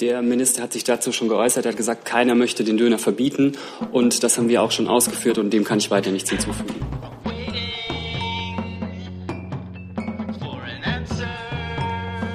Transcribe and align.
Der 0.00 0.20
Minister 0.20 0.62
hat 0.62 0.74
sich 0.74 0.84
dazu 0.84 1.10
schon 1.10 1.28
geäußert, 1.28 1.64
er 1.64 1.70
hat 1.70 1.78
gesagt, 1.78 2.04
keiner 2.04 2.34
möchte 2.34 2.64
den 2.64 2.76
Döner 2.76 2.98
verbieten 2.98 3.52
und 3.92 4.22
das 4.22 4.36
haben 4.36 4.50
wir 4.50 4.60
auch 4.60 4.70
schon 4.70 4.88
ausgeführt 4.88 5.38
und 5.38 5.50
dem 5.50 5.64
kann 5.64 5.78
ich 5.78 5.90
weiter 5.90 6.10
nichts 6.10 6.28
hinzufügen. 6.28 6.74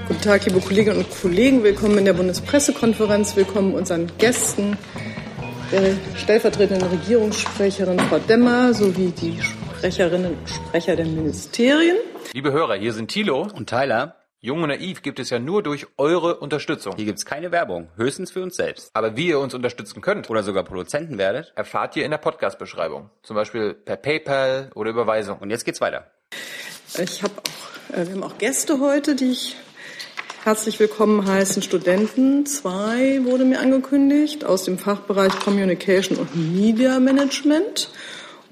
Guten 0.08 0.22
Tag, 0.22 0.44
liebe 0.46 0.60
Kolleginnen 0.60 0.98
und 0.98 1.22
Kollegen. 1.22 1.64
Willkommen 1.64 2.00
in 2.00 2.06
der 2.06 2.14
Bundespressekonferenz. 2.14 3.36
Willkommen 3.36 3.76
unseren 3.76 4.12
Gästen, 4.18 4.76
der 5.72 5.94
stellvertretenden 6.16 6.90
Regierungssprecherin 6.90 8.00
Frau 8.00 8.18
Demmer 8.18 8.74
sowie 8.74 9.12
die 9.12 9.40
Sprecherinnen 9.40 10.34
und 10.34 10.50
Sprecher 10.50 10.96
der 10.96 11.06
Ministerien. 11.06 11.98
Liebe 12.34 12.52
Hörer, 12.52 12.74
hier 12.76 12.94
sind 12.94 13.12
Thilo 13.12 13.48
und 13.54 13.70
Tyler. 13.70 14.21
Jung 14.44 14.64
und 14.64 14.70
Naiv 14.70 15.04
gibt 15.04 15.20
es 15.20 15.30
ja 15.30 15.38
nur 15.38 15.62
durch 15.62 15.86
eure 15.98 16.38
Unterstützung. 16.40 16.96
Hier 16.96 17.06
gibt's 17.06 17.28
keine 17.28 17.52
Werbung, 17.52 17.90
höchstens 17.96 18.32
für 18.32 18.42
uns 18.42 18.56
selbst. 18.56 18.90
Aber 18.94 19.16
wie 19.16 19.28
ihr 19.28 19.38
uns 19.38 19.54
unterstützen 19.54 20.02
könnt 20.02 20.32
oder 20.32 20.42
sogar 20.42 20.64
Produzenten 20.64 21.20
werdet, 21.20 21.54
erfahrt 21.56 21.96
ihr 21.96 22.06
in 22.06 22.10
der 22.10 22.18
Podcast-Beschreibung. 22.18 23.12
Zum 23.22 23.36
Beispiel 23.36 23.76
per 23.76 23.98
PayPal 23.98 24.72
oder 24.74 24.90
Überweisung. 24.90 25.38
Und 25.38 25.52
jetzt 25.52 25.64
geht's 25.64 25.80
weiter. 25.80 26.10
Ich 26.98 27.22
habe 27.22 27.36
auch, 27.38 27.96
äh, 27.96 28.08
wir 28.08 28.14
haben 28.16 28.24
auch 28.24 28.40
Gäste 28.40 28.80
heute, 28.80 29.14
die 29.14 29.30
ich 29.30 29.58
herzlich 30.44 30.80
willkommen 30.80 31.28
heißen. 31.28 31.62
Studenten, 31.62 32.48
zwei 32.48 33.24
wurde 33.24 33.46
mir 33.46 33.60
angekündigt, 33.60 34.44
aus 34.44 34.64
dem 34.64 34.80
Fachbereich 34.80 35.40
Communication 35.42 36.18
und 36.18 36.36
Media 36.36 37.00
Management 37.00 37.92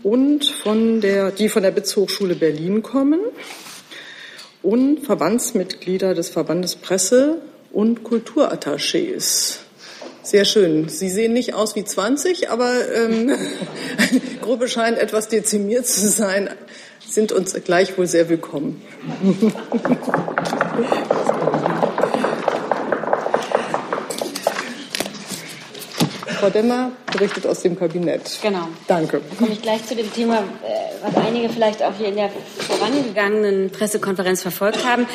und 0.04 0.46
von 0.46 1.02
der, 1.02 1.32
die 1.32 1.50
von 1.50 1.64
der 1.64 1.72
BITS 1.72 1.96
Hochschule 1.96 2.36
Berlin 2.36 2.84
kommen 2.84 3.22
und 4.62 5.00
Verbandsmitglieder 5.06 6.14
des 6.14 6.30
Verbandes 6.30 6.76
Presse 6.76 7.42
und 7.72 8.04
Kulturattachés. 8.04 9.60
Sehr 10.24 10.46
schön. 10.46 10.90
Sie 10.90 11.10
sehen 11.10 11.34
nicht 11.34 11.54
aus 11.54 11.76
wie 11.76 11.84
20, 11.84 12.50
aber 12.50 12.74
ähm, 12.94 13.32
Gruppe 14.42 14.68
scheint 14.68 14.98
etwas 14.98 15.28
dezimiert 15.28 15.88
zu 15.88 16.08
sein, 16.10 16.50
sind 17.08 17.32
uns 17.32 17.54
gleichwohl 17.64 18.06
sehr 18.06 18.30
willkommen. 18.30 18.82
Frau 26.40 26.50
Demmer 26.50 26.94
berichtet 27.12 27.46
aus 27.46 27.64
dem 27.64 27.78
Kabinett. 27.78 28.40
Genau. 28.42 28.70
Danke. 28.88 29.20
Dann 29.28 29.38
komme 29.38 29.52
ich 29.52 29.62
gleich 29.62 29.86
zu 29.86 29.94
dem 29.94 30.12
Thema, 30.14 30.38
äh, 30.38 31.04
was 31.04 31.14
einige 31.18 31.50
vielleicht 31.50 31.84
auch 31.84 31.92
hier 31.98 32.08
in 32.08 32.16
der 32.16 32.30
vorangegangenen 32.30 33.70
Pressekonferenz 33.72 34.42
verfolgt 34.42 34.88
haben. 34.88 35.06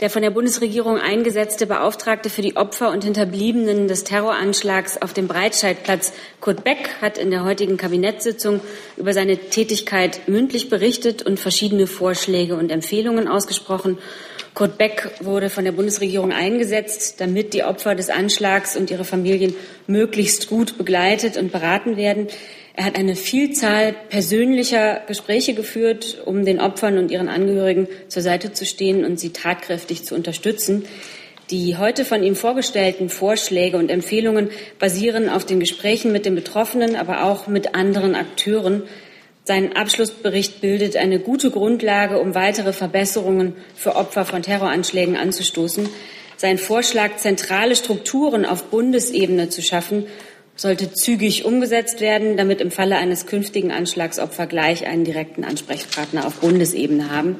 Der 0.00 0.10
von 0.10 0.22
der 0.22 0.30
Bundesregierung 0.30 0.98
eingesetzte 0.98 1.66
Beauftragte 1.66 2.28
für 2.28 2.42
die 2.42 2.56
Opfer 2.56 2.90
und 2.90 3.04
Hinterbliebenen 3.04 3.86
des 3.86 4.02
Terroranschlags 4.02 5.00
auf 5.00 5.12
dem 5.12 5.28
Breitscheidplatz, 5.28 6.12
Kurt 6.40 6.64
Beck, 6.64 6.96
hat 7.00 7.18
in 7.18 7.30
der 7.30 7.44
heutigen 7.44 7.76
Kabinettssitzung 7.76 8.60
über 8.96 9.12
seine 9.12 9.36
Tätigkeit 9.36 10.26
mündlich 10.26 10.70
berichtet 10.70 11.22
und 11.22 11.38
verschiedene 11.38 11.86
Vorschläge 11.86 12.56
und 12.56 12.72
Empfehlungen 12.72 13.28
ausgesprochen. 13.28 13.98
Kurt 14.54 14.78
Beck 14.78 15.10
wurde 15.20 15.50
von 15.50 15.64
der 15.64 15.72
Bundesregierung 15.72 16.30
eingesetzt, 16.30 17.20
damit 17.20 17.54
die 17.54 17.64
Opfer 17.64 17.96
des 17.96 18.08
Anschlags 18.08 18.76
und 18.76 18.88
ihre 18.88 19.04
Familien 19.04 19.52
möglichst 19.88 20.48
gut 20.48 20.78
begleitet 20.78 21.36
und 21.36 21.50
beraten 21.50 21.96
werden. 21.96 22.28
Er 22.76 22.84
hat 22.84 22.96
eine 22.96 23.16
Vielzahl 23.16 23.94
persönlicher 24.10 25.02
Gespräche 25.08 25.54
geführt, 25.54 26.22
um 26.24 26.44
den 26.44 26.60
Opfern 26.60 26.98
und 26.98 27.10
ihren 27.10 27.28
Angehörigen 27.28 27.88
zur 28.06 28.22
Seite 28.22 28.52
zu 28.52 28.64
stehen 28.64 29.04
und 29.04 29.18
sie 29.18 29.30
tatkräftig 29.30 30.04
zu 30.04 30.14
unterstützen. 30.14 30.84
Die 31.50 31.76
heute 31.76 32.04
von 32.04 32.22
ihm 32.22 32.36
vorgestellten 32.36 33.10
Vorschläge 33.10 33.76
und 33.76 33.90
Empfehlungen 33.90 34.50
basieren 34.78 35.28
auf 35.28 35.44
den 35.44 35.60
Gesprächen 35.60 36.10
mit 36.12 36.26
den 36.26 36.34
Betroffenen, 36.36 36.96
aber 36.96 37.24
auch 37.24 37.48
mit 37.48 37.74
anderen 37.74 38.14
Akteuren. 38.14 38.84
Sein 39.46 39.76
Abschlussbericht 39.76 40.62
bildet 40.62 40.96
eine 40.96 41.18
gute 41.18 41.50
Grundlage, 41.50 42.18
um 42.18 42.34
weitere 42.34 42.72
Verbesserungen 42.72 43.54
für 43.76 43.94
Opfer 43.94 44.24
von 44.24 44.42
Terroranschlägen 44.42 45.16
anzustoßen. 45.16 45.86
Sein 46.38 46.56
Vorschlag, 46.56 47.18
zentrale 47.18 47.76
Strukturen 47.76 48.46
auf 48.46 48.64
Bundesebene 48.64 49.50
zu 49.50 49.60
schaffen, 49.60 50.06
sollte 50.56 50.92
zügig 50.92 51.44
umgesetzt 51.44 52.00
werden, 52.00 52.38
damit 52.38 52.62
im 52.62 52.70
Falle 52.70 52.96
eines 52.96 53.26
künftigen 53.26 53.70
Anschlagsopfer 53.70 54.46
gleich 54.46 54.86
einen 54.86 55.04
direkten 55.04 55.44
Ansprechpartner 55.44 56.26
auf 56.26 56.36
Bundesebene 56.36 57.10
haben. 57.10 57.38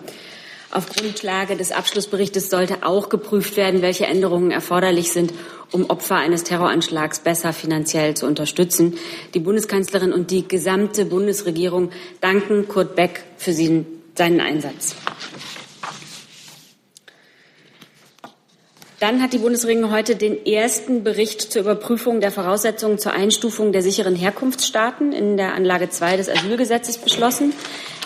Auf 0.74 0.88
Grundlage 0.88 1.54
des 1.54 1.70
Abschlussberichtes 1.70 2.50
sollte 2.50 2.84
auch 2.84 3.08
geprüft 3.08 3.56
werden, 3.56 3.80
welche 3.80 4.06
Änderungen 4.06 4.50
erforderlich 4.50 5.12
sind, 5.12 5.32
um 5.70 5.88
Opfer 5.88 6.16
eines 6.16 6.42
Terroranschlags 6.42 7.20
besser 7.20 7.52
finanziell 7.52 8.16
zu 8.16 8.26
unterstützen. 8.26 8.98
Die 9.34 9.38
Bundeskanzlerin 9.38 10.12
und 10.12 10.32
die 10.32 10.48
gesamte 10.48 11.04
Bundesregierung 11.04 11.92
danken 12.20 12.66
Kurt 12.66 12.96
Beck 12.96 13.22
für 13.36 13.52
seinen 13.52 14.40
Einsatz. 14.40 14.96
Dann 19.00 19.20
hat 19.20 19.32
die 19.32 19.38
Bundesregierung 19.38 19.90
heute 19.90 20.14
den 20.14 20.46
ersten 20.46 21.02
Bericht 21.02 21.52
zur 21.52 21.62
Überprüfung 21.62 22.20
der 22.20 22.30
Voraussetzungen 22.30 22.98
zur 22.98 23.12
Einstufung 23.12 23.72
der 23.72 23.82
sicheren 23.82 24.14
Herkunftsstaaten 24.14 25.12
in 25.12 25.36
der 25.36 25.54
Anlage 25.54 25.90
2 25.90 26.16
des 26.16 26.28
Asylgesetzes 26.28 26.98
beschlossen. 26.98 27.52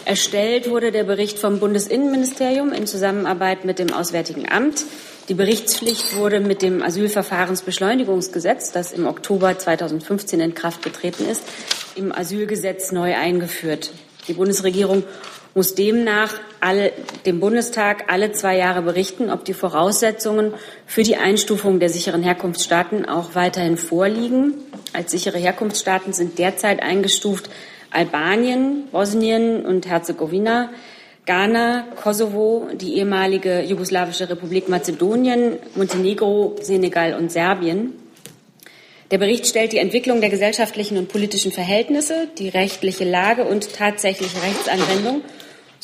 Erstellt 0.07 0.71
wurde 0.71 0.91
der 0.91 1.05
Bericht 1.05 1.39
vom 1.39 1.61
Bundesinnenministerium 1.61 2.73
in 2.73 2.87
Zusammenarbeit 2.87 3.67
mit 3.67 3.79
dem 3.79 3.93
Auswärtigen 3.93 4.51
Amt. 4.51 4.87
Die 5.29 5.35
Berichtspflicht 5.35 6.17
wurde 6.17 6.41
mit 6.41 6.63
dem 6.63 6.83
Asylverfahrensbeschleunigungsgesetz, 6.83 8.73
das 8.73 8.93
im 8.93 9.07
Oktober 9.07 9.59
2015 9.59 10.41
in 10.41 10.55
Kraft 10.55 10.81
getreten 10.83 11.29
ist, 11.29 11.43
im 11.97 12.13
Asylgesetz 12.13 12.93
neu 12.93 13.15
eingeführt. 13.15 13.91
Die 14.27 14.33
Bundesregierung 14.33 15.05
muss 15.59 15.75
demnach 15.75 16.35
alle, 16.61 16.93
dem 17.27 17.41
Bundestag 17.41 18.13
alle 18.13 18.31
zwei 18.31 18.57
Jahre 18.57 18.81
berichten, 18.81 19.29
ob 19.29 19.45
die 19.45 19.55
Voraussetzungen 19.55 20.55
für 20.87 21.03
die 21.03 21.17
Einstufung 21.17 21.81
der 21.81 21.89
sicheren 21.89 22.23
Herkunftsstaaten 22.23 23.09
auch 23.09 23.35
weiterhin 23.35 23.77
vorliegen. 23.77 24.55
Als 24.93 25.11
sichere 25.11 25.37
Herkunftsstaaten 25.37 26.13
sind 26.13 26.39
derzeit 26.39 26.81
eingestuft 26.81 27.51
Albanien, 27.91 28.85
Bosnien 28.93 29.67
und 29.67 29.89
Herzegowina, 29.89 30.71
Ghana, 31.27 31.89
Kosovo, 32.01 32.69
die 32.75 32.95
ehemalige 32.95 33.63
jugoslawische 33.63 34.31
Republik 34.31 34.69
Mazedonien, 34.69 35.57
Montenegro, 35.75 36.55
Senegal 36.61 37.15
und 37.15 37.33
Serbien. 37.33 37.95
Der 39.11 39.19
Bericht 39.19 39.47
stellt 39.47 39.73
die 39.73 39.79
Entwicklung 39.79 40.21
der 40.21 40.29
gesellschaftlichen 40.29 40.99
und 40.99 41.09
politischen 41.09 41.51
Verhältnisse, 41.51 42.29
die 42.39 42.51
rechtliche 42.51 43.05
Lage 43.05 43.45
und 43.45 43.73
tatsächliche 43.73 44.41
Rechtsanwendung 44.43 45.23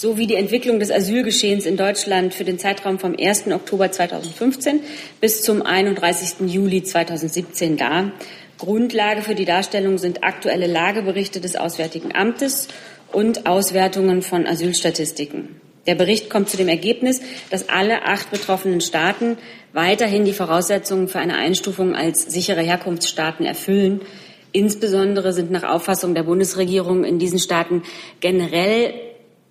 sowie 0.04 0.26
die 0.26 0.34
Entwicklung 0.34 0.80
des 0.80 0.90
Asylgeschehens 0.90 1.64
in 1.64 1.78
Deutschland 1.78 2.34
für 2.34 2.44
den 2.44 2.58
Zeitraum 2.58 2.98
vom 2.98 3.16
1. 3.18 3.46
Oktober 3.46 3.90
2015 3.90 4.80
bis 5.18 5.40
zum 5.40 5.62
31. 5.62 6.46
Juli 6.46 6.82
2017 6.82 7.78
dar. 7.78 8.12
Grundlage 8.58 9.22
für 9.22 9.34
die 9.34 9.46
Darstellung 9.46 9.96
sind 9.96 10.22
aktuelle 10.22 10.66
Lageberichte 10.66 11.40
des 11.40 11.56
Auswärtigen 11.56 12.14
Amtes 12.14 12.68
und 13.12 13.46
Auswertungen 13.46 14.20
von 14.20 14.46
Asylstatistiken. 14.46 15.56
Der 15.86 15.94
Bericht 15.94 16.28
kommt 16.28 16.50
zu 16.50 16.58
dem 16.58 16.68
Ergebnis, 16.68 17.22
dass 17.48 17.70
alle 17.70 18.02
acht 18.02 18.30
betroffenen 18.30 18.82
Staaten 18.82 19.38
weiterhin 19.72 20.26
die 20.26 20.34
Voraussetzungen 20.34 21.08
für 21.08 21.20
eine 21.20 21.36
Einstufung 21.36 21.96
als 21.96 22.24
sichere 22.24 22.60
Herkunftsstaaten 22.60 23.46
erfüllen. 23.46 24.02
Insbesondere 24.52 25.32
sind 25.32 25.50
nach 25.50 25.64
Auffassung 25.64 26.14
der 26.14 26.24
Bundesregierung 26.24 27.04
in 27.04 27.18
diesen 27.18 27.38
Staaten 27.38 27.82
generell 28.20 28.92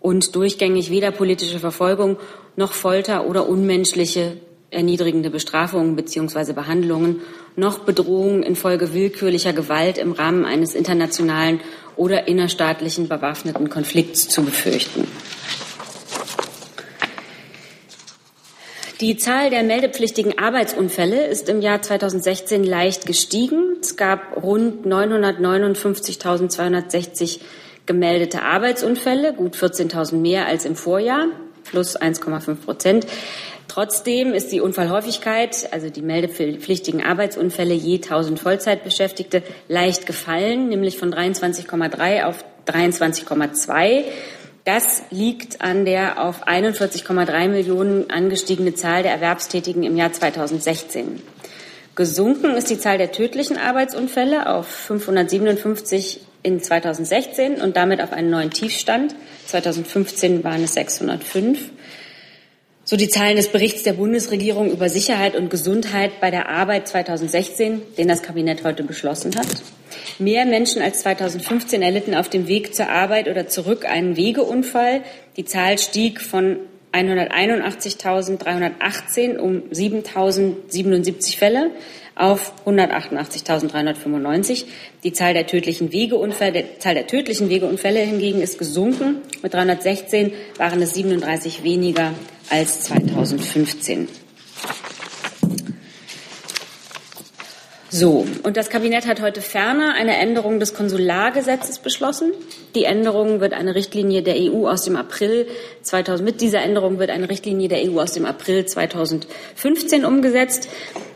und 0.03 0.35
durchgängig 0.35 0.91
weder 0.91 1.09
politische 1.11 1.59
Verfolgung 1.59 2.17
noch 2.57 2.73
Folter 2.73 3.25
oder 3.25 3.47
unmenschliche 3.47 4.35
erniedrigende 4.69 5.29
Bestrafungen 5.29 5.95
bzw. 5.95 6.51
Behandlungen 6.51 7.21
noch 7.55 7.79
Bedrohungen 7.79 8.43
infolge 8.43 8.93
willkürlicher 8.93 9.53
Gewalt 9.53 9.97
im 9.97 10.11
Rahmen 10.11 10.43
eines 10.45 10.75
internationalen 10.75 11.61
oder 11.95 12.27
innerstaatlichen 12.27 13.07
bewaffneten 13.07 13.69
Konflikts 13.69 14.27
zu 14.27 14.43
befürchten. 14.43 15.07
Die 18.99 19.15
Zahl 19.17 19.51
der 19.51 19.63
meldepflichtigen 19.63 20.37
Arbeitsunfälle 20.37 21.27
ist 21.27 21.47
im 21.47 21.61
Jahr 21.61 21.81
2016 21.81 22.65
leicht 22.65 23.05
gestiegen. 23.05 23.77
Es 23.79 23.95
gab 23.95 24.43
rund 24.43 24.85
959.260 24.85 27.39
gemeldete 27.85 28.41
Arbeitsunfälle, 28.41 29.33
gut 29.33 29.55
14.000 29.55 30.15
mehr 30.15 30.47
als 30.47 30.65
im 30.65 30.75
Vorjahr, 30.75 31.27
plus 31.63 31.99
1,5 31.99 32.55
Prozent. 32.55 33.07
Trotzdem 33.67 34.33
ist 34.33 34.51
die 34.51 34.61
Unfallhäufigkeit, 34.61 35.69
also 35.71 35.89
die 35.89 36.01
meldepflichtigen 36.01 37.03
Arbeitsunfälle 37.03 37.73
je 37.73 37.95
1000 37.95 38.39
Vollzeitbeschäftigte, 38.39 39.41
leicht 39.67 40.05
gefallen, 40.05 40.69
nämlich 40.69 40.97
von 40.97 41.13
23,3 41.13 42.23
auf 42.25 42.43
23,2. 42.67 44.03
Das 44.65 45.03
liegt 45.09 45.61
an 45.61 45.85
der 45.85 46.23
auf 46.23 46.47
41,3 46.47 47.49
Millionen 47.49 48.09
angestiegene 48.09 48.75
Zahl 48.75 49.03
der 49.03 49.11
Erwerbstätigen 49.11 49.83
im 49.83 49.97
Jahr 49.97 50.13
2016. 50.13 51.21
Gesunken 51.95 52.55
ist 52.55 52.69
die 52.69 52.79
Zahl 52.79 52.97
der 52.97 53.11
tödlichen 53.11 53.57
Arbeitsunfälle 53.57 54.49
auf 54.49 54.67
557 54.67 56.21
in 56.43 56.61
2016 56.61 57.55
und 57.55 57.77
damit 57.77 58.01
auf 58.01 58.11
einen 58.11 58.29
neuen 58.29 58.51
Tiefstand. 58.51 59.15
2015 59.47 60.43
waren 60.43 60.63
es 60.63 60.73
605. 60.73 61.71
So 62.85 62.97
die 62.97 63.07
Zahlen 63.07 63.37
des 63.37 63.47
Berichts 63.47 63.83
der 63.83 63.93
Bundesregierung 63.93 64.69
über 64.69 64.89
Sicherheit 64.89 65.37
und 65.37 65.49
Gesundheit 65.49 66.19
bei 66.19 66.31
der 66.31 66.49
Arbeit 66.49 66.89
2016, 66.89 67.81
den 67.97 68.09
das 68.09 68.21
Kabinett 68.21 68.65
heute 68.65 68.83
beschlossen 68.83 69.37
hat. 69.37 69.47
Mehr 70.19 70.45
Menschen 70.45 70.81
als 70.81 70.99
2015 70.99 71.81
erlitten 71.81 72.13
auf 72.13 72.27
dem 72.27 72.49
Weg 72.49 72.75
zur 72.75 72.89
Arbeit 72.89 73.29
oder 73.29 73.47
zurück 73.47 73.85
einen 73.85 74.17
Wegeunfall. 74.17 74.99
Die 75.37 75.45
Zahl 75.45 75.79
stieg 75.79 76.19
von 76.19 76.57
181.318 76.91 79.37
um 79.37 79.61
7.077 79.71 81.37
Fälle 81.37 81.71
auf 82.15 82.53
188.395. 82.65 84.65
Die 85.03 85.13
Zahl 85.13 85.33
der 85.33 85.47
tödlichen 85.47 85.91
Wegeunfälle, 85.91 86.51
der 86.51 86.79
Zahl 86.79 86.93
der 86.93 87.07
tödlichen 87.07 87.49
Wegeunfälle 87.49 87.99
hingegen 87.99 88.41
ist 88.41 88.57
gesunken. 88.57 89.17
Mit 89.41 89.53
316 89.53 90.33
waren 90.57 90.81
es 90.81 90.93
37 90.93 91.63
weniger 91.63 92.13
als 92.49 92.81
2015. 92.81 94.07
So, 97.95 98.25
und 98.41 98.57
das 98.57 98.71
Kabinett 98.71 99.05
hat 99.05 99.21
heute 99.21 99.39
ferner 99.39 99.93
eine 99.93 100.17
Änderung 100.17 100.59
des 100.59 100.73
Konsulargesetzes 100.73 101.77
beschlossen. 101.77 102.31
Die 102.73 102.85
Änderung 102.85 103.39
wird 103.39 103.53
eine 103.53 103.75
Richtlinie 103.75 104.23
der 104.23 104.33
EU 104.35 104.67
aus 104.67 104.81
dem 104.81 104.95
April 104.95 105.45
2000, 105.83 106.25
mit 106.25 106.41
dieser 106.41 106.63
Änderung 106.63 106.97
wird 106.97 107.11
eine 107.11 107.29
Richtlinie 107.29 107.69
der 107.69 107.87
EU 107.87 107.99
aus 107.99 108.13
dem 108.13 108.25
April 108.25 108.65
2015 108.65 110.05
umgesetzt. 110.05 110.69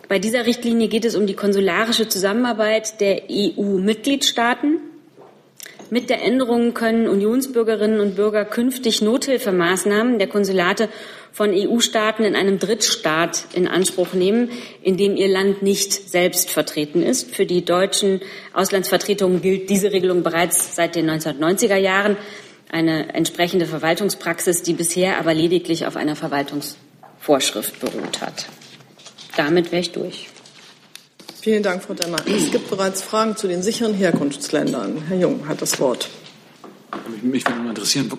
Bei 0.07 0.19
dieser 0.19 0.45
Richtlinie 0.45 0.87
geht 0.87 1.03
es 1.03 1.15
um 1.15 1.27
die 1.27 1.33
konsularische 1.33 2.07
Zusammenarbeit 2.07 3.01
der 3.01 3.23
EU-Mitgliedstaaten. 3.29 4.79
Mit 5.89 6.09
der 6.09 6.21
Änderung 6.21 6.73
können 6.73 7.07
Unionsbürgerinnen 7.07 7.99
und 7.99 8.15
Bürger 8.15 8.45
künftig 8.45 9.01
Nothilfemaßnahmen 9.01 10.17
der 10.17 10.27
Konsulate 10.27 10.87
von 11.33 11.51
EU-Staaten 11.53 12.23
in 12.23 12.35
einem 12.35 12.57
Drittstaat 12.57 13.45
in 13.53 13.67
Anspruch 13.67 14.13
nehmen, 14.13 14.49
in 14.81 14.97
dem 14.97 15.17
ihr 15.17 15.27
Land 15.27 15.61
nicht 15.61 15.91
selbst 16.09 16.51
vertreten 16.51 17.03
ist. 17.03 17.35
Für 17.35 17.45
die 17.45 17.63
deutschen 17.63 18.21
Auslandsvertretungen 18.53 19.41
gilt 19.41 19.69
diese 19.69 19.91
Regelung 19.91 20.23
bereits 20.23 20.75
seit 20.75 20.95
den 20.95 21.09
1990er 21.09 21.77
Jahren. 21.77 22.17
Eine 22.69 23.13
entsprechende 23.13 23.65
Verwaltungspraxis, 23.65 24.63
die 24.63 24.73
bisher 24.73 25.19
aber 25.19 25.33
lediglich 25.33 25.85
auf 25.85 25.95
einer 25.95 26.15
Verwaltungsvorschrift 26.15 27.79
beruht 27.79 28.21
hat. 28.21 28.47
Damit 29.37 29.71
wäre 29.71 29.81
ich 29.81 29.91
durch. 29.91 30.27
Vielen 31.39 31.61
Dank, 31.61 31.83
Frau 31.83 31.93
Demmer. 31.93 32.17
Es 32.25 32.51
gibt 32.51 32.71
bereits 32.71 33.03
Fragen 33.03 33.37
zu 33.37 33.47
den 33.47 33.61
sicheren 33.61 33.93
Herkunftsländern. 33.93 35.03
Herr 35.07 35.17
Jung 35.17 35.47
hat 35.47 35.61
das 35.61 35.79
Wort. 35.79 36.09
Mich 37.21 37.47
würde 37.47 37.61
mal 37.61 37.69
interessieren, 37.69 38.11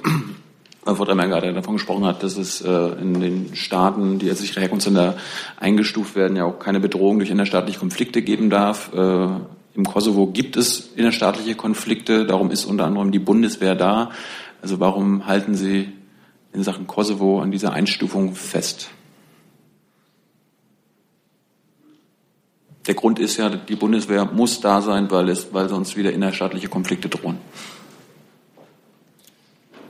weil 0.84 0.94
Frau 0.96 1.04
Demmer 1.04 1.26
gerade 1.26 1.52
davon 1.52 1.74
gesprochen 1.74 2.06
hat, 2.06 2.22
dass 2.22 2.36
es 2.36 2.60
äh, 2.60 2.70
in 2.70 3.20
den 3.20 3.56
Staaten, 3.56 4.20
die 4.20 4.30
als 4.30 4.38
sichere 4.38 4.60
Herkunftsländer 4.60 5.16
eingestuft 5.58 6.14
werden, 6.14 6.36
ja 6.36 6.44
auch 6.44 6.60
keine 6.60 6.78
Bedrohung 6.78 7.18
durch 7.18 7.30
innerstaatliche 7.30 7.80
Konflikte 7.80 8.22
geben 8.22 8.48
darf. 8.48 8.92
Äh, 8.94 9.28
Im 9.74 9.84
Kosovo 9.84 10.28
gibt 10.28 10.56
es 10.56 10.92
innerstaatliche 10.94 11.56
Konflikte, 11.56 12.26
darum 12.26 12.52
ist 12.52 12.64
unter 12.64 12.84
anderem 12.86 13.10
die 13.10 13.18
Bundeswehr 13.18 13.74
da. 13.74 14.12
Also 14.62 14.78
warum 14.78 15.26
halten 15.26 15.56
Sie 15.56 15.88
in 16.52 16.62
Sachen 16.62 16.86
Kosovo 16.86 17.40
an 17.40 17.50
dieser 17.50 17.72
Einstufung 17.72 18.36
fest? 18.36 18.90
Der 22.88 22.94
Grund 22.94 23.18
ist 23.18 23.36
ja, 23.36 23.50
die 23.50 23.76
Bundeswehr 23.76 24.24
muss 24.24 24.60
da 24.60 24.80
sein, 24.80 25.10
weil, 25.10 25.28
es, 25.28 25.52
weil 25.52 25.68
sonst 25.68 25.96
wieder 25.96 26.10
innerstaatliche 26.10 26.68
Konflikte 26.68 27.10
drohen. 27.10 27.36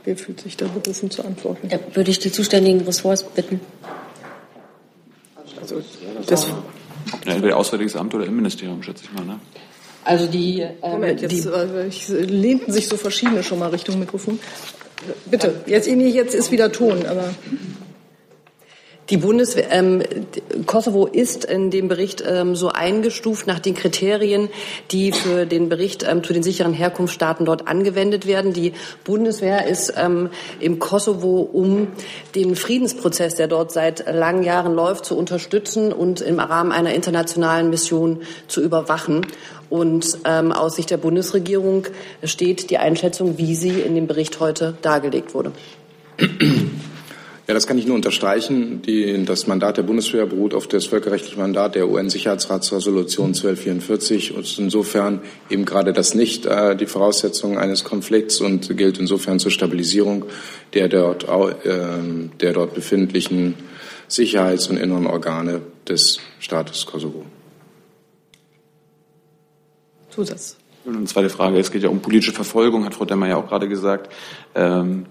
Wer 0.03 0.17
fühlt 0.17 0.41
sich 0.41 0.57
da 0.57 0.67
berufen 0.67 1.09
zu 1.09 1.23
antworten? 1.23 1.69
Da 1.69 1.79
würde 1.93 2.11
ich 2.11 2.19
die 2.19 2.31
zuständigen 2.31 2.81
Ressorts 2.81 3.23
bitten. 3.23 3.61
Also, 5.61 5.81
das, 6.27 6.47
ja, 7.25 7.33
entweder 7.33 7.55
Auswärtiges 7.55 7.95
Amt 7.95 8.13
oder 8.13 8.25
im 8.25 8.35
Ministerium, 8.35 8.83
schätze 8.83 9.05
ich 9.05 9.13
mal. 9.13 9.25
Ne? 9.25 9.39
Also 10.03 10.27
die, 10.27 10.59
ähm, 10.59 10.75
Moment, 10.81 11.21
jetzt 11.21 11.31
die 11.31 11.47
äh, 11.47 11.87
ich, 11.87 12.07
lehnten 12.09 12.71
sich 12.71 12.87
so 12.87 12.97
verschiedene 12.97 13.43
schon 13.43 13.59
mal 13.59 13.69
Richtung 13.69 13.97
Mikrofon. 13.99 14.39
Bitte, 15.25 15.63
jetzt, 15.67 15.87
jetzt 15.87 16.35
ist 16.35 16.51
wieder 16.51 16.71
Ton, 16.71 17.05
aber. 17.05 17.33
Die 19.09 19.17
Bundeswehr, 19.17 19.71
ähm, 19.71 20.03
Kosovo 20.67 21.07
ist 21.07 21.43
in 21.43 21.71
dem 21.71 21.87
Bericht 21.87 22.23
ähm, 22.27 22.55
so 22.55 22.69
eingestuft 22.69 23.47
nach 23.47 23.57
den 23.57 23.73
Kriterien, 23.73 24.49
die 24.91 25.11
für 25.11 25.47
den 25.47 25.67
Bericht 25.67 26.05
ähm, 26.07 26.23
zu 26.23 26.31
den 26.31 26.43
sicheren 26.43 26.73
Herkunftsstaaten 26.73 27.43
dort 27.43 27.67
angewendet 27.67 28.27
werden. 28.27 28.53
Die 28.53 28.73
Bundeswehr 29.05 29.65
ist 29.65 29.93
ähm, 29.97 30.29
im 30.59 30.77
Kosovo, 30.77 31.39
um 31.41 31.87
den 32.35 32.55
Friedensprozess, 32.55 33.33
der 33.33 33.47
dort 33.47 33.71
seit 33.71 34.05
langen 34.05 34.43
Jahren 34.43 34.75
läuft, 34.75 35.05
zu 35.05 35.17
unterstützen 35.17 35.91
und 35.91 36.21
im 36.21 36.39
Rahmen 36.39 36.71
einer 36.71 36.93
internationalen 36.93 37.71
Mission 37.71 38.21
zu 38.47 38.61
überwachen. 38.61 39.25
Und 39.71 40.19
ähm, 40.25 40.51
aus 40.51 40.75
Sicht 40.75 40.91
der 40.91 40.97
Bundesregierung 40.97 41.87
steht 42.23 42.69
die 42.69 42.77
Einschätzung, 42.77 43.39
wie 43.39 43.55
sie 43.55 43.81
in 43.81 43.95
dem 43.95 44.05
Bericht 44.05 44.39
heute 44.39 44.75
dargelegt 44.83 45.33
wurde. 45.33 45.51
Ja, 47.49 47.55
das 47.55 47.65
kann 47.65 47.79
ich 47.79 47.87
nur 47.87 47.95
unterstreichen. 47.95 48.83
Die, 48.83 49.25
das 49.25 49.47
Mandat 49.47 49.77
der 49.77 49.81
Bundeswehr 49.81 50.27
beruht 50.27 50.53
auf 50.53 50.67
das 50.67 50.85
völkerrechtliche 50.85 51.39
Mandat 51.39 51.73
der 51.73 51.89
UN-Sicherheitsratsresolution 51.89 53.29
1244 53.29 54.35
und 54.35 54.41
ist 54.41 54.59
insofern 54.59 55.21
eben 55.49 55.65
gerade 55.65 55.91
das 55.91 56.13
nicht 56.13 56.45
äh, 56.45 56.75
die 56.75 56.85
Voraussetzung 56.85 57.57
eines 57.57 57.83
Konflikts 57.83 58.39
und 58.39 58.77
gilt 58.77 58.99
insofern 58.99 59.39
zur 59.39 59.49
Stabilisierung 59.49 60.25
der 60.75 60.89
dort, 60.89 61.23
äh, 61.23 61.79
der 62.39 62.53
dort 62.53 62.75
befindlichen 62.75 63.55
Sicherheits- 64.07 64.67
und 64.67 64.77
inneren 64.77 65.07
Organe 65.07 65.61
des 65.87 66.19
Staates 66.37 66.85
Kosovo. 66.85 67.25
Zusatz. 70.11 70.55
Und 70.85 70.97
eine 70.97 71.05
zweite 71.05 71.31
Frage, 71.31 71.57
es 71.57 71.71
geht 71.71 71.81
ja 71.81 71.89
um 71.89 71.99
politische 71.99 72.31
Verfolgung, 72.31 72.85
hat 72.85 72.93
Frau 72.93 73.05
Demmer 73.05 73.27
ja 73.27 73.37
auch 73.37 73.47
gerade 73.47 73.67
gesagt. 73.67 74.13
Ähm, 74.53 75.07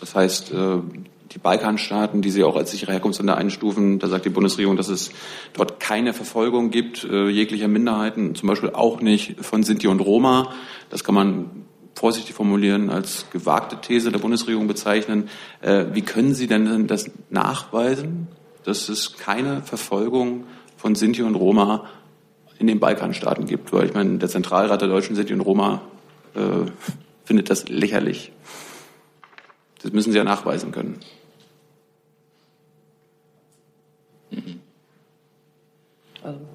das 0.00 0.16
heißt, 0.16 0.50
äh, 0.50 0.78
die 1.32 1.38
Balkanstaaten, 1.38 2.22
die 2.22 2.30
sie 2.30 2.42
auch 2.42 2.56
als 2.56 2.72
sichere 2.72 2.92
Herkunftsländer 2.92 3.36
einstufen. 3.36 3.98
Da 3.98 4.08
sagt 4.08 4.24
die 4.24 4.30
Bundesregierung, 4.30 4.76
dass 4.76 4.88
es 4.88 5.12
dort 5.52 5.78
keine 5.78 6.12
Verfolgung 6.12 6.70
gibt, 6.70 7.04
äh, 7.04 7.28
jeglicher 7.28 7.68
Minderheiten, 7.68 8.34
zum 8.34 8.48
Beispiel 8.48 8.70
auch 8.70 9.00
nicht 9.00 9.44
von 9.44 9.62
Sinti 9.62 9.86
und 9.86 10.00
Roma. 10.00 10.52
Das 10.88 11.04
kann 11.04 11.14
man 11.14 11.66
vorsichtig 11.94 12.34
formulieren 12.34 12.90
als 12.90 13.26
gewagte 13.30 13.80
These 13.80 14.10
der 14.10 14.18
Bundesregierung 14.18 14.66
bezeichnen. 14.66 15.28
Äh, 15.60 15.86
wie 15.92 16.02
können 16.02 16.34
Sie 16.34 16.46
denn 16.46 16.86
das 16.86 17.10
nachweisen, 17.28 18.28
dass 18.64 18.88
es 18.88 19.16
keine 19.16 19.62
Verfolgung 19.62 20.44
von 20.76 20.94
Sinti 20.94 21.22
und 21.22 21.34
Roma 21.36 21.86
in 22.58 22.66
den 22.66 22.80
Balkanstaaten 22.80 23.46
gibt? 23.46 23.72
Weil 23.72 23.86
ich 23.86 23.94
meine, 23.94 24.18
der 24.18 24.28
Zentralrat 24.28 24.80
der 24.80 24.88
Deutschen 24.88 25.14
Sinti 25.14 25.32
und 25.32 25.42
Roma 25.42 25.82
äh, 26.34 26.70
findet 27.24 27.50
das 27.50 27.68
lächerlich. 27.68 28.32
Das 29.82 29.92
müssen 29.92 30.12
Sie 30.12 30.18
ja 30.18 30.24
nachweisen 30.24 30.72
können. 30.72 30.98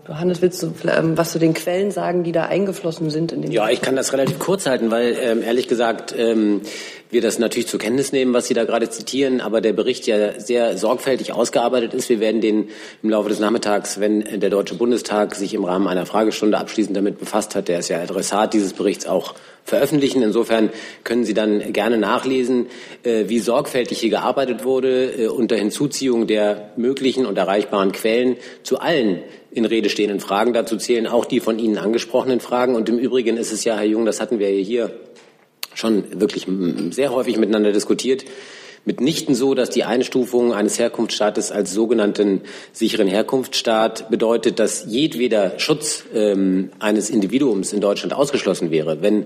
Johannes, 0.07 0.41
willst 0.43 0.61
du 0.61 0.71
ähm, 0.87 1.17
was 1.17 1.31
zu 1.31 1.39
den 1.39 1.55
Quellen 1.55 1.89
sagen, 1.89 2.23
die 2.23 2.31
da 2.31 2.43
eingeflossen 2.43 3.09
sind? 3.09 3.31
In 3.31 3.41
den 3.41 3.51
ja, 3.51 3.69
ich 3.69 3.81
kann 3.81 3.95
das 3.95 4.13
relativ 4.13 4.37
kurz 4.37 4.67
halten, 4.67 4.91
weil 4.91 5.17
ähm, 5.19 5.41
ehrlich 5.41 5.67
gesagt 5.67 6.13
ähm, 6.15 6.61
wir 7.09 7.21
das 7.21 7.39
natürlich 7.39 7.67
zur 7.67 7.79
Kenntnis 7.79 8.11
nehmen, 8.11 8.33
was 8.33 8.45
Sie 8.45 8.53
da 8.53 8.65
gerade 8.65 8.87
zitieren, 8.89 9.41
aber 9.41 9.61
der 9.61 9.73
Bericht 9.73 10.05
ja 10.05 10.39
sehr 10.39 10.77
sorgfältig 10.77 11.33
ausgearbeitet 11.33 11.95
ist. 11.95 12.09
Wir 12.09 12.19
werden 12.19 12.39
den 12.39 12.69
im 13.01 13.09
Laufe 13.09 13.29
des 13.29 13.39
Nachmittags, 13.39 13.99
wenn 13.99 14.39
der 14.39 14.51
Deutsche 14.51 14.75
Bundestag 14.75 15.33
sich 15.33 15.55
im 15.55 15.63
Rahmen 15.63 15.87
einer 15.87 16.05
Fragestunde 16.05 16.59
abschließend 16.59 16.95
damit 16.95 17.17
befasst 17.17 17.55
hat, 17.55 17.67
der 17.67 17.79
ist 17.79 17.89
ja 17.89 17.99
Adressat 17.99 18.53
dieses 18.53 18.73
Berichts 18.73 19.07
auch 19.07 19.33
veröffentlichen. 19.63 20.21
Insofern 20.21 20.69
können 21.03 21.25
Sie 21.25 21.33
dann 21.33 21.73
gerne 21.73 21.97
nachlesen, 21.97 22.67
äh, 23.03 23.27
wie 23.27 23.39
sorgfältig 23.39 23.99
hier 23.99 24.11
gearbeitet 24.11 24.63
wurde 24.63 25.23
äh, 25.23 25.27
unter 25.27 25.55
Hinzuziehung 25.55 26.27
der 26.27 26.69
möglichen 26.77 27.25
und 27.25 27.37
erreichbaren 27.37 27.91
Quellen 27.91 28.37
zu 28.61 28.79
allen 28.79 29.23
in 29.55 29.65
Rede 29.65 29.89
stehenden 29.89 30.19
Fragen. 30.19 30.53
Dazu 30.53 30.77
zählen 30.77 31.07
auch 31.07 31.25
die 31.25 31.39
von 31.39 31.57
Ihnen 31.57 31.77
angesprochenen 31.77 32.41
Fragen. 32.41 32.75
Und 32.75 32.89
im 32.89 32.99
Übrigen 32.99 33.37
ist 33.37 33.53
es 33.53 33.63
ja, 33.63 33.77
Herr 33.77 33.85
Jung, 33.85 34.05
das 34.05 34.19
hatten 34.19 34.37
wir 34.37 34.49
hier 34.49 34.91
schon 35.73 36.19
wirklich 36.19 36.45
sehr 36.91 37.11
häufig 37.11 37.37
miteinander 37.37 37.71
diskutiert, 37.71 38.25
mitnichten 38.85 39.35
so, 39.35 39.55
dass 39.55 39.69
die 39.71 39.83
Einstufung 39.83 40.53
eines 40.53 40.79
Herkunftsstaates 40.79 41.51
als 41.51 41.73
sogenannten 41.73 42.41
sicheren 42.71 43.07
Herkunftsstaat 43.07 44.09
bedeutet, 44.09 44.59
dass 44.59 44.85
jedweder 44.87 45.59
Schutz 45.59 46.05
ähm, 46.13 46.69
eines 46.79 47.09
Individuums 47.09 47.73
in 47.73 47.81
Deutschland 47.81 48.13
ausgeschlossen 48.13 48.71
wäre. 48.71 49.01
Wenn 49.01 49.25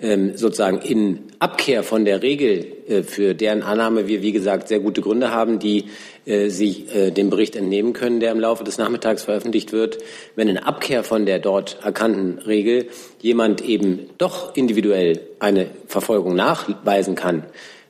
ähm, 0.00 0.36
sozusagen 0.36 0.80
in 0.80 1.20
Abkehr 1.38 1.82
von 1.82 2.04
der 2.04 2.22
Regel, 2.22 2.66
äh, 2.88 3.02
für 3.02 3.34
deren 3.34 3.62
Annahme 3.62 4.06
wir, 4.06 4.22
wie 4.22 4.32
gesagt, 4.32 4.68
sehr 4.68 4.78
gute 4.78 5.00
Gründe 5.00 5.32
haben, 5.32 5.58
die 5.58 5.86
äh, 6.24 6.50
Sie 6.50 6.86
äh, 6.94 7.10
dem 7.10 7.30
Bericht 7.30 7.56
entnehmen 7.56 7.94
können, 7.94 8.20
der 8.20 8.32
im 8.32 8.40
Laufe 8.40 8.62
des 8.62 8.78
Nachmittags 8.78 9.24
veröffentlicht 9.24 9.72
wird, 9.72 9.98
wenn 10.36 10.48
in 10.48 10.58
Abkehr 10.58 11.02
von 11.02 11.26
der 11.26 11.38
dort 11.38 11.78
erkannten 11.82 12.38
Regel 12.38 12.86
jemand 13.20 13.62
eben 13.62 14.10
doch 14.18 14.54
individuell 14.54 15.20
eine 15.40 15.66
Verfolgung 15.86 16.36
nachweisen 16.36 17.14
kann, 17.14 17.44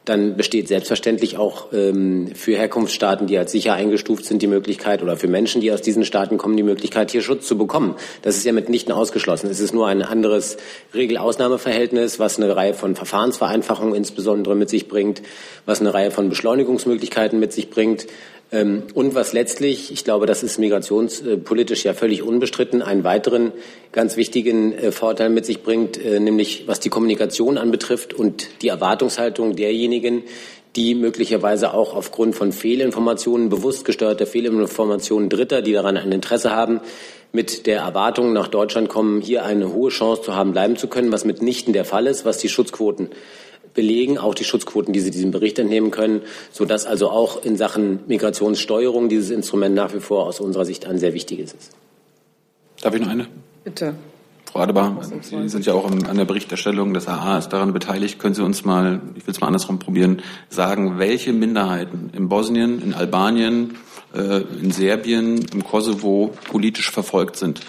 dann 0.09 0.37
besteht 0.37 0.69
selbstverständlich 0.69 1.37
auch 1.37 1.73
ähm, 1.73 2.33
für 2.35 2.57
Herkunftsstaaten, 2.57 3.27
die 3.27 3.37
als 3.37 3.53
sicher 3.53 3.75
eingestuft 3.75 4.25
sind, 4.25 4.41
die 4.43 4.47
Möglichkeit 4.47 5.03
oder 5.03 5.17
für 5.17 5.29
Menschen, 5.29 5.61
die 5.61 5.71
aus 5.73 5.83
diesen 5.83 6.05
Staaten 6.05 6.38
kommen, 6.38 6.57
die 6.57 6.62
Möglichkeit, 6.62 7.11
hier 7.11 7.21
Schutz 7.21 7.47
zu 7.47 7.59
bekommen. 7.59 7.95
Das 8.23 8.37
ist 8.37 8.45
ja 8.45 8.53
mitnichten 8.53 8.93
ausgeschlossen. 8.93 9.50
Es 9.50 9.61
ist 9.61 9.75
nur 9.75 9.87
ein 9.87 10.03
anderes 10.03 10.57
Regel-Ausnahmeverhältnis, 10.95 12.19
was 12.19 12.38
eine 12.38 12.55
Reihe 12.57 12.75
von 12.75 12.97
Verfahrensvereinfachungen 12.97 13.95
insbesondere 13.95 14.55
mit 14.55 14.71
sich 14.71 14.88
bringt, 14.88 15.23
was 15.67 15.81
eine 15.81 15.93
Reihe 15.93 16.11
von 16.11 16.29
Beschleunigungsmöglichkeiten 16.29 17.38
mit 17.38 17.53
sich 17.53 17.71
bringt. 17.71 18.07
Ähm, 18.50 18.85
und 18.95 19.14
was 19.14 19.33
letztlich, 19.33 19.93
ich 19.93 20.05
glaube, 20.05 20.26
das 20.26 20.43
ist 20.43 20.59
migrationspolitisch 20.59 21.85
ja 21.85 21.93
völlig 21.93 22.23
unbestritten, 22.23 22.83
einen 22.83 23.05
weiteren 23.05 23.52
ganz 23.93 24.17
wichtigen 24.17 24.73
äh, 24.73 24.93
Vorteil 24.93 25.28
mit 25.31 25.45
sich 25.45 25.62
bringt, 25.62 26.02
äh, 26.02 26.19
nämlich 26.19 26.64
was 26.67 26.81
die 26.81 26.88
Kommunikation 26.88 27.59
anbetrifft 27.59 28.14
und 28.14 28.49
die 28.62 28.69
Erwartungshaltung 28.69 29.55
derjenigen, 29.55 30.23
die 30.76 30.95
möglicherweise 30.95 31.75
auch 31.75 31.95
aufgrund 31.95 32.37
von 32.37 32.52
Fehlinformationen, 32.52 33.49
bewusst 33.49 33.85
gesteuerter 33.85 34.26
Fehlinformationen 34.26 35.28
Dritter, 35.28 35.61
die 35.61 35.73
daran 35.73 35.97
ein 35.97 36.12
Interesse 36.12 36.50
haben, 36.50 36.81
mit 37.33 37.67
der 37.67 37.81
Erwartung 37.81 38.33
nach 38.33 38.49
Deutschland 38.49 38.88
kommen, 38.88 39.21
hier 39.21 39.45
eine 39.45 39.73
hohe 39.73 39.90
Chance 39.90 40.23
zu 40.23 40.35
haben, 40.35 40.52
bleiben 40.52 40.76
zu 40.76 40.88
können, 40.88 41.12
was 41.12 41.25
mitnichten 41.25 41.75
der 41.75 41.85
Fall 41.85 42.07
ist, 42.07 42.25
was 42.25 42.38
die 42.38 42.49
Schutzquoten 42.49 43.11
belegen, 43.78 44.18
auch 44.18 44.35
die 44.35 44.42
Schutzquoten, 44.42 44.92
die 44.92 44.99
Sie 44.99 45.12
diesem 45.12 45.30
Bericht 45.30 45.56
entnehmen 45.61 45.92
können, 45.92 46.23
sodass 46.50 46.85
also 46.85 47.11
auch 47.11 47.44
in 47.44 47.56
Sachen 47.56 48.00
Migrationssteuerung 48.08 49.08
dieses 49.08 49.30
Instrument 49.30 49.76
nach 49.76 49.94
wie 49.94 50.00
vor 50.00 50.26
aus 50.26 50.40
unserer 50.40 50.64
Sicht 50.64 50.85
ein 50.85 50.99
sehr 50.99 51.14
wichtiges 51.14 51.52
ist. 51.52 51.70
Darf 52.82 52.92
ich 52.92 53.00
noch 53.00 53.08
eine? 53.08 53.28
Bitte. 53.62 53.94
Frau 54.50 54.58
Adebar, 54.58 55.00
Sie 55.23 55.49
sind 55.49 55.64
ja 55.64 55.75
auch 55.75 55.88
an 55.88 56.16
der 56.16 56.25
Berichterstellung 56.25 56.92
des 56.92 57.06
AA 57.06 57.38
ist 57.38 57.50
daran 57.50 57.73
beteiligt. 57.73 58.18
Können 58.18 58.35
Sie 58.35 58.42
uns 58.42 58.64
mal, 58.64 59.00
ich 59.14 59.25
will 59.25 59.32
es 59.32 59.40
mal 59.40 59.47
andersrum 59.47 59.78
probieren, 59.78 60.23
sagen, 60.49 60.99
welche 60.99 61.32
Minderheiten 61.32 62.11
in 62.12 62.28
Bosnien, 62.28 62.82
in 62.82 62.94
Albanien, 62.94 63.76
äh, 64.12 64.40
in 64.61 64.73
Serbien, 64.73 65.47
im 65.52 65.62
Kosovo 65.62 66.35
politisch 66.50 66.90
verfolgt 66.90 67.37
sind? 67.37 67.61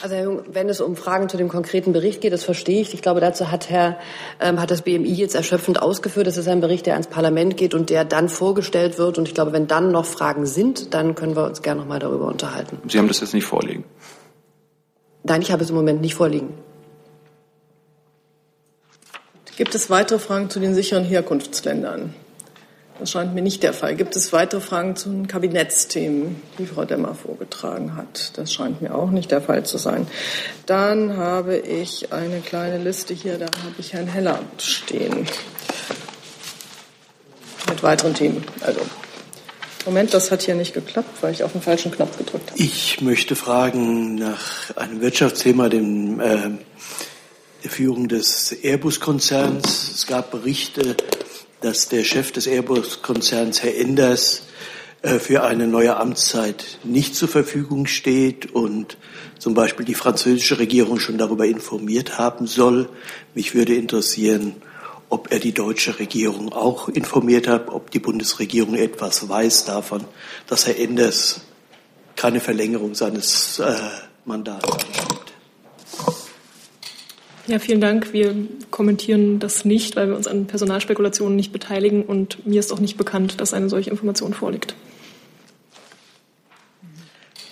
Also 0.00 0.42
wenn 0.46 0.68
es 0.68 0.80
um 0.80 0.94
Fragen 0.94 1.28
zu 1.28 1.36
dem 1.36 1.48
konkreten 1.48 1.92
Bericht 1.92 2.20
geht, 2.20 2.32
das 2.32 2.44
verstehe 2.44 2.80
ich. 2.80 2.94
Ich 2.94 3.02
glaube, 3.02 3.20
dazu 3.20 3.50
hat 3.50 3.68
Herr 3.68 3.98
ähm, 4.40 4.60
hat 4.60 4.70
das 4.70 4.82
BMI 4.82 5.12
jetzt 5.12 5.34
erschöpfend 5.34 5.82
ausgeführt. 5.82 6.26
Das 6.26 6.36
ist 6.36 6.46
ein 6.46 6.60
Bericht, 6.60 6.86
der 6.86 6.94
ans 6.94 7.08
Parlament 7.08 7.56
geht 7.56 7.74
und 7.74 7.90
der 7.90 8.04
dann 8.04 8.28
vorgestellt 8.28 8.98
wird. 8.98 9.18
Und 9.18 9.26
ich 9.26 9.34
glaube, 9.34 9.52
wenn 9.52 9.66
dann 9.66 9.90
noch 9.90 10.04
Fragen 10.04 10.46
sind, 10.46 10.94
dann 10.94 11.14
können 11.14 11.34
wir 11.34 11.44
uns 11.44 11.62
gerne 11.62 11.80
noch 11.80 11.88
mal 11.88 11.98
darüber 11.98 12.26
unterhalten. 12.26 12.78
Sie 12.88 12.98
haben 12.98 13.08
das 13.08 13.20
jetzt 13.20 13.34
nicht 13.34 13.44
vorliegen? 13.44 13.84
Nein, 15.24 15.42
ich 15.42 15.50
habe 15.50 15.64
es 15.64 15.70
im 15.70 15.76
Moment 15.76 16.00
nicht 16.00 16.14
vorliegen. 16.14 16.54
Gibt 19.56 19.74
es 19.74 19.90
weitere 19.90 20.20
Fragen 20.20 20.48
zu 20.48 20.60
den 20.60 20.74
sicheren 20.74 21.04
Herkunftsländern? 21.04 22.14
Das 22.98 23.12
scheint 23.12 23.32
mir 23.34 23.42
nicht 23.42 23.62
der 23.62 23.72
Fall. 23.72 23.94
Gibt 23.94 24.16
es 24.16 24.32
weitere 24.32 24.60
Fragen 24.60 24.96
zu 24.96 25.08
den 25.08 25.28
Kabinettsthemen, 25.28 26.42
die 26.58 26.66
Frau 26.66 26.84
Demmer 26.84 27.14
vorgetragen 27.14 27.94
hat? 27.94 28.36
Das 28.36 28.52
scheint 28.52 28.82
mir 28.82 28.94
auch 28.94 29.10
nicht 29.10 29.30
der 29.30 29.40
Fall 29.40 29.64
zu 29.64 29.78
sein. 29.78 30.08
Dann 30.66 31.16
habe 31.16 31.56
ich 31.56 32.12
eine 32.12 32.40
kleine 32.40 32.82
Liste 32.82 33.14
hier, 33.14 33.38
da 33.38 33.46
habe 33.46 33.74
ich 33.78 33.92
Herrn 33.92 34.08
Heller 34.08 34.40
stehen. 34.58 35.28
Mit 37.68 37.82
weiteren 37.82 38.14
Themen. 38.14 38.44
Also, 38.62 38.80
Moment, 39.86 40.12
das 40.12 40.32
hat 40.32 40.42
hier 40.42 40.56
nicht 40.56 40.74
geklappt, 40.74 41.22
weil 41.22 41.32
ich 41.32 41.44
auf 41.44 41.52
den 41.52 41.62
falschen 41.62 41.92
Knopf 41.92 42.18
gedrückt 42.18 42.50
habe. 42.50 42.60
Ich 42.60 43.00
möchte 43.00 43.36
fragen 43.36 44.16
nach 44.16 44.74
einem 44.74 45.00
Wirtschaftsthema, 45.00 45.68
dem, 45.68 46.18
äh, 46.18 46.50
der 47.62 47.70
Führung 47.70 48.08
des 48.08 48.52
Airbus-Konzerns. 48.62 49.92
Es 49.94 50.06
gab 50.06 50.30
Berichte, 50.30 50.96
dass 51.60 51.88
der 51.88 52.04
Chef 52.04 52.32
des 52.32 52.46
Airbus-Konzerns, 52.46 53.62
Herr 53.62 53.76
Enders, 53.76 54.42
äh, 55.02 55.18
für 55.18 55.44
eine 55.44 55.66
neue 55.68 55.96
Amtszeit 55.96 56.78
nicht 56.84 57.14
zur 57.14 57.28
Verfügung 57.28 57.86
steht 57.86 58.52
und 58.52 58.96
zum 59.38 59.54
Beispiel 59.54 59.86
die 59.86 59.94
französische 59.94 60.58
Regierung 60.58 60.98
schon 60.98 61.18
darüber 61.18 61.46
informiert 61.46 62.18
haben 62.18 62.46
soll. 62.46 62.88
Mich 63.34 63.54
würde 63.54 63.74
interessieren, 63.74 64.56
ob 65.08 65.30
er 65.32 65.38
die 65.38 65.52
deutsche 65.52 65.98
Regierung 65.98 66.52
auch 66.52 66.88
informiert 66.88 67.46
hat, 67.46 67.68
ob 67.68 67.90
die 67.90 68.00
Bundesregierung 68.00 68.74
etwas 68.74 69.28
weiß 69.28 69.64
davon, 69.64 70.04
dass 70.46 70.66
Herr 70.66 70.78
Enders 70.78 71.42
keine 72.16 72.40
Verlängerung 72.40 72.94
seines 72.94 73.60
äh, 73.60 73.74
Mandats 74.24 74.68
anstrebt. 74.70 75.27
Ja, 77.48 77.58
vielen 77.58 77.80
Dank. 77.80 78.12
Wir 78.12 78.34
kommentieren 78.70 79.38
das 79.38 79.64
nicht, 79.64 79.96
weil 79.96 80.08
wir 80.08 80.16
uns 80.16 80.26
an 80.26 80.46
Personalspekulationen 80.46 81.34
nicht 81.34 81.50
beteiligen 81.50 82.02
und 82.02 82.46
mir 82.46 82.60
ist 82.60 82.70
auch 82.70 82.78
nicht 82.78 82.98
bekannt, 82.98 83.40
dass 83.40 83.54
eine 83.54 83.70
solche 83.70 83.88
Information 83.88 84.34
vorliegt. 84.34 84.74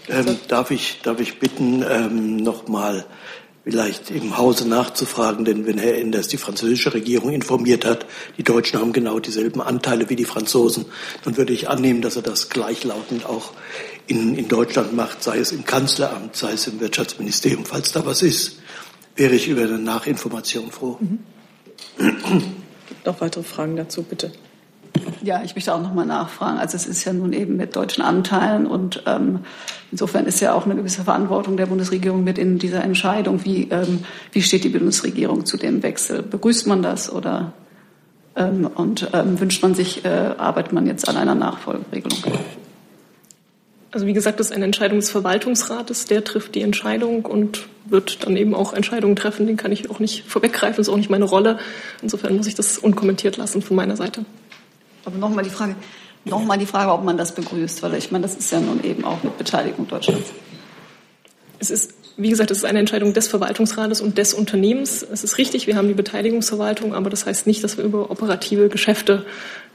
Ähm, 0.08 0.36
darf, 0.48 0.70
ich, 0.70 1.00
darf 1.02 1.18
ich 1.18 1.38
bitten, 1.38 1.82
ähm, 1.88 2.36
nochmal 2.36 3.06
vielleicht 3.64 4.10
im 4.10 4.36
Hause 4.36 4.68
nachzufragen, 4.68 5.46
denn 5.46 5.66
wenn 5.66 5.78
Herr 5.78 5.96
Enders 5.96 6.28
die 6.28 6.36
französische 6.36 6.92
Regierung 6.92 7.32
informiert 7.32 7.86
hat, 7.86 8.04
die 8.36 8.44
Deutschen 8.44 8.78
haben 8.78 8.92
genau 8.92 9.18
dieselben 9.18 9.62
Anteile 9.62 10.10
wie 10.10 10.14
die 10.14 10.26
Franzosen, 10.26 10.84
dann 11.24 11.38
würde 11.38 11.54
ich 11.54 11.70
annehmen, 11.70 12.02
dass 12.02 12.16
er 12.16 12.22
das 12.22 12.50
gleichlautend 12.50 13.24
auch 13.24 13.52
in, 14.06 14.36
in 14.36 14.46
Deutschland 14.46 14.94
macht, 14.94 15.22
sei 15.22 15.38
es 15.38 15.52
im 15.52 15.64
Kanzleramt, 15.64 16.36
sei 16.36 16.52
es 16.52 16.66
im 16.66 16.80
Wirtschaftsministerium, 16.80 17.64
falls 17.64 17.92
da 17.92 18.04
was 18.04 18.20
ist 18.20 18.58
wäre 19.16 19.34
ich 19.34 19.48
über 19.48 19.62
eine 19.62 19.78
Nachinformation 19.78 20.70
froh. 20.70 20.98
Mhm. 21.00 21.18
Gibt 22.88 23.06
noch 23.06 23.20
weitere 23.20 23.42
Fragen 23.42 23.76
dazu, 23.76 24.02
bitte. 24.02 24.32
Ja, 25.22 25.42
ich 25.42 25.54
möchte 25.54 25.74
auch 25.74 25.82
noch 25.82 25.92
mal 25.92 26.06
nachfragen. 26.06 26.58
Also 26.58 26.76
es 26.76 26.86
ist 26.86 27.04
ja 27.04 27.12
nun 27.12 27.32
eben 27.32 27.56
mit 27.56 27.76
deutschen 27.76 28.02
Anteilen 28.02 28.66
und 28.66 29.02
ähm, 29.06 29.40
insofern 29.90 30.26
ist 30.26 30.40
ja 30.40 30.54
auch 30.54 30.64
eine 30.64 30.76
gewisse 30.76 31.04
Verantwortung 31.04 31.56
der 31.56 31.66
Bundesregierung 31.66 32.24
mit 32.24 32.38
in 32.38 32.58
dieser 32.58 32.82
Entscheidung. 32.82 33.44
Wie, 33.44 33.68
ähm, 33.70 34.04
wie 34.32 34.42
steht 34.42 34.64
die 34.64 34.68
Bundesregierung 34.68 35.44
zu 35.44 35.56
dem 35.56 35.82
Wechsel? 35.82 36.22
Begrüßt 36.22 36.66
man 36.66 36.82
das 36.82 37.12
oder 37.12 37.52
ähm, 38.36 38.66
und 38.74 39.10
ähm, 39.12 39.38
wünscht 39.40 39.62
man 39.62 39.74
sich, 39.74 40.04
äh, 40.04 40.08
arbeitet 40.08 40.72
man 40.72 40.86
jetzt 40.86 41.08
an 41.08 41.16
einer 41.16 41.34
Nachfolgeregelung? 41.34 42.18
Also 43.96 44.06
wie 44.06 44.12
gesagt, 44.12 44.40
das 44.40 44.48
ist 44.48 44.52
eine 44.52 44.66
Entscheidung 44.66 44.98
des 44.98 45.08
Verwaltungsrates, 45.08 46.04
der 46.04 46.22
trifft 46.22 46.54
die 46.54 46.60
Entscheidung 46.60 47.24
und 47.24 47.66
wird 47.86 48.26
dann 48.26 48.36
eben 48.36 48.54
auch 48.54 48.74
Entscheidungen 48.74 49.16
treffen. 49.16 49.46
Den 49.46 49.56
kann 49.56 49.72
ich 49.72 49.88
auch 49.88 50.00
nicht 50.00 50.26
vorweggreifen, 50.28 50.76
das 50.76 50.88
ist 50.88 50.92
auch 50.92 50.98
nicht 50.98 51.08
meine 51.08 51.24
Rolle. 51.24 51.58
Insofern 52.02 52.36
muss 52.36 52.46
ich 52.46 52.54
das 52.54 52.76
unkommentiert 52.76 53.38
lassen 53.38 53.62
von 53.62 53.74
meiner 53.74 53.96
Seite. 53.96 54.26
Aber 55.06 55.16
nochmal 55.16 55.44
die 55.44 55.50
Frage, 55.50 55.76
nochmal 56.26 56.58
die 56.58 56.66
Frage, 56.66 56.92
ob 56.92 57.04
man 57.04 57.16
das 57.16 57.34
begrüßt, 57.34 57.82
weil 57.82 57.94
ich 57.94 58.10
meine, 58.10 58.24
das 58.24 58.36
ist 58.36 58.52
ja 58.52 58.60
nun 58.60 58.84
eben 58.84 59.02
auch 59.02 59.22
mit 59.22 59.38
Beteiligung 59.38 59.88
Deutschlands. 59.88 60.28
Es 61.58 61.70
ist, 61.70 61.94
wie 62.18 62.28
gesagt, 62.28 62.50
es 62.50 62.58
ist 62.58 62.64
eine 62.64 62.80
Entscheidung 62.80 63.14
des 63.14 63.28
Verwaltungsrates 63.28 64.02
und 64.02 64.18
des 64.18 64.34
Unternehmens. 64.34 65.06
Es 65.10 65.24
ist 65.24 65.38
richtig, 65.38 65.66
wir 65.68 65.76
haben 65.76 65.88
die 65.88 65.94
Beteiligungsverwaltung, 65.94 66.94
aber 66.94 67.08
das 67.08 67.24
heißt 67.24 67.46
nicht, 67.46 67.64
dass 67.64 67.78
wir 67.78 67.84
über 67.86 68.10
operative 68.10 68.68
Geschäfte 68.68 69.24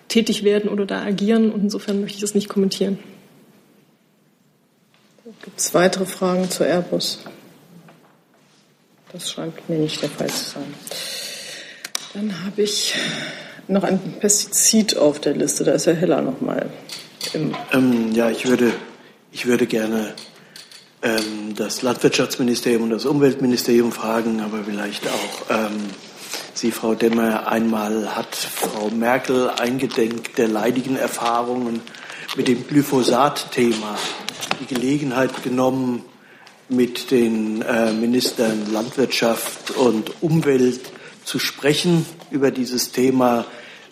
tätig 0.10 0.44
werden 0.44 0.70
oder 0.70 0.86
da 0.86 1.02
agieren. 1.02 1.52
Und 1.52 1.62
insofern 1.62 2.02
möchte 2.02 2.18
ich 2.18 2.22
das 2.22 2.36
nicht 2.36 2.50
kommentieren. 2.50 3.00
Gibt 5.44 5.60
es 5.60 5.74
weitere 5.74 6.06
Fragen 6.06 6.50
zu 6.50 6.64
Airbus? 6.64 7.20
Das 9.12 9.32
scheint 9.32 9.68
mir 9.70 9.78
nicht 9.78 10.02
der 10.02 10.10
Fall 10.10 10.30
zu 10.30 10.52
sein. 10.52 10.74
Dann 12.14 12.46
habe 12.46 12.62
ich 12.62 12.94
noch 13.68 13.84
ein 13.84 14.00
Pestizid 14.20 14.98
auf 14.98 15.20
der 15.20 15.34
Liste. 15.34 15.64
Da 15.64 15.72
ist 15.72 15.88
Herr 15.88 15.96
Heller 15.96 16.22
noch 16.22 16.42
mal. 16.42 16.70
Ähm, 17.74 18.12
ja, 18.14 18.30
ich 18.30 18.48
würde, 18.48 18.72
ich 19.32 19.46
würde 19.46 19.66
gerne 19.66 20.14
ähm, 21.02 21.56
das 21.56 21.82
Landwirtschaftsministerium 21.82 22.84
und 22.84 22.90
das 22.92 23.06
Umweltministerium 23.06 23.92
fragen, 23.92 24.42
aber 24.42 24.64
vielleicht 24.64 25.08
auch 25.08 25.50
ähm, 25.50 25.90
Sie, 26.54 26.72
Frau 26.72 26.96
Demmer, 26.96 27.48
einmal 27.48 28.16
hat 28.16 28.36
Frau 28.36 28.90
Merkel 28.90 29.50
eingedenk 29.50 30.36
der 30.36 30.48
leidigen 30.48 30.98
Erfahrungen 30.98 31.82
mit 32.36 32.48
dem 32.48 32.66
Glyphosat-Thema 32.66 33.98
die 34.62 34.74
Gelegenheit 34.74 35.44
genommen, 35.44 36.04
mit 36.70 37.12
den 37.12 37.62
äh, 37.62 37.92
Ministern 37.92 38.72
Landwirtschaft 38.72 39.72
und 39.72 40.24
Umwelt 40.24 40.80
zu 41.26 41.40
sprechen 41.40 42.06
über 42.32 42.52
dieses 42.52 42.94
Thema, 42.94 43.46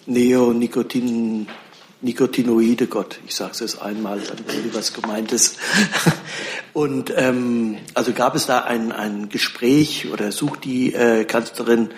Neonicotinoide, 0.05 2.87
Gott, 2.87 3.19
ich 3.27 3.35
sage 3.35 3.51
es 3.51 3.59
jetzt 3.59 3.81
einmal, 3.81 4.21
dann 4.21 4.37
wissen 4.47 4.73
was 4.73 4.93
gemeint 4.93 5.33
ist. 5.33 5.57
Und 6.73 7.11
ähm, 7.15 7.77
also 7.93 8.13
gab 8.13 8.35
es 8.35 8.45
da 8.45 8.61
ein, 8.61 8.93
ein 8.93 9.29
Gespräch 9.29 10.07
oder 10.13 10.31
sucht 10.31 10.63
die 10.63 10.93
äh, 10.93 11.25
Kanzlerin 11.25 11.89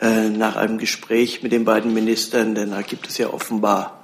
äh, 0.00 0.28
nach 0.28 0.56
einem 0.56 0.78
Gespräch 0.78 1.42
mit 1.42 1.52
den 1.52 1.64
beiden 1.64 1.94
Ministern, 1.94 2.56
denn 2.56 2.72
da 2.72 2.82
gibt 2.82 3.08
es 3.08 3.16
ja 3.18 3.32
offenbar 3.32 4.03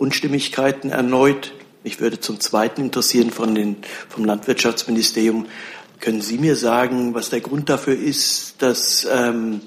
Unstimmigkeiten 0.00 0.90
erneut. 0.90 1.52
Mich 1.84 2.00
würde 2.00 2.20
zum 2.20 2.40
Zweiten 2.40 2.82
interessieren 2.82 3.30
von 3.30 3.54
den, 3.54 3.76
vom 4.08 4.24
Landwirtschaftsministerium. 4.24 5.46
Können 6.00 6.22
Sie 6.22 6.38
mir 6.38 6.56
sagen, 6.56 7.14
was 7.14 7.28
der 7.28 7.40
Grund 7.40 7.68
dafür 7.68 7.94
ist, 7.94 8.54
dass 8.62 9.06
ähm, 9.10 9.60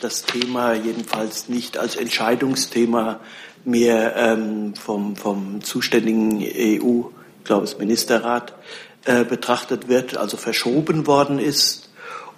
das 0.00 0.22
Thema 0.22 0.72
jedenfalls 0.72 1.48
nicht 1.48 1.76
als 1.76 1.96
Entscheidungsthema 1.96 3.20
mehr 3.64 4.16
ähm, 4.16 4.74
vom, 4.74 5.16
vom 5.16 5.62
zuständigen 5.62 6.40
EU, 6.40 7.08
ich 7.38 7.44
glaube 7.44 7.64
es 7.64 7.78
Ministerrat, 7.78 8.54
äh, 9.04 9.24
betrachtet 9.24 9.88
wird, 9.88 10.16
also 10.16 10.38
verschoben 10.38 11.06
worden 11.06 11.38
ist? 11.38 11.83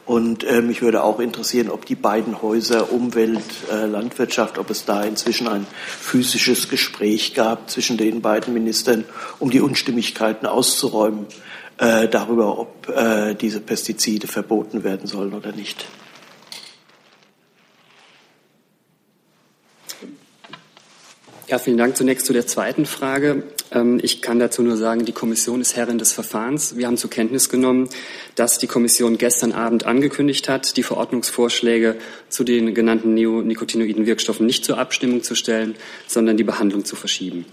Und 0.07 0.45
äh, 0.45 0.63
mich 0.63 0.83
würde 0.83 1.03
auch 1.03 1.19
interessieren, 1.19 1.69
ob 1.69 1.85
die 1.85 1.97
beiden 1.97 2.41
Häuser 2.41 2.93
Umwelt, 2.93 3.43
äh, 3.73 3.87
Landwirtschaft, 3.87 4.57
ob 4.57 4.71
es 4.71 4.85
da 4.85 5.03
inzwischen 5.03 5.49
ein 5.49 5.67
physisches 5.85 6.69
Gespräch 6.69 7.35
gab 7.35 7.69
zwischen 7.69 7.97
den 7.97 8.23
beiden 8.23 8.55
Ministern, 8.55 9.05
um 9.41 9.51
die 9.51 9.61
Unstimmigkeiten 9.61 10.47
auszuräumen 10.47 11.27
äh, 11.79 12.07
darüber, 12.07 12.57
ob 12.57 12.89
äh, 12.89 13.35
diese 13.35 13.61
Pestizide 13.61 14.29
verboten 14.29 14.85
werden 14.85 15.09
sollen 15.09 15.35
oder 15.35 15.51
nicht. 15.51 15.87
Ja, 21.49 21.59
vielen 21.59 21.79
Dank. 21.79 21.97
Zunächst 21.97 22.27
zu 22.27 22.33
der 22.33 22.47
zweiten 22.47 22.87
Frage. 22.87 23.43
Ähm, 23.73 23.99
ich 24.02 24.23
kann 24.23 24.38
dazu 24.38 24.62
nur 24.62 24.76
sagen, 24.76 25.04
die 25.04 25.12
Kommission 25.12 25.61
ist 25.61 25.76
Herrin 25.76 25.99
des 25.99 26.12
Verfahrens. 26.12 26.76
Wir 26.76 26.87
haben 26.87 26.96
zur 26.96 27.11
Kenntnis 27.11 27.49
genommen, 27.49 27.88
dass 28.35 28.58
die 28.58 28.66
Kommission 28.66 29.18
gestern 29.18 29.52
Abend 29.52 29.85
angekündigt 29.85 30.49
hat, 30.49 30.76
die 30.76 30.82
Verordnungsvorschläge 30.82 31.96
zu 32.28 32.44
den 32.44 32.75
genannten 32.75 33.14
neonicotinoiden 33.14 34.06
Wirkstoffen 34.06 34.46
nicht 34.46 34.64
zur 34.64 34.78
Abstimmung 34.78 35.23
zu 35.23 35.35
stellen, 35.35 35.75
sondern 36.06 36.37
die 36.37 36.44
Behandlung 36.44 36.85
zu 36.85 36.96
verschieben. 36.96 37.46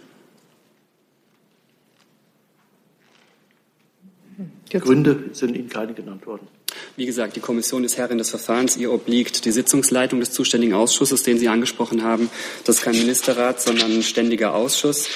Gründe 4.79 5.29
sind 5.34 5.55
Ihnen 5.55 5.70
keine 5.70 5.93
genannt 5.93 6.25
worden. 6.25 6.48
Wie 6.96 7.05
gesagt, 7.05 7.36
die 7.36 7.39
Kommission 7.39 7.84
ist 7.84 7.98
Herrin 7.98 8.17
des 8.17 8.32
Verfahrens. 8.32 8.77
Ihr 8.77 8.91
obliegt 8.91 9.46
die 9.46 9.51
Sitzungsleitung 9.51 10.20
des 10.20 10.32
zuständigen 10.32 10.74
Ausschusses, 10.74 11.22
den 11.22 11.38
Sie 11.38 11.48
angesprochen 11.48 12.03
haben. 12.03 12.29
Das 12.65 12.77
ist 12.77 12.84
kein 12.84 12.98
Ministerrat, 12.98 13.62
sondern 13.62 13.91
ein 13.91 14.03
ständiger 14.03 14.55
Ausschuss. 14.55 15.08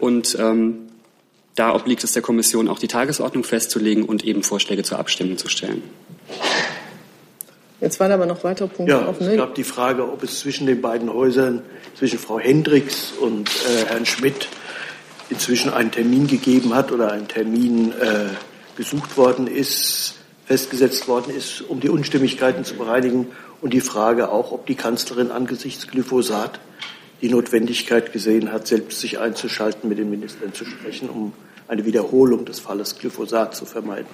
Und 0.00 0.36
ähm, 0.40 0.88
da 1.54 1.74
obliegt 1.74 2.02
es 2.04 2.12
der 2.12 2.22
Kommission 2.22 2.68
auch 2.68 2.78
die 2.78 2.88
Tagesordnung 2.88 3.44
festzulegen 3.44 4.04
und 4.04 4.24
eben 4.24 4.42
Vorschläge 4.42 4.82
zur 4.82 4.98
Abstimmung 4.98 5.36
zu 5.36 5.48
stellen. 5.48 5.82
Jetzt 7.80 7.98
waren 7.98 8.12
aber 8.12 8.26
noch 8.26 8.44
weitere 8.44 8.68
Punkte 8.68 8.92
ja, 8.92 9.08
offen. 9.08 9.26
Es 9.26 9.36
gab 9.36 9.54
die 9.54 9.64
Frage, 9.64 10.10
ob 10.10 10.22
es 10.22 10.40
zwischen 10.40 10.66
den 10.66 10.80
beiden 10.80 11.12
Häusern, 11.12 11.62
zwischen 11.96 12.18
Frau 12.18 12.38
Hendricks 12.38 13.12
und 13.12 13.48
äh, 13.48 13.86
Herrn 13.86 14.04
Schmidt, 14.04 14.48
inzwischen 15.30 15.72
einen 15.72 15.90
Termin 15.90 16.26
gegeben 16.26 16.74
hat 16.74 16.92
oder 16.92 17.12
ein 17.12 17.28
Termin 17.28 17.92
äh, 17.92 18.28
gesucht 18.76 19.16
worden 19.16 19.46
ist, 19.46 20.14
festgesetzt 20.44 21.08
worden 21.08 21.34
ist, 21.34 21.62
um 21.62 21.80
die 21.80 21.88
Unstimmigkeiten 21.88 22.64
zu 22.64 22.74
bereinigen 22.74 23.28
und 23.60 23.72
die 23.72 23.80
Frage 23.80 24.30
auch, 24.30 24.52
ob 24.52 24.66
die 24.66 24.74
Kanzlerin 24.74 25.30
angesichts 25.30 25.86
Glyphosat 25.86 26.60
die 27.22 27.28
Notwendigkeit 27.28 28.12
gesehen 28.12 28.52
hat, 28.52 28.66
selbst 28.66 29.00
sich 29.00 29.18
einzuschalten, 29.18 29.88
mit 29.88 29.98
den 29.98 30.10
Ministern 30.10 30.52
zu 30.54 30.64
sprechen, 30.64 31.08
um 31.08 31.32
eine 31.68 31.84
Wiederholung 31.84 32.44
des 32.44 32.60
Falles 32.60 32.98
Glyphosat 32.98 33.54
zu 33.54 33.64
vermeiden. 33.64 34.08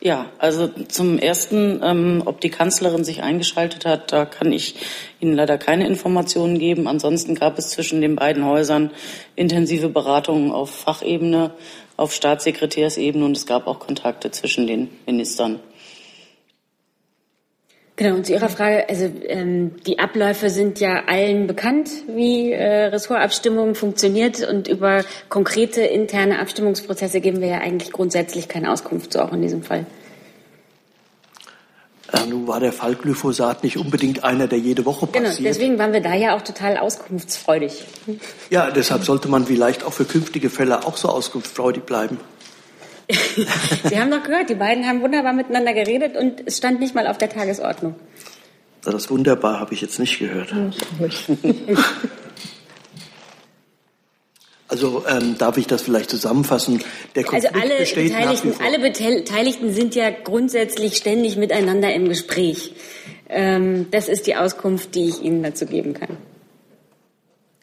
Ja, 0.00 0.26
also 0.38 0.68
zum 0.68 1.18
ersten, 1.18 1.80
ähm, 1.82 2.22
ob 2.26 2.42
die 2.42 2.50
Kanzlerin 2.50 3.04
sich 3.04 3.22
eingeschaltet 3.22 3.86
hat, 3.86 4.12
da 4.12 4.26
kann 4.26 4.52
ich 4.52 4.74
Ihnen 5.18 5.32
leider 5.32 5.56
keine 5.56 5.86
Informationen 5.86 6.58
geben. 6.58 6.86
Ansonsten 6.86 7.34
gab 7.34 7.58
es 7.58 7.70
zwischen 7.70 8.02
den 8.02 8.14
beiden 8.14 8.44
Häusern 8.44 8.90
intensive 9.34 9.88
Beratungen 9.88 10.52
auf 10.52 10.68
Fachebene 10.68 11.52
auf 11.96 12.12
Staatssekretärsebene 12.12 13.24
und 13.24 13.34
es 13.34 13.46
gab 13.46 13.66
auch 13.66 13.78
Kontakte 13.78 14.30
zwischen 14.30 14.66
den 14.66 14.90
Ministern. 15.06 15.60
Genau, 17.96 18.16
und 18.16 18.26
zu 18.26 18.32
Ihrer 18.32 18.48
Frage, 18.48 18.88
also 18.88 19.04
ähm, 19.28 19.76
die 19.86 20.00
Abläufe 20.00 20.50
sind 20.50 20.80
ja 20.80 21.04
allen 21.06 21.46
bekannt, 21.46 21.90
wie 22.08 22.50
äh, 22.50 22.86
Ressortabstimmung 22.86 23.76
funktioniert 23.76 24.46
und 24.48 24.66
über 24.66 25.04
konkrete 25.28 25.82
interne 25.82 26.40
Abstimmungsprozesse 26.40 27.20
geben 27.20 27.40
wir 27.40 27.48
ja 27.48 27.58
eigentlich 27.58 27.92
grundsätzlich 27.92 28.48
keine 28.48 28.72
Auskunft, 28.72 29.12
so 29.12 29.20
auch 29.20 29.32
in 29.32 29.42
diesem 29.42 29.62
Fall. 29.62 29.86
Äh, 32.12 32.26
nun 32.26 32.48
war 32.48 32.58
der 32.58 32.72
Fall 32.72 32.96
Glyphosat 32.96 33.62
nicht 33.62 33.76
unbedingt 33.76 34.24
einer, 34.24 34.48
der 34.48 34.58
jede 34.58 34.84
Woche 34.84 35.06
genau, 35.06 35.28
passiert. 35.28 35.38
Genau, 35.38 35.48
deswegen 35.48 35.78
waren 35.78 35.92
wir 35.92 36.00
da 36.00 36.14
ja 36.14 36.36
auch 36.36 36.42
total 36.42 36.76
auskunftsfreudig. 36.78 37.84
Ja, 38.50 38.72
deshalb 38.72 39.04
sollte 39.04 39.28
man 39.28 39.46
vielleicht 39.46 39.84
auch 39.84 39.92
für 39.92 40.04
künftige 40.04 40.50
Fälle 40.50 40.84
auch 40.84 40.96
so 40.96 41.08
auskunftsfreudig 41.08 41.84
bleiben. 41.84 42.18
Sie 43.84 44.00
haben 44.00 44.10
doch 44.10 44.22
gehört, 44.22 44.48
die 44.48 44.54
beiden 44.54 44.86
haben 44.86 45.02
wunderbar 45.02 45.32
miteinander 45.32 45.74
geredet 45.74 46.16
und 46.16 46.42
es 46.46 46.56
stand 46.56 46.80
nicht 46.80 46.94
mal 46.94 47.06
auf 47.06 47.18
der 47.18 47.28
Tagesordnung. 47.28 47.94
Das 48.82 49.10
wunderbar 49.10 49.60
habe 49.60 49.74
ich 49.74 49.80
jetzt 49.80 49.98
nicht 49.98 50.18
gehört. 50.18 50.54
Also 54.66 55.04
ähm, 55.06 55.36
darf 55.38 55.56
ich 55.56 55.68
das 55.68 55.82
vielleicht 55.82 56.10
zusammenfassen? 56.10 56.82
Der 57.14 57.22
also 57.32 57.48
Konflikt 57.48 57.54
also 57.54 57.64
alle 57.64 57.78
besteht 57.78 58.12
Beteiligten, 58.12 58.54
alle 58.60 58.78
Beteiligten 58.80 59.72
sind 59.72 59.94
ja 59.94 60.10
grundsätzlich 60.10 60.96
ständig 60.96 61.36
miteinander 61.36 61.94
im 61.94 62.08
Gespräch. 62.08 62.72
Ähm, 63.28 63.86
das 63.92 64.08
ist 64.08 64.26
die 64.26 64.34
Auskunft, 64.34 64.96
die 64.96 65.10
ich 65.10 65.22
Ihnen 65.22 65.44
dazu 65.44 65.66
geben 65.66 65.94
kann. 65.94 66.16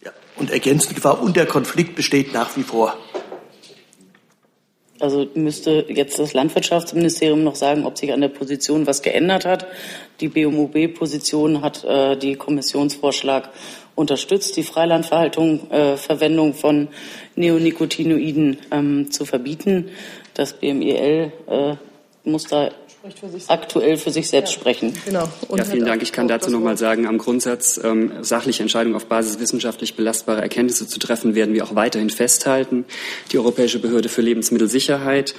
Ja, 0.06 0.12
und 0.38 0.52
ergänzend 0.52 1.04
war, 1.04 1.22
und 1.22 1.36
der 1.36 1.48
Konflikt 1.48 1.96
besteht 1.96 2.34
nach 2.34 2.56
wie 2.56 2.64
vor. 2.64 2.98
Also 5.02 5.28
müsste 5.34 5.86
jetzt 5.90 6.20
das 6.20 6.34
Landwirtschaftsministerium 6.34 7.44
noch 7.44 7.56
sagen, 7.56 7.86
ob 7.86 7.98
sich 7.98 8.14
an 8.14 8.22
der 8.22 8.30
Position 8.30 8.86
was 8.86 9.02
geändert 9.02 9.46
hat. 9.46 9.66
Die 10.20 10.28
BMUB-Position 10.28 11.62
hat 11.62 11.84
äh, 11.84 12.16
die 12.18 12.36
Kommissionsvorschlag 12.36 13.50
unterstützt, 13.96 14.56
die 14.58 14.64
Freilandverhaltung, 14.64 15.72
äh, 15.72 15.98
Verwendung 15.98 16.54
von 16.54 16.88
Neonicotinoiden 17.36 18.58
ähm, 18.72 19.12
zu 19.12 19.26
verbieten. 19.26 19.90
Das 20.34 20.54
BMEL 20.54 21.32
äh, 21.48 21.76
muss 22.24 22.46
da 22.46 22.70
für 23.02 23.30
aktuell 23.48 23.98
für 23.98 24.12
sich 24.12 24.30
selbst 24.30 24.54
ja, 24.54 24.60
sprechen. 24.60 24.94
Genau. 25.06 25.28
ja, 25.56 25.66
vielen 25.66 25.86
Dank. 25.86 26.04
Ich 26.04 26.12
kann 26.12 26.28
dazu 26.28 26.52
noch 26.52 26.60
mal 26.60 26.78
sagen, 26.78 27.08
am 27.08 27.18
Grundsatz 27.18 27.80
ähm, 27.84 28.12
sachliche 28.22 28.62
Entscheidungen 28.62 28.96
auf 28.96 29.08
Basis 29.08 29.40
wissenschaftlich 29.40 29.96
belastbarer 29.96 30.42
Erkenntnisse 30.42 30.88
zu 30.88 31.00
treffen, 31.00 31.34
werden 31.34 31.56
wir 31.56 31.64
auch 31.64 31.74
weiterhin 31.74 32.12
festhalten. 32.12 32.86
Die 33.32 33.40
Europäische 33.40 33.80
Behörde 33.80 34.08
für 34.08 34.22
Lebensmittelsicherheit 34.22 35.34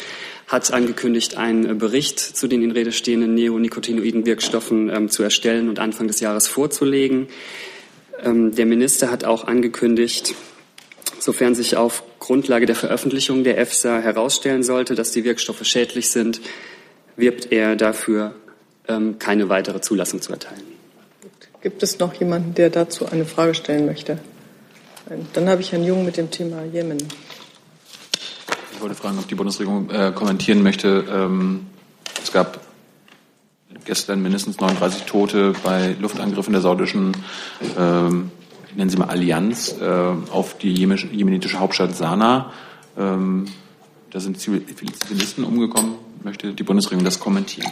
hat 0.49 0.73
angekündigt, 0.73 1.37
einen 1.37 1.79
Bericht 1.79 2.19
zu 2.19 2.49
den 2.49 2.63
in 2.63 2.73
Rede 2.73 2.91
stehenden 2.91 3.35
neonicotinoiden 3.35 4.27
Wirkstoffen 4.27 4.91
ähm, 4.91 5.09
zu 5.09 5.23
erstellen 5.23 5.69
und 5.69 5.79
Anfang 5.79 6.09
des 6.09 6.19
Jahres 6.19 6.49
vorzulegen. 6.49 7.29
Ähm, 8.25 8.55
der 8.57 8.67
Minister 8.67 9.09
hat 9.09 9.23
auch 9.23 9.45
angekündigt, 9.45 10.35
sofern 11.21 11.55
sich 11.55 11.77
auf 11.77 12.03
Grundlage 12.19 12.67
der 12.67 12.75
Veröffentlichung 12.75 13.45
der 13.45 13.59
EFSA 13.59 14.01
herausstellen 14.01 14.65
sollte, 14.65 14.97
dass 14.97 15.13
die 15.13 15.23
Wirkstoffe 15.23 15.65
schädlich 15.65 16.11
sind, 16.11 16.41
wirbt 17.17 17.53
er 17.53 17.77
dafür, 17.77 18.35
ähm, 18.89 19.19
keine 19.19 19.49
weitere 19.49 19.81
Zulassung 19.81 20.21
zu 20.21 20.33
erteilen. 20.33 20.63
Gibt 21.63 21.83
es 21.83 21.99
noch 21.99 22.15
jemanden, 22.15 22.55
der 22.55 22.71
dazu 22.71 23.07
eine 23.07 23.25
Frage 23.25 23.55
stellen 23.55 23.87
möchte? 23.87 24.19
Dann 25.33 25.49
habe 25.49 25.61
ich 25.61 25.73
Herrn 25.73 25.85
Jung 25.85 26.05
mit 26.05 26.17
dem 26.17 26.31
Thema 26.31 26.65
Jemen. 26.65 26.99
Ich 28.73 28.81
wollte 28.81 28.95
fragen, 28.95 29.19
ob 29.19 29.29
die 29.29 29.35
Bundesregierung 29.35 29.91
äh, 29.91 30.13
kommentieren 30.13 30.63
möchte. 30.63 31.05
Ähm, 31.09 31.67
es 32.23 32.33
gab 32.33 32.61
gestern 33.85 34.23
mindestens 34.23 34.59
39 34.59 35.05
Tote 35.05 35.55
bei 35.63 35.95
Luftangriffen 36.01 36.53
der 36.53 36.63
saudischen, 36.63 37.17
ähm, 37.79 38.31
nennen 38.75 38.91
Sie 38.91 38.97
mal 38.97 39.09
Allianz, 39.09 39.77
äh, 39.81 39.85
auf 39.85 40.59
die 40.59 40.73
jemenitische 40.73 41.59
Hauptstadt 41.59 41.95
Sanaa. 41.95 42.53
Ähm, 42.99 43.47
da 44.11 44.21
sind 44.21 44.39
Zivilisten 44.39 45.45
umgekommen. 45.45 45.95
Möchte 46.25 46.53
die 46.53 46.63
Bundesregierung 46.63 47.05
das 47.05 47.19
kommentieren? 47.19 47.71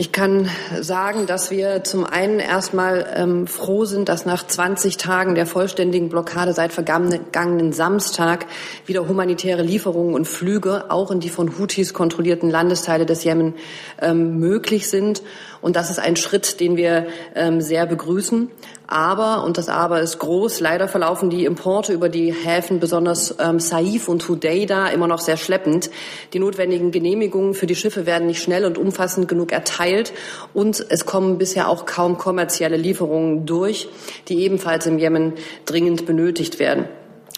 Ich 0.00 0.12
kann 0.12 0.48
sagen, 0.80 1.26
dass 1.26 1.50
wir 1.50 1.82
zum 1.82 2.04
einen 2.06 2.38
erstmal 2.38 3.04
ähm, 3.16 3.48
froh 3.48 3.84
sind, 3.84 4.08
dass 4.08 4.26
nach 4.26 4.46
20 4.46 4.96
Tagen 4.96 5.34
der 5.34 5.44
vollständigen 5.44 6.08
Blockade 6.08 6.52
seit 6.52 6.72
vergangenen 6.72 7.72
Samstag 7.72 8.46
wieder 8.86 9.08
humanitäre 9.08 9.62
Lieferungen 9.62 10.14
und 10.14 10.28
Flüge 10.28 10.92
auch 10.92 11.10
in 11.10 11.18
die 11.18 11.30
von 11.30 11.58
Houthis 11.58 11.94
kontrollierten 11.94 12.48
Landesteile 12.48 13.06
des 13.06 13.24
Jemen 13.24 13.54
ähm, 14.00 14.38
möglich 14.38 14.88
sind 14.88 15.20
Und 15.60 15.76
das 15.76 15.90
ist 15.90 15.98
ein 15.98 16.16
Schritt, 16.16 16.60
den 16.60 16.76
wir 16.76 17.06
ähm, 17.34 17.60
sehr 17.60 17.86
begrüßen. 17.86 18.50
Aber, 18.86 19.44
und 19.44 19.58
das 19.58 19.68
Aber 19.68 20.00
ist 20.00 20.18
groß, 20.18 20.60
leider 20.60 20.88
verlaufen 20.88 21.28
die 21.28 21.44
Importe 21.44 21.92
über 21.92 22.08
die 22.08 22.32
Häfen, 22.32 22.80
besonders 22.80 23.34
ähm, 23.38 23.60
Saif 23.60 24.08
und 24.08 24.26
Hudeida, 24.26 24.88
immer 24.88 25.06
noch 25.06 25.20
sehr 25.20 25.36
schleppend. 25.36 25.90
Die 26.32 26.38
notwendigen 26.38 26.90
Genehmigungen 26.90 27.52
für 27.52 27.66
die 27.66 27.76
Schiffe 27.76 28.06
werden 28.06 28.26
nicht 28.26 28.42
schnell 28.42 28.64
und 28.64 28.78
umfassend 28.78 29.28
genug 29.28 29.52
erteilt. 29.52 30.12
Und 30.54 30.84
es 30.88 31.04
kommen 31.04 31.36
bisher 31.36 31.68
auch 31.68 31.84
kaum 31.84 32.16
kommerzielle 32.16 32.76
Lieferungen 32.76 33.44
durch, 33.44 33.88
die 34.28 34.42
ebenfalls 34.42 34.86
im 34.86 34.98
Jemen 34.98 35.34
dringend 35.66 36.06
benötigt 36.06 36.58
werden. 36.58 36.86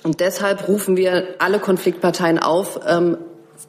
Und 0.02 0.20
deshalb 0.20 0.68
rufen 0.68 0.96
wir 0.96 1.34
alle 1.38 1.58
Konfliktparteien 1.58 2.38
auf, 2.38 2.80
ähm, 2.86 3.18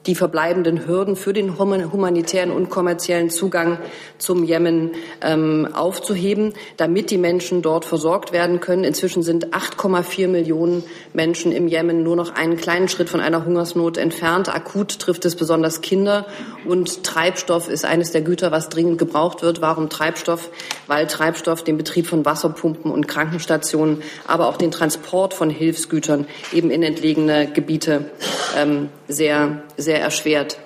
die 0.08 0.16
verbleibenden 0.16 0.88
Hürden 0.88 1.16
für 1.16 1.32
den 1.32 1.60
humanitären 1.60 2.52
und 2.52 2.70
kommerziellen 2.70 3.30
Zugang 3.30 3.78
zum 4.18 4.44
Jemen 4.44 4.92
ähm, 5.22 5.68
aufzuheben, 5.74 6.54
damit 6.78 7.12
die 7.12 7.20
Menschen 7.20 7.62
dort 7.62 7.86
versorgt 7.86 8.32
werden 8.32 8.60
können. 8.60 8.84
Inzwischen 8.84 9.22
sind 9.22 9.54
8,4 9.54 10.28
Millionen 10.28 10.84
Menschen 11.14 11.52
im 11.52 11.68
Jemen 11.68 12.02
nur 12.02 12.16
noch 12.16 12.34
einen 12.34 12.58
kleinen 12.58 12.88
Schritt 12.88 13.10
von 13.10 13.20
einer 13.20 13.46
Hungersnot 13.46 13.98
entfernt. 13.98 14.54
Akut 14.54 14.98
trifft 15.00 15.24
es 15.26 15.36
besonders 15.36 15.82
Kinder 15.82 16.26
und 16.66 17.04
Treibstoff 17.04 17.70
ist 17.70 17.86
eines 17.86 18.12
der 18.12 18.22
Güter, 18.22 18.52
was 18.52 18.70
dringend 18.70 18.98
gebraucht 18.98 19.44
wird. 19.44 19.62
Warum 19.62 19.90
Treibstoff? 19.90 20.50
Weil 20.88 21.06
Treibstoff 21.06 21.64
den 21.64 21.78
Betrieb 21.78 22.08
von 22.08 22.26
Wasserpumpen 22.26 22.92
und 22.92 23.08
Krankenstationen, 23.08 24.02
aber 24.26 24.48
auch 24.48 24.58
den 24.58 24.72
Transport 24.72 25.36
von 25.36 25.52
Hilfsgütern 25.52 26.26
eben 26.54 26.72
in 26.72 26.82
entlegene 26.82 27.48
Gebiete 27.52 28.06
ähm, 28.58 28.90
sehr, 29.12 29.64
sehr 29.78 30.02
erschwert. 30.02 30.58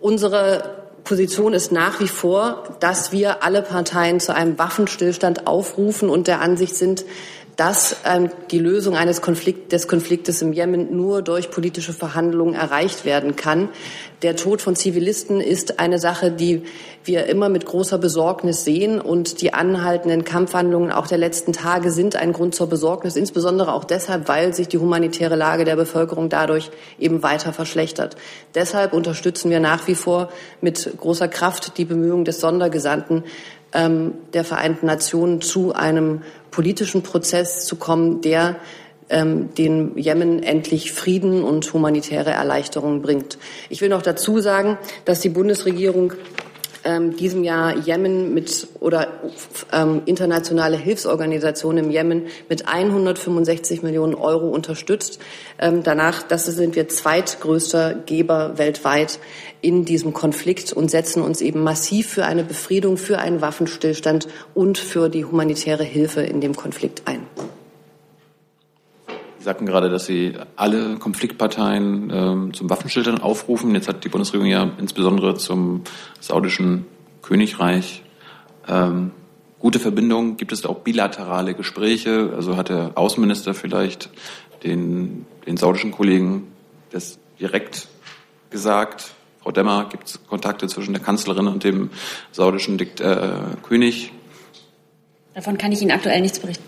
Unsere 0.00 0.84
Position 1.04 1.52
ist 1.52 1.70
nach 1.70 2.00
wie 2.00 2.08
vor, 2.08 2.76
dass 2.80 3.12
wir 3.12 3.42
alle 3.42 3.62
Parteien 3.62 4.20
zu 4.20 4.34
einem 4.34 4.58
Waffenstillstand 4.58 5.46
aufrufen 5.46 6.08
und 6.08 6.26
der 6.26 6.40
Ansicht 6.40 6.76
sind, 6.76 7.04
dass 7.56 7.96
ähm, 8.04 8.30
die 8.50 8.58
Lösung 8.58 8.96
eines 8.96 9.22
Konflikt, 9.22 9.72
des 9.72 9.88
Konfliktes 9.88 10.42
im 10.42 10.52
Jemen 10.52 10.96
nur 10.96 11.22
durch 11.22 11.50
politische 11.50 11.92
Verhandlungen 11.92 12.54
erreicht 12.54 13.04
werden 13.04 13.36
kann. 13.36 13.68
Der 14.22 14.36
Tod 14.36 14.62
von 14.62 14.74
Zivilisten 14.74 15.40
ist 15.40 15.78
eine 15.78 15.98
Sache, 15.98 16.30
die 16.30 16.62
wir 17.04 17.26
immer 17.26 17.48
mit 17.48 17.66
großer 17.66 17.98
Besorgnis 17.98 18.64
sehen. 18.64 19.00
Und 19.00 19.40
die 19.40 19.52
anhaltenden 19.52 20.24
Kampfhandlungen 20.24 20.90
auch 20.90 21.06
der 21.06 21.18
letzten 21.18 21.52
Tage 21.52 21.90
sind 21.90 22.16
ein 22.16 22.32
Grund 22.32 22.54
zur 22.54 22.68
Besorgnis, 22.68 23.16
insbesondere 23.16 23.72
auch 23.72 23.84
deshalb, 23.84 24.28
weil 24.28 24.54
sich 24.54 24.68
die 24.68 24.78
humanitäre 24.78 25.36
Lage 25.36 25.64
der 25.64 25.76
Bevölkerung 25.76 26.28
dadurch 26.28 26.70
eben 26.98 27.22
weiter 27.22 27.52
verschlechtert. 27.52 28.16
Deshalb 28.54 28.92
unterstützen 28.92 29.50
wir 29.50 29.60
nach 29.60 29.86
wie 29.86 29.94
vor 29.94 30.30
mit 30.60 30.90
großer 30.98 31.28
Kraft 31.28 31.76
die 31.78 31.84
Bemühungen 31.84 32.24
des 32.24 32.40
Sondergesandten 32.40 33.24
ähm, 33.74 34.14
der 34.32 34.44
Vereinten 34.44 34.86
Nationen 34.86 35.40
zu 35.40 35.74
einem 35.74 36.22
politischen 36.50 37.02
Prozess 37.02 37.66
zu 37.66 37.76
kommen, 37.76 38.20
der 38.20 38.56
ähm, 39.10 39.54
den 39.54 39.98
Jemen 39.98 40.42
endlich 40.42 40.92
Frieden 40.92 41.42
und 41.42 41.72
humanitäre 41.72 42.30
Erleichterungen 42.30 43.02
bringt. 43.02 43.38
Ich 43.68 43.80
will 43.80 43.88
noch 43.88 44.02
dazu 44.02 44.40
sagen, 44.40 44.78
dass 45.04 45.20
die 45.20 45.28
Bundesregierung 45.28 46.14
ähm, 46.84 47.16
diesem 47.16 47.44
Jahr 47.44 47.76
Jemen 47.78 48.34
mit 48.34 48.68
oder 48.80 49.08
ähm, 49.72 50.02
internationale 50.04 50.76
Hilfsorganisationen 50.76 51.84
im 51.84 51.90
Jemen 51.90 52.26
mit 52.48 52.68
165 52.68 53.82
Millionen 53.82 54.14
Euro 54.14 54.48
unterstützt. 54.48 55.18
Ähm, 55.58 55.82
danach, 55.82 56.22
das 56.22 56.44
sind 56.46 56.76
wir 56.76 56.88
zweitgrößter 56.88 57.94
Geber 58.06 58.58
weltweit 58.58 59.18
in 59.64 59.86
diesem 59.86 60.12
Konflikt 60.12 60.74
und 60.74 60.90
setzen 60.90 61.22
uns 61.22 61.40
eben 61.40 61.62
massiv 61.62 62.08
für 62.08 62.26
eine 62.26 62.44
Befriedung, 62.44 62.98
für 62.98 63.18
einen 63.18 63.40
Waffenstillstand 63.40 64.28
und 64.52 64.76
für 64.76 65.08
die 65.08 65.24
humanitäre 65.24 65.84
Hilfe 65.84 66.20
in 66.20 66.42
dem 66.42 66.54
Konflikt 66.54 67.02
ein. 67.06 67.22
Sie 69.38 69.44
sagten 69.44 69.64
gerade, 69.64 69.88
dass 69.88 70.04
Sie 70.04 70.34
alle 70.56 70.96
Konfliktparteien 70.96 72.10
ähm, 72.12 72.54
zum 72.54 72.68
Waffenstillstand 72.68 73.22
aufrufen. 73.22 73.74
Jetzt 73.74 73.88
hat 73.88 74.04
die 74.04 74.08
Bundesregierung 74.10 74.50
ja 74.50 74.70
insbesondere 74.78 75.34
zum 75.36 75.82
saudischen 76.20 76.84
Königreich 77.22 78.02
ähm, 78.68 79.12
gute 79.58 79.80
Verbindungen. 79.80 80.36
Gibt 80.36 80.52
es 80.52 80.60
da 80.60 80.68
auch 80.68 80.80
bilaterale 80.80 81.54
Gespräche? 81.54 82.32
Also 82.36 82.58
hat 82.58 82.68
der 82.68 82.92
Außenminister 82.96 83.54
vielleicht 83.54 84.10
den, 84.62 85.24
den 85.46 85.56
saudischen 85.56 85.90
Kollegen 85.90 86.48
das 86.90 87.18
direkt 87.40 87.88
gesagt? 88.50 89.13
Frau 89.44 89.52
Demmer, 89.52 89.84
gibt 89.90 90.08
es 90.08 90.26
Kontakte 90.26 90.68
zwischen 90.68 90.94
der 90.94 91.02
Kanzlerin 91.02 91.48
und 91.48 91.64
dem 91.64 91.90
saudischen 92.32 92.78
Dikt 92.78 93.02
äh, 93.02 93.28
König? 93.62 94.10
Davon 95.34 95.58
kann 95.58 95.70
ich 95.70 95.82
Ihnen 95.82 95.90
aktuell 95.90 96.22
nichts 96.22 96.38
berichten. 96.38 96.64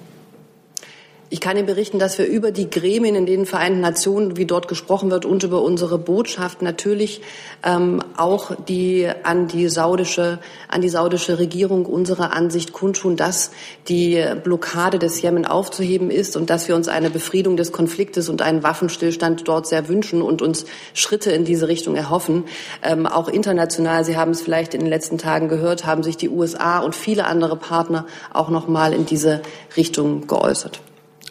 Ich 1.28 1.40
kann 1.40 1.56
Ihnen 1.56 1.66
berichten, 1.66 1.98
dass 1.98 2.18
wir 2.18 2.26
über 2.26 2.52
die 2.52 2.70
Gremien 2.70 3.16
in 3.16 3.26
den 3.26 3.46
Vereinten 3.46 3.80
Nationen, 3.80 4.36
wie 4.36 4.44
dort 4.44 4.68
gesprochen 4.68 5.10
wird, 5.10 5.24
und 5.24 5.42
über 5.42 5.60
unsere 5.60 5.98
Botschaft 5.98 6.62
natürlich 6.62 7.20
ähm, 7.64 8.00
auch 8.16 8.52
die 8.68 9.08
an 9.24 9.48
die 9.48 9.68
saudische 9.68 10.38
an 10.68 10.82
die 10.82 10.88
saudische 10.88 11.40
Regierung 11.40 11.84
unsere 11.84 12.30
Ansicht 12.30 12.72
kundtun, 12.72 13.16
dass 13.16 13.50
die 13.88 14.24
Blockade 14.44 15.00
des 15.00 15.20
Jemen 15.20 15.46
aufzuheben 15.46 16.12
ist 16.12 16.36
und 16.36 16.48
dass 16.48 16.68
wir 16.68 16.76
uns 16.76 16.86
eine 16.86 17.10
Befriedung 17.10 17.56
des 17.56 17.72
Konfliktes 17.72 18.28
und 18.28 18.40
einen 18.40 18.62
Waffenstillstand 18.62 19.48
dort 19.48 19.66
sehr 19.66 19.88
wünschen 19.88 20.22
und 20.22 20.42
uns 20.42 20.64
Schritte 20.94 21.32
in 21.32 21.44
diese 21.44 21.66
Richtung 21.66 21.96
erhoffen. 21.96 22.44
Ähm, 22.84 23.04
auch 23.04 23.26
international, 23.26 24.04
Sie 24.04 24.16
haben 24.16 24.30
es 24.30 24.42
vielleicht 24.42 24.74
in 24.74 24.80
den 24.80 24.90
letzten 24.90 25.18
Tagen 25.18 25.48
gehört, 25.48 25.86
haben 25.86 26.04
sich 26.04 26.16
die 26.16 26.28
USA 26.28 26.78
und 26.78 26.94
viele 26.94 27.24
andere 27.24 27.56
Partner 27.56 28.06
auch 28.32 28.48
noch 28.48 28.68
mal 28.68 28.92
in 28.92 29.06
diese 29.06 29.42
Richtung 29.76 30.28
geäußert. 30.28 30.80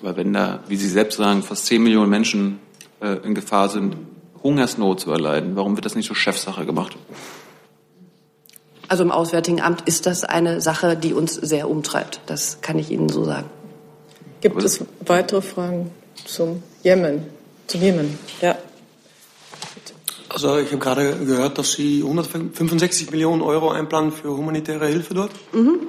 Aber 0.05 0.17
wenn 0.17 0.33
da, 0.33 0.59
wie 0.67 0.75
Sie 0.75 0.87
selbst 0.87 1.17
sagen, 1.17 1.41
fast 1.41 1.65
10 1.65 1.81
Millionen 1.81 2.11
Menschen 2.11 2.59
äh, 3.01 3.17
in 3.25 3.33
Gefahr 3.33 3.69
sind, 3.69 3.95
Hungersnot 4.43 4.99
zu 4.99 5.09
erleiden, 5.09 5.55
warum 5.55 5.75
wird 5.77 5.85
das 5.87 5.95
nicht 5.95 6.07
so 6.07 6.13
Chefsache 6.13 6.63
gemacht? 6.63 6.95
Also 8.87 9.03
im 9.03 9.09
Auswärtigen 9.09 9.61
Amt 9.61 9.81
ist 9.87 10.05
das 10.05 10.23
eine 10.23 10.61
Sache, 10.61 10.95
die 10.95 11.15
uns 11.15 11.33
sehr 11.33 11.67
umtreibt. 11.67 12.19
Das 12.27 12.61
kann 12.61 12.77
ich 12.77 12.91
Ihnen 12.91 13.09
so 13.09 13.25
sagen. 13.25 13.49
Gibt 14.41 14.61
es 14.61 14.85
weitere 14.99 15.41
Fragen 15.41 15.89
zum 16.23 16.61
Jemen? 16.83 17.23
Zum 17.65 17.81
Jemen? 17.81 18.19
Ja. 18.41 18.55
Also 20.35 20.57
ich 20.57 20.67
habe 20.67 20.79
gerade 20.79 21.15
gehört, 21.25 21.57
dass 21.57 21.71
Sie 21.71 22.01
165 22.03 23.09
Millionen 23.09 23.41
Euro 23.41 23.71
einplanen 23.71 24.11
für 24.11 24.35
humanitäre 24.35 24.85
Hilfe 24.87 25.13
dort. 25.13 25.31
Mhm. 25.53 25.79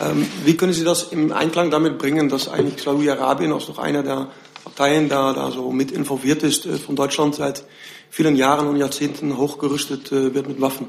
Ähm, 0.00 0.24
wie 0.44 0.56
können 0.56 0.72
Sie 0.72 0.84
das 0.84 1.08
im 1.10 1.32
Einklang 1.32 1.72
damit 1.72 1.98
bringen, 1.98 2.28
dass 2.28 2.46
eigentlich 2.46 2.80
Saudi-Arabien 2.80 3.50
auch 3.50 3.68
noch 3.68 3.78
einer 3.78 4.04
der 4.04 4.28
Parteien 4.62 5.08
da, 5.08 5.32
da 5.32 5.50
so 5.50 5.72
mit 5.72 5.90
involviert 5.90 6.44
ist, 6.44 6.64
äh, 6.64 6.74
von 6.74 6.94
Deutschland 6.94 7.34
seit 7.34 7.64
vielen 8.08 8.36
Jahren 8.36 8.68
und 8.68 8.76
Jahrzehnten 8.76 9.36
hochgerüstet 9.36 10.12
äh, 10.12 10.32
wird 10.32 10.46
mit 10.46 10.60
Waffen? 10.60 10.86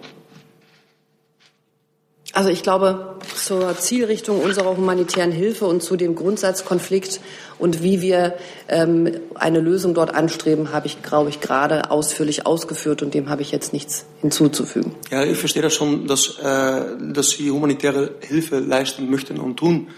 Also 2.33 2.49
ich 2.51 2.61
glaube, 2.61 3.15
zur 3.35 3.75
Zielrichtung 3.75 4.39
unserer 4.39 4.77
humanitären 4.77 5.31
Hilfe 5.31 5.65
und 5.65 5.81
zu 5.81 5.95
dem 5.95 6.13
Grundsatzkonflikt 6.13 7.21
und 7.59 7.83
wie 7.83 8.01
wir 8.01 8.35
ähm, 8.69 9.11
eine 9.35 9.59
Lösung 9.59 9.93
dort 9.93 10.13
anstreben, 10.13 10.71
habe 10.71 10.87
ich, 10.87 11.03
glaube 11.03 11.29
ich, 11.29 11.41
gerade 11.41 11.91
ausführlich 11.91 12.45
ausgeführt 12.45 13.03
und 13.03 13.13
dem 13.13 13.29
habe 13.29 13.41
ich 13.41 13.51
jetzt 13.51 13.73
nichts 13.73 14.05
hinzuzufügen. 14.21 14.95
Ja, 15.11 15.23
ich 15.23 15.37
verstehe 15.37 15.61
das 15.61 15.73
schon, 15.73 16.07
dass, 16.07 16.39
äh, 16.39 16.81
dass 17.11 17.31
Sie 17.31 17.51
humanitäre 17.51 18.15
Hilfe 18.21 18.59
leisten 18.59 19.09
möchten 19.09 19.39
und 19.39 19.57
tun. 19.57 19.89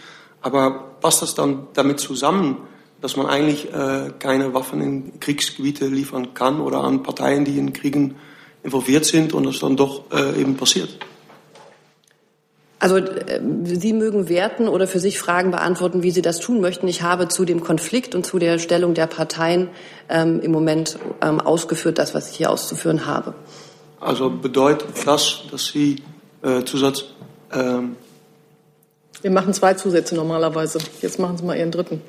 Aber 0.42 0.96
passt 1.00 1.22
das 1.22 1.36
dann 1.36 1.68
damit 1.74 2.00
zusammen, 2.00 2.58
dass 3.00 3.16
man 3.16 3.28
eigentlich 3.28 3.72
äh, 3.74 4.12
keine 4.20 4.54
Waffen 4.54 4.82
in 4.82 5.20
Kriegsgebiete 5.20 5.88
liefern 5.88 6.34
kann 6.34 6.60
oder 6.60 6.84
an 6.84 7.04
Parteien, 7.04 7.46
die 7.46 7.58
in 7.58 7.74
Kriegen 7.74 8.16
involviert 8.64 9.06
sind 9.06 9.34
und 9.34 9.46
das 9.46 9.60
dann 9.60 9.76
doch 9.76 10.04
äh, 10.12 10.40
eben 10.40 10.56
passiert? 10.56 10.98
Also 12.82 12.98
äh, 12.98 13.40
Sie 13.64 13.94
mögen 13.94 14.28
werten 14.28 14.68
oder 14.68 14.88
für 14.88 15.00
sich 15.00 15.20
Fragen 15.20 15.52
beantworten, 15.52 16.02
wie 16.02 16.10
Sie 16.10 16.24
das 16.24 16.40
tun 16.40 16.62
möchten. 16.62 16.88
Ich 16.88 17.04
habe 17.04 17.28
zu 17.28 17.46
dem 17.46 17.64
Konflikt 17.64 18.16
und 18.16 18.26
zu 18.26 18.40
der 18.40 18.58
Stellung 18.58 18.96
der 18.96 19.06
Parteien 19.06 19.70
ähm, 20.10 20.40
im 20.42 20.52
Moment 20.52 20.98
ähm, 21.22 21.40
ausgeführt, 21.40 22.00
das, 22.00 22.16
was 22.16 22.32
ich 22.32 22.38
hier 22.38 22.50
auszuführen 22.50 23.06
habe. 23.06 23.36
Also 24.00 24.32
bedeutet 24.32 24.88
das, 25.06 25.44
dass 25.52 25.68
Sie 25.68 26.02
äh, 26.42 26.64
Zusatz. 26.64 27.06
Ähm 27.54 27.98
Wir 29.22 29.30
machen 29.30 29.54
zwei 29.54 29.76
Zusätze 29.76 30.16
normalerweise. 30.16 30.80
Jetzt 31.04 31.20
machen 31.20 31.38
Sie 31.38 31.46
mal 31.46 31.56
Ihren 31.56 31.70
dritten. 31.70 32.02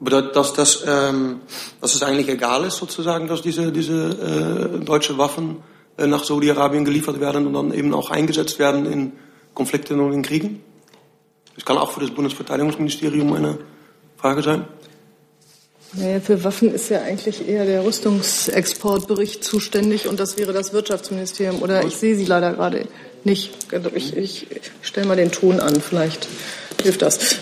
Bedeutet 0.00 0.34
das, 0.34 0.54
dass, 0.54 0.84
ähm, 0.86 1.42
dass 1.82 1.94
es 1.94 2.02
eigentlich 2.02 2.28
egal 2.28 2.64
ist, 2.64 2.78
sozusagen, 2.78 3.28
dass 3.28 3.42
diese, 3.42 3.70
diese 3.72 4.78
äh, 4.80 4.84
deutsche 4.84 5.18
Waffen 5.18 5.58
äh, 5.58 5.71
nach 6.10 6.24
Saudi-Arabien 6.24 6.84
geliefert 6.84 7.20
werden 7.20 7.46
und 7.46 7.54
dann 7.54 7.72
eben 7.72 7.94
auch 7.94 8.10
eingesetzt 8.10 8.58
werden 8.58 8.86
in 8.86 9.12
Konflikten 9.54 10.00
und 10.00 10.12
in 10.12 10.22
Kriegen? 10.22 10.62
Das 11.54 11.64
kann 11.64 11.76
auch 11.76 11.92
für 11.92 12.00
das 12.00 12.10
Bundesverteidigungsministerium 12.10 13.32
eine 13.32 13.58
Frage 14.16 14.42
sein. 14.42 14.64
Naja, 15.94 16.20
für 16.20 16.42
Waffen 16.42 16.72
ist 16.72 16.88
ja 16.88 17.02
eigentlich 17.02 17.46
eher 17.46 17.66
der 17.66 17.84
Rüstungsexportbericht 17.84 19.44
zuständig 19.44 20.08
und 20.08 20.18
das 20.18 20.38
wäre 20.38 20.54
das 20.54 20.72
Wirtschaftsministerium. 20.72 21.60
Oder 21.60 21.84
ich 21.84 21.96
sehe 21.96 22.16
Sie 22.16 22.24
leider 22.24 22.54
gerade 22.54 22.86
nicht. 23.24 23.52
Ich, 23.94 24.16
ich 24.16 24.46
stelle 24.80 25.06
mal 25.06 25.16
den 25.16 25.32
Ton 25.32 25.60
an, 25.60 25.80
vielleicht 25.82 26.28
hilft 26.82 27.02
das. 27.02 27.36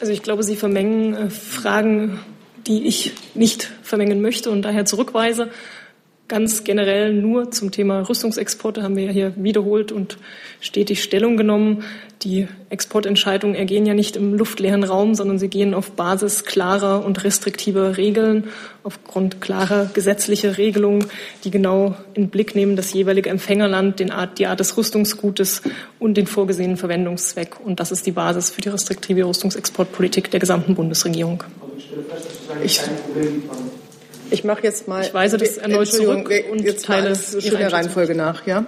Also 0.00 0.10
ich 0.10 0.22
glaube, 0.22 0.42
Sie 0.42 0.56
vermengen 0.56 1.14
äh, 1.14 1.30
Fragen, 1.30 2.20
die 2.66 2.86
ich 2.86 3.12
nicht 3.34 3.70
vermengen 3.82 4.22
möchte 4.22 4.50
und 4.50 4.62
daher 4.62 4.86
zurückweise. 4.86 5.50
Ganz 6.32 6.64
generell 6.64 7.12
nur 7.12 7.50
zum 7.50 7.72
Thema 7.72 8.08
Rüstungsexporte 8.08 8.82
haben 8.82 8.96
wir 8.96 9.04
ja 9.04 9.12
hier 9.12 9.32
wiederholt 9.36 9.92
und 9.92 10.16
stetig 10.60 11.02
Stellung 11.02 11.36
genommen. 11.36 11.84
Die 12.22 12.48
Exportentscheidungen 12.70 13.54
ergehen 13.54 13.84
ja 13.84 13.92
nicht 13.92 14.16
im 14.16 14.32
luftleeren 14.32 14.82
Raum, 14.82 15.14
sondern 15.14 15.38
sie 15.38 15.48
gehen 15.48 15.74
auf 15.74 15.90
Basis 15.90 16.46
klarer 16.46 17.04
und 17.04 17.22
restriktiver 17.22 17.98
Regeln, 17.98 18.44
aufgrund 18.82 19.42
klarer 19.42 19.90
gesetzlicher 19.92 20.56
Regelungen, 20.56 21.04
die 21.44 21.50
genau 21.50 21.96
in 22.14 22.30
Blick 22.30 22.54
nehmen 22.54 22.76
das 22.76 22.94
jeweilige 22.94 23.28
Empfängerland, 23.28 24.00
den 24.00 24.10
Art, 24.10 24.38
die 24.38 24.46
Art 24.46 24.58
des 24.58 24.78
Rüstungsgutes 24.78 25.60
und 25.98 26.16
den 26.16 26.26
vorgesehenen 26.26 26.78
Verwendungszweck. 26.78 27.60
Und 27.62 27.78
das 27.78 27.92
ist 27.92 28.06
die 28.06 28.12
Basis 28.12 28.48
für 28.48 28.62
die 28.62 28.70
restriktive 28.70 29.24
Rüstungsexportpolitik 29.24 30.30
der 30.30 30.40
gesamten 30.40 30.76
Bundesregierung. 30.76 31.44
Ich, 32.64 32.80
ich 34.32 34.44
mache 34.44 34.62
jetzt 34.62 34.88
mal. 34.88 35.02
Ich 35.02 35.14
weise 35.14 35.36
das 35.36 35.58
erneut 35.58 35.88
zurück 35.88 36.30
und 36.50 36.62
jetzt 36.62 36.86
teile 36.86 37.10
es 37.10 37.36
schön 37.42 37.58
der 37.58 37.72
Reihenfolge 37.72 38.14
nach. 38.14 38.46
Ja. 38.46 38.64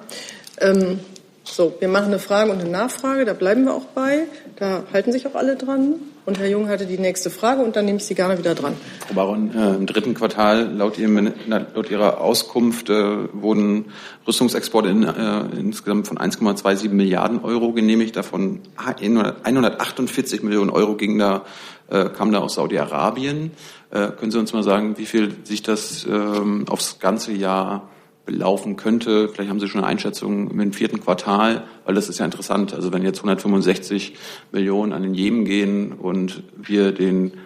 Ähm, 0.58 1.00
so, 1.46 1.74
wir 1.78 1.88
machen 1.88 2.06
eine 2.06 2.18
Frage 2.18 2.50
und 2.50 2.60
eine 2.60 2.70
Nachfrage. 2.70 3.24
Da 3.24 3.34
bleiben 3.34 3.64
wir 3.64 3.74
auch 3.74 3.84
bei. 3.94 4.26
Da 4.56 4.84
halten 4.92 5.12
sich 5.12 5.26
auch 5.26 5.34
alle 5.34 5.56
dran. 5.56 5.96
Und 6.26 6.38
Herr 6.38 6.48
Jung 6.48 6.68
hatte 6.68 6.86
die 6.86 6.96
nächste 6.96 7.28
Frage 7.28 7.62
und 7.62 7.76
dann 7.76 7.84
nehme 7.84 7.98
ich 7.98 8.04
Sie 8.06 8.14
gerne 8.14 8.38
wieder 8.38 8.54
dran. 8.54 8.74
Frau 9.06 9.14
Baron, 9.14 9.54
äh, 9.54 9.74
im 9.74 9.84
dritten 9.84 10.14
Quartal 10.14 10.72
laut, 10.74 10.98
Ihrem, 10.98 11.34
laut 11.46 11.90
Ihrer 11.90 12.18
Auskunft 12.22 12.88
äh, 12.88 13.32
wurden 13.34 13.86
Rüstungsexporte 14.26 14.88
in, 14.88 15.02
äh, 15.02 15.40
insgesamt 15.60 16.08
von 16.08 16.16
1,27 16.16 16.88
Milliarden 16.88 17.44
Euro 17.44 17.72
genehmigt. 17.72 18.16
Davon 18.16 18.60
148 18.76 20.42
Millionen 20.42 20.70
Euro 20.70 20.94
ging 20.94 21.18
da, 21.18 21.44
äh, 21.90 22.06
kamen 22.06 22.32
da 22.32 22.38
aus 22.38 22.54
Saudi-Arabien. 22.54 23.50
Äh, 23.94 24.10
können 24.18 24.32
Sie 24.32 24.38
uns 24.40 24.52
mal 24.52 24.64
sagen, 24.64 24.98
wie 24.98 25.06
viel 25.06 25.36
sich 25.44 25.62
das 25.62 26.04
ähm, 26.04 26.66
aufs 26.68 26.98
ganze 26.98 27.32
Jahr 27.32 27.88
belaufen 28.26 28.74
könnte? 28.74 29.28
Vielleicht 29.28 29.48
haben 29.50 29.60
Sie 29.60 29.68
schon 29.68 29.82
eine 29.82 29.88
Einschätzung 29.88 30.50
im 30.50 30.72
vierten 30.72 30.98
Quartal, 30.98 31.62
weil 31.84 31.94
das 31.94 32.08
ist 32.08 32.18
ja 32.18 32.24
interessant. 32.24 32.74
Also 32.74 32.92
wenn 32.92 33.04
jetzt 33.04 33.18
165 33.18 34.14
Millionen 34.50 34.92
an 34.92 35.02
den 35.02 35.14
Jemen 35.14 35.44
gehen 35.44 35.92
und 35.92 36.42
wir 36.56 36.90
denjenigen, 36.90 37.38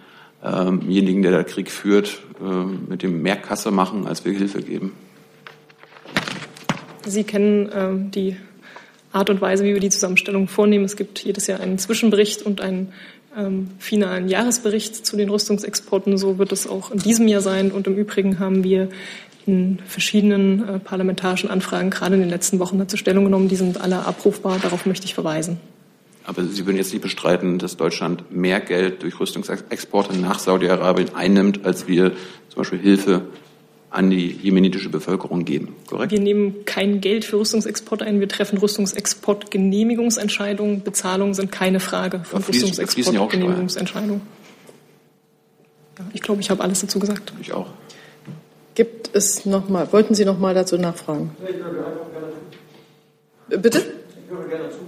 ähm 0.42 1.22
der 1.22 1.32
den 1.32 1.44
Krieg 1.44 1.70
führt, 1.70 2.22
äh, 2.40 2.64
mit 2.90 3.02
dem 3.02 3.20
mehr 3.20 3.36
Kasse 3.36 3.70
machen, 3.70 4.06
als 4.06 4.24
wir 4.24 4.32
Hilfe 4.32 4.62
geben. 4.62 4.94
Sie 7.04 7.24
kennen 7.24 7.68
ähm, 7.74 8.10
die 8.10 8.36
Art 9.12 9.28
und 9.28 9.42
Weise, 9.42 9.64
wie 9.64 9.74
wir 9.74 9.80
die 9.80 9.90
Zusammenstellung 9.90 10.48
vornehmen. 10.48 10.86
Es 10.86 10.96
gibt 10.96 11.18
jedes 11.24 11.46
Jahr 11.46 11.60
einen 11.60 11.78
Zwischenbericht 11.78 12.40
und 12.40 12.62
einen 12.62 12.92
ähm, 13.36 13.68
finalen 13.78 14.28
Jahresbericht 14.28 15.06
zu 15.06 15.16
den 15.16 15.28
Rüstungsexporten. 15.28 16.18
So 16.18 16.38
wird 16.38 16.52
es 16.52 16.66
auch 16.66 16.90
in 16.90 16.98
diesem 16.98 17.28
Jahr 17.28 17.40
sein. 17.40 17.70
Und 17.70 17.86
im 17.86 17.96
Übrigen 17.96 18.38
haben 18.38 18.64
wir 18.64 18.88
in 19.46 19.78
verschiedenen 19.86 20.68
äh, 20.68 20.78
parlamentarischen 20.78 21.50
Anfragen 21.50 21.90
gerade 21.90 22.14
in 22.14 22.20
den 22.20 22.30
letzten 22.30 22.58
Wochen 22.58 22.78
dazu 22.78 22.96
Stellung 22.96 23.24
genommen. 23.24 23.48
Die 23.48 23.56
sind 23.56 23.80
alle 23.80 24.04
abrufbar. 24.06 24.58
Darauf 24.60 24.86
möchte 24.86 25.06
ich 25.06 25.14
verweisen. 25.14 25.58
Aber 26.24 26.44
Sie 26.44 26.66
würden 26.66 26.76
jetzt 26.76 26.92
nicht 26.92 27.00
bestreiten, 27.00 27.58
dass 27.58 27.78
Deutschland 27.78 28.30
mehr 28.30 28.60
Geld 28.60 29.02
durch 29.02 29.18
Rüstungsexporte 29.18 30.14
nach 30.14 30.38
Saudi-Arabien 30.38 31.14
einnimmt, 31.14 31.64
als 31.64 31.88
wir 31.88 32.12
zum 32.50 32.58
Beispiel 32.58 32.78
Hilfe 32.78 33.22
an 33.90 34.10
die 34.10 34.30
jemenitische 34.30 34.90
Bevölkerung 34.90 35.44
geben, 35.44 35.74
korrekt? 35.88 36.12
Wir 36.12 36.20
nehmen 36.20 36.64
kein 36.64 37.00
Geld 37.00 37.24
für 37.24 37.38
Rüstungsexport 37.38 38.02
ein. 38.02 38.20
Wir 38.20 38.28
treffen 38.28 38.58
Rüstungsexportgenehmigungsentscheidungen. 38.58 40.82
Bezahlungen 40.82 41.34
sind 41.34 41.50
keine 41.50 41.80
Frage 41.80 42.20
von 42.24 42.42
Rüstungsexportgenehmigungsentscheidungen. 42.42 44.20
Ja, 45.98 46.04
ich 46.12 46.22
glaube, 46.22 46.40
ich 46.40 46.50
habe 46.50 46.62
alles 46.62 46.80
dazu 46.80 46.98
gesagt. 46.98 47.32
Ich 47.40 47.52
auch. 47.52 47.68
Gibt 48.74 49.10
es 49.14 49.44
noch 49.44 49.68
mal, 49.68 49.92
wollten 49.92 50.14
Sie 50.14 50.24
noch 50.24 50.38
mal 50.38 50.54
dazu 50.54 50.78
nachfragen? 50.78 51.36
Ich 51.40 51.56
höre 51.56 51.72
gerne 51.72 51.86
zu. 53.50 53.58
Bitte? 53.58 53.78
Ich 53.78 54.30
höre 54.30 54.46
gerne 54.46 54.70
zu. 54.70 54.78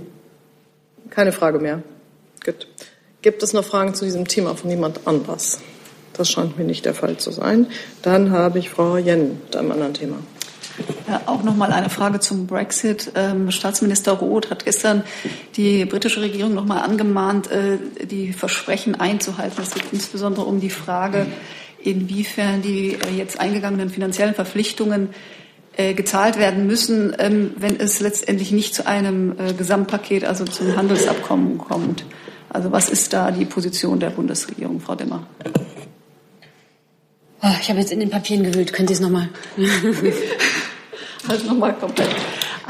Keine 1.10 1.32
Frage 1.32 1.58
mehr. 1.58 1.82
Gut. 2.44 2.68
Gibt 3.22 3.42
es 3.42 3.52
noch 3.52 3.64
Fragen 3.64 3.94
zu 3.94 4.04
diesem 4.04 4.28
Thema 4.28 4.54
von 4.54 4.70
jemand 4.70 5.00
anders? 5.06 5.60
Das 6.20 6.28
scheint 6.28 6.58
mir 6.58 6.64
nicht 6.64 6.84
der 6.84 6.92
Fall 6.92 7.16
zu 7.16 7.30
sein. 7.30 7.66
Dann 8.02 8.30
habe 8.30 8.58
ich 8.58 8.68
Frau 8.68 8.98
Jen 8.98 9.40
mit 9.46 9.56
einem 9.56 9.72
anderen 9.72 9.94
Thema. 9.94 10.16
Ja, 11.08 11.22
auch 11.24 11.42
noch 11.42 11.56
mal 11.56 11.72
eine 11.72 11.88
Frage 11.88 12.20
zum 12.20 12.46
Brexit. 12.46 13.12
Ähm, 13.14 13.50
Staatsminister 13.50 14.12
Roth 14.12 14.50
hat 14.50 14.66
gestern 14.66 15.02
die 15.56 15.86
britische 15.86 16.20
Regierung 16.20 16.52
noch 16.52 16.66
mal 16.66 16.80
angemahnt, 16.82 17.50
äh, 17.50 17.78
die 18.04 18.34
Versprechen 18.34 19.00
einzuhalten. 19.00 19.62
Es 19.62 19.72
geht 19.72 19.84
insbesondere 19.92 20.44
um 20.44 20.60
die 20.60 20.68
Frage, 20.68 21.24
inwiefern 21.82 22.60
die 22.60 22.96
äh, 22.96 23.16
jetzt 23.16 23.40
eingegangenen 23.40 23.88
finanziellen 23.88 24.34
Verpflichtungen 24.34 25.14
äh, 25.78 25.94
gezahlt 25.94 26.38
werden 26.38 26.66
müssen, 26.66 27.16
ähm, 27.18 27.52
wenn 27.56 27.80
es 27.80 28.00
letztendlich 28.00 28.52
nicht 28.52 28.74
zu 28.74 28.86
einem 28.86 29.36
äh, 29.38 29.54
Gesamtpaket, 29.54 30.24
also 30.24 30.44
zum 30.44 30.76
Handelsabkommen 30.76 31.56
kommt. 31.56 32.04
Also 32.50 32.72
was 32.72 32.90
ist 32.90 33.12
da 33.12 33.30
die 33.30 33.44
Position 33.44 34.00
der 34.00 34.10
Bundesregierung, 34.10 34.80
Frau 34.80 34.96
Demmer? 34.96 35.26
Oh, 37.42 37.48
ich 37.60 37.70
habe 37.70 37.80
jetzt 37.80 37.90
in 37.90 38.00
den 38.00 38.10
Papieren 38.10 38.44
gewühlt. 38.44 38.72
Können 38.72 38.88
Sie 38.88 38.94
es 38.94 39.00
nochmal? 39.00 39.28
also 41.28 41.46
nochmal 41.46 41.72
komplett. 41.74 42.10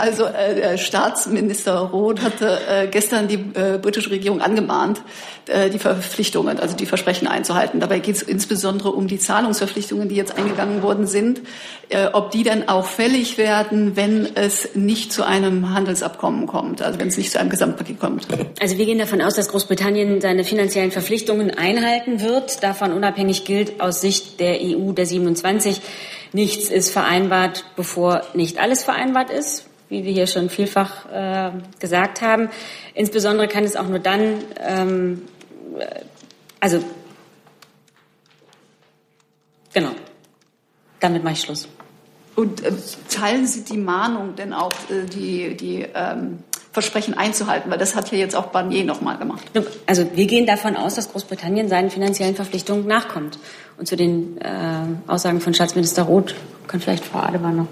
Also 0.01 0.25
äh, 0.25 0.79
Staatsminister 0.79 1.79
Roth 1.79 2.23
hatte 2.23 2.59
äh, 2.69 2.87
gestern 2.87 3.29
die 3.29 3.35
äh, 3.35 3.79
britische 3.81 4.11
Regierung 4.11 4.41
angemahnt, 4.41 5.03
äh, 5.47 5.69
die 5.69 5.79
Verpflichtungen, 5.79 6.59
also 6.59 6.75
die 6.75 6.87
Versprechen 6.87 7.29
einzuhalten. 7.29 7.81
Dabei 7.81 7.99
geht 7.99 8.17
es 8.17 8.23
insbesondere 8.23 8.93
um 8.93 9.09
die 9.09 9.19
Zahlungsverpflichtungen, 9.19 10.09
die 10.09 10.15
jetzt 10.15 10.39
eingegangen 10.39 10.83
worden 10.83 11.07
sind, 11.07 11.43
äh, 11.91 12.07
ob 12.13 12.31
die 12.31 12.45
dann 12.45 12.69
auch 12.69 12.87
fällig 12.87 13.37
werden, 13.37 13.95
wenn 13.95 14.27
es 14.37 14.71
nicht 14.75 15.13
zu 15.13 15.23
einem 15.23 15.75
Handelsabkommen 15.75 16.47
kommt, 16.47 16.81
also 16.81 16.99
wenn 16.99 17.09
es 17.09 17.19
nicht 17.19 17.31
zu 17.31 17.39
einem 17.39 17.51
Gesamtpaket 17.51 18.01
kommt. 18.01 18.27
Also 18.61 18.79
wir 18.79 18.87
gehen 18.87 18.99
davon 18.99 19.21
aus, 19.21 19.35
dass 19.35 19.49
Großbritannien 19.49 20.23
seine 20.23 20.45
finanziellen 20.45 20.93
Verpflichtungen 20.93 21.51
einhalten 21.51 22.23
wird. 22.23 22.63
Davon 22.63 22.93
unabhängig 22.93 23.45
gilt 23.45 23.83
aus 23.83 24.01
Sicht 24.01 24.41
der 24.41 24.61
EU 24.63 24.93
der 24.93 25.05
27, 25.05 25.81
nichts 26.33 26.71
ist 26.71 26.91
vereinbart, 26.91 27.65
bevor 27.77 28.23
nicht 28.35 28.59
alles 28.59 28.83
vereinbart 28.83 29.31
ist 29.31 29.70
wie 29.91 30.05
wir 30.05 30.13
hier 30.13 30.27
schon 30.27 30.49
vielfach 30.49 31.11
äh, 31.13 31.51
gesagt 31.79 32.23
haben. 32.23 32.49
Insbesondere 32.95 33.49
kann 33.49 33.65
es 33.65 33.77
auch 33.77 33.89
nur 33.89 33.99
dann, 33.99 34.39
ähm, 34.67 35.23
also 36.61 36.83
genau, 39.75 39.91
damit 41.01 41.23
mache 41.23 41.35
ich 41.35 41.41
Schluss. 41.41 41.69
Und 42.37 42.65
äh, 42.65 42.73
teilen 43.11 43.47
Sie 43.47 43.65
die 43.65 43.77
Mahnung 43.77 44.37
denn 44.37 44.53
auch, 44.53 44.73
äh, 44.89 45.05
die, 45.05 45.57
die 45.57 45.87
ähm, 45.95 46.39
Versprechen 46.73 47.15
einzuhalten? 47.15 47.71
Weil 47.71 47.79
das 47.79 47.97
hat 47.97 48.13
ja 48.13 48.19
jetzt 48.19 48.37
auch 48.37 48.47
Barnier 48.47 48.85
nochmal 48.85 49.19
gemacht. 49.19 49.43
Also 49.87 50.09
wir 50.15 50.27
gehen 50.27 50.47
davon 50.47 50.77
aus, 50.77 50.95
dass 50.95 51.11
Großbritannien 51.11 51.69
seinen 51.69 51.91
finanziellen 51.91 52.37
Verpflichtungen 52.37 52.87
nachkommt. 52.87 53.39
Und 53.77 53.89
zu 53.89 53.97
den 53.97 54.39
äh, 54.41 54.51
Aussagen 55.09 55.41
von 55.41 55.53
Staatsminister 55.53 56.05
Roth 56.05 56.35
kann 56.69 56.81
vielleicht 56.81 57.05
Frau 57.05 57.19
Adebar 57.19 57.51
noch 57.51 57.67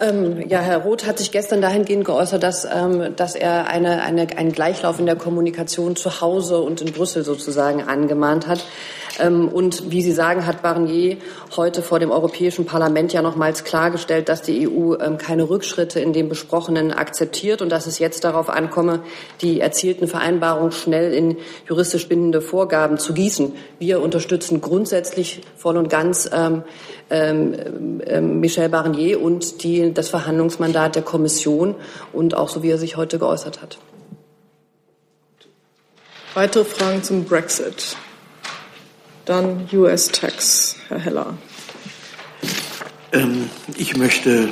ähm, 0.00 0.48
ja, 0.48 0.60
Herr 0.60 0.78
Roth 0.78 1.06
hat 1.06 1.18
sich 1.18 1.32
gestern 1.32 1.60
dahingehend 1.60 2.04
geäußert, 2.04 2.42
dass, 2.42 2.64
ähm, 2.64 3.16
dass 3.16 3.34
er 3.34 3.68
eine, 3.68 4.02
eine, 4.02 4.28
einen 4.36 4.52
Gleichlauf 4.52 4.98
in 4.98 5.06
der 5.06 5.16
Kommunikation 5.16 5.96
zu 5.96 6.20
Hause 6.20 6.58
und 6.58 6.80
in 6.80 6.92
Brüssel 6.92 7.24
sozusagen 7.24 7.82
angemahnt 7.82 8.46
hat. 8.46 8.64
Ähm, 9.18 9.48
und 9.48 9.90
wie 9.90 10.02
Sie 10.02 10.12
sagen, 10.12 10.46
hat 10.46 10.62
Barnier 10.62 11.16
heute 11.56 11.82
vor 11.82 11.98
dem 11.98 12.10
Europäischen 12.10 12.66
Parlament 12.66 13.12
ja 13.12 13.22
nochmals 13.22 13.64
klargestellt, 13.64 14.28
dass 14.28 14.42
die 14.42 14.68
EU 14.68 14.94
ähm, 14.94 15.18
keine 15.18 15.48
Rückschritte 15.48 16.00
in 16.00 16.12
dem 16.12 16.28
Besprochenen 16.28 16.92
akzeptiert 16.92 17.62
und 17.62 17.70
dass 17.70 17.86
es 17.86 17.98
jetzt 17.98 18.24
darauf 18.24 18.48
ankomme, 18.48 19.00
die 19.40 19.60
erzielten 19.60 20.08
Vereinbarungen 20.08 20.72
schnell 20.72 21.12
in 21.12 21.36
juristisch 21.68 22.08
bindende 22.08 22.40
Vorgaben 22.40 22.98
zu 22.98 23.12
gießen. 23.12 23.54
Wir 23.78 24.00
unterstützen 24.00 24.60
grundsätzlich 24.60 25.42
voll 25.56 25.76
und 25.76 25.88
ganz 25.90 26.28
ähm, 26.32 26.62
ähm, 27.10 28.00
ähm, 28.06 28.40
Michel 28.40 28.68
Barnier 28.68 29.20
und 29.20 29.62
die, 29.62 29.92
das 29.92 30.08
Verhandlungsmandat 30.08 30.94
der 30.94 31.02
Kommission 31.02 31.74
und 32.12 32.34
auch 32.34 32.48
so, 32.48 32.62
wie 32.62 32.70
er 32.70 32.78
sich 32.78 32.96
heute 32.96 33.18
geäußert 33.18 33.62
hat. 33.62 33.78
Weitere 36.34 36.64
Fragen 36.64 37.02
zum 37.02 37.24
Brexit? 37.24 37.96
Dann 39.28 39.68
US-Tax, 39.70 40.76
Herr 40.88 41.00
Heller. 41.00 41.36
Ähm, 43.12 43.50
ich 43.76 43.94
möchte 43.94 44.48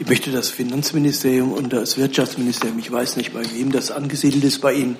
ich 0.00 0.08
möchte 0.08 0.32
das 0.32 0.50
Finanzministerium 0.50 1.52
und 1.52 1.72
das 1.72 1.96
Wirtschaftsministerium, 1.96 2.80
ich 2.80 2.90
weiß 2.90 3.14
nicht, 3.14 3.32
bei 3.32 3.44
wem 3.52 3.70
das 3.70 3.92
angesiedelt 3.92 4.42
ist, 4.42 4.60
bei 4.60 4.72
Ihnen 4.72 4.96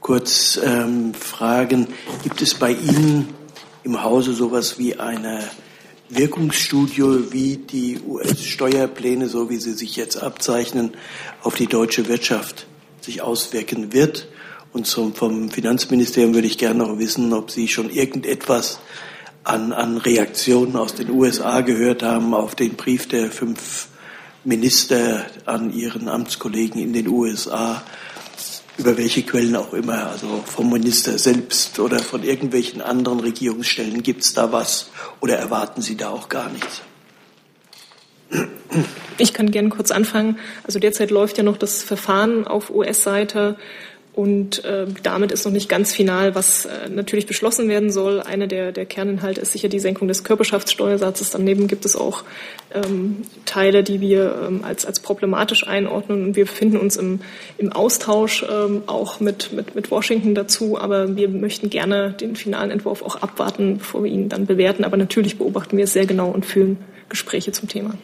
kurz 0.00 0.58
ähm, 0.60 1.14
fragen. 1.14 1.86
Gibt 2.24 2.42
es 2.42 2.54
bei 2.54 2.72
Ihnen 2.72 3.28
im 3.84 4.02
Hause 4.02 4.32
sowas 4.32 4.76
wie 4.76 4.98
eine 4.98 5.48
Wirkungsstudie, 6.08 7.30
wie 7.30 7.58
die 7.58 8.00
US-Steuerpläne, 8.04 9.28
so 9.28 9.50
wie 9.50 9.58
sie 9.58 9.74
sich 9.74 9.94
jetzt 9.94 10.20
abzeichnen, 10.20 10.94
auf 11.44 11.54
die 11.54 11.68
deutsche 11.68 12.08
Wirtschaft 12.08 12.66
sich 13.00 13.22
auswirken 13.22 13.92
wird. 13.92 14.26
Und 14.74 14.88
zum, 14.88 15.14
vom 15.14 15.50
Finanzministerium 15.50 16.34
würde 16.34 16.48
ich 16.48 16.58
gerne 16.58 16.80
noch 16.80 16.98
wissen, 16.98 17.32
ob 17.32 17.52
Sie 17.52 17.68
schon 17.68 17.90
irgendetwas 17.90 18.80
an, 19.44 19.72
an 19.72 19.98
Reaktionen 19.98 20.74
aus 20.74 20.96
den 20.96 21.10
USA 21.10 21.60
gehört 21.60 22.02
haben 22.02 22.34
auf 22.34 22.56
den 22.56 22.74
Brief 22.74 23.06
der 23.06 23.30
fünf 23.30 23.86
Minister 24.42 25.26
an 25.44 25.72
ihren 25.72 26.08
Amtskollegen 26.08 26.82
in 26.82 26.92
den 26.92 27.06
USA, 27.06 27.84
über 28.76 28.98
welche 28.98 29.22
Quellen 29.22 29.54
auch 29.54 29.74
immer, 29.74 30.10
also 30.10 30.42
vom 30.44 30.72
Minister 30.72 31.18
selbst 31.18 31.78
oder 31.78 32.00
von 32.00 32.24
irgendwelchen 32.24 32.82
anderen 32.82 33.20
Regierungsstellen, 33.20 34.02
gibt 34.02 34.24
es 34.24 34.34
da 34.34 34.50
was 34.50 34.90
oder 35.20 35.36
erwarten 35.36 35.82
Sie 35.82 35.96
da 35.96 36.10
auch 36.10 36.28
gar 36.28 36.50
nichts? 36.50 36.82
Ich 39.18 39.32
kann 39.32 39.52
gerne 39.52 39.68
kurz 39.68 39.92
anfangen. 39.92 40.40
Also 40.64 40.80
derzeit 40.80 41.12
läuft 41.12 41.38
ja 41.38 41.44
noch 41.44 41.58
das 41.58 41.84
Verfahren 41.84 42.48
auf 42.48 42.70
US-Seite 42.70 43.56
und 44.14 44.64
äh, 44.64 44.86
damit 45.02 45.32
ist 45.32 45.44
noch 45.44 45.52
nicht 45.52 45.68
ganz 45.68 45.92
final, 45.92 46.36
was 46.36 46.66
äh, 46.66 46.88
natürlich 46.88 47.26
beschlossen 47.26 47.68
werden 47.68 47.90
soll. 47.90 48.20
Einer 48.20 48.46
der, 48.46 48.70
der 48.70 48.86
Kerninhalte 48.86 49.40
ist 49.40 49.50
sicher 49.50 49.68
die 49.68 49.80
Senkung 49.80 50.06
des 50.06 50.22
Körperschaftssteuersatzes. 50.22 51.30
Daneben 51.30 51.66
gibt 51.66 51.84
es 51.84 51.96
auch 51.96 52.22
ähm, 52.72 53.22
Teile, 53.44 53.82
die 53.82 54.00
wir 54.00 54.46
ähm, 54.46 54.62
als, 54.62 54.86
als 54.86 55.00
problematisch 55.00 55.66
einordnen. 55.66 56.26
Und 56.26 56.36
wir 56.36 56.44
befinden 56.44 56.76
uns 56.76 56.96
im, 56.96 57.22
im 57.58 57.72
Austausch 57.72 58.46
ähm, 58.48 58.84
auch 58.86 59.18
mit, 59.18 59.52
mit, 59.52 59.74
mit 59.74 59.90
Washington 59.90 60.36
dazu. 60.36 60.78
Aber 60.78 61.16
wir 61.16 61.28
möchten 61.28 61.68
gerne 61.68 62.12
den 62.12 62.36
finalen 62.36 62.70
Entwurf 62.70 63.02
auch 63.02 63.16
abwarten, 63.16 63.78
bevor 63.78 64.04
wir 64.04 64.12
ihn 64.12 64.28
dann 64.28 64.46
bewerten. 64.46 64.84
Aber 64.84 64.96
natürlich 64.96 65.38
beobachten 65.38 65.76
wir 65.76 65.84
es 65.84 65.92
sehr 65.92 66.06
genau 66.06 66.30
und 66.30 66.46
führen 66.46 66.78
Gespräche 67.08 67.50
zum 67.50 67.68
Thema. 67.68 67.94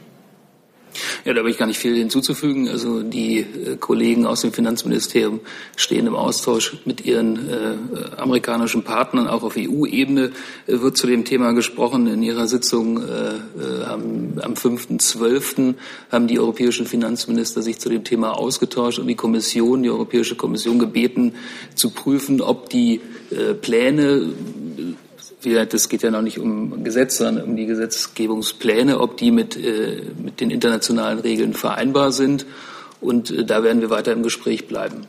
Ja, 1.25 1.33
da 1.33 1.41
habe 1.41 1.51
ich 1.51 1.59
gar 1.59 1.67
nicht 1.67 1.79
viel 1.79 1.97
hinzuzufügen. 1.97 2.69
Also 2.69 3.03
die 3.03 3.39
äh, 3.39 3.77
Kollegen 3.77 4.27
aus 4.27 4.41
dem 4.41 4.53
Finanzministerium 4.53 5.41
stehen 5.77 6.07
im 6.07 6.15
Austausch 6.15 6.77
mit 6.85 7.05
ihren 7.05 7.49
äh, 7.49 7.75
amerikanischen 8.17 8.83
Partnern. 8.83 9.29
Auch 9.29 9.43
auf 9.43 9.57
EU-Ebene 9.57 10.33
äh, 10.67 10.81
wird 10.81 10.97
zu 10.97 11.07
dem 11.07 11.25
Thema 11.25 11.53
gesprochen. 11.53 12.07
In 12.07 12.23
ihrer 12.23 12.47
Sitzung 12.47 13.03
äh, 13.03 13.35
äh 13.35 13.85
am, 13.85 14.39
am 14.41 14.55
5.12. 14.55 15.75
haben 16.11 16.27
die 16.27 16.39
europäischen 16.39 16.87
Finanzminister 16.87 17.63
sich 17.63 17.79
zu 17.79 17.89
dem 17.89 18.05
Thema 18.05 18.37
ausgetauscht 18.37 18.99
und 18.99 19.07
die 19.07 19.15
Kommission, 19.15 19.83
die 19.83 19.91
Europäische 19.91 20.37
Kommission 20.37 20.79
gebeten, 20.79 21.35
zu 21.75 21.91
prüfen, 21.91 22.41
ob 22.41 22.69
die 22.69 23.01
äh, 25.47 25.55
Pläne 25.55 25.67
das 25.67 25.89
geht 25.89 26.03
ja 26.03 26.11
noch 26.11 26.23
nicht 26.23 26.39
um 26.39 26.85
Gesetz, 26.85 27.19
sondern 27.19 27.45
um 27.45 27.57
die 27.57 27.67
Gesetzgebungspläne, 27.67 29.01
ob 29.01 29.17
die 29.17 29.31
mit, 29.31 29.57
äh, 29.57 30.03
mit 30.23 30.41
den 30.41 30.51
internationalen 30.51 31.19
Regeln 31.19 31.55
vereinbar 31.55 32.13
sind. 32.13 32.47
Und 33.01 33.31
äh, 33.31 33.45
da 33.45 33.63
werden 33.63 33.81
wir 33.81 33.91
weiter 33.91 34.13
im 34.13 34.23
Gespräch 34.23 34.67
bleiben. 34.67 35.07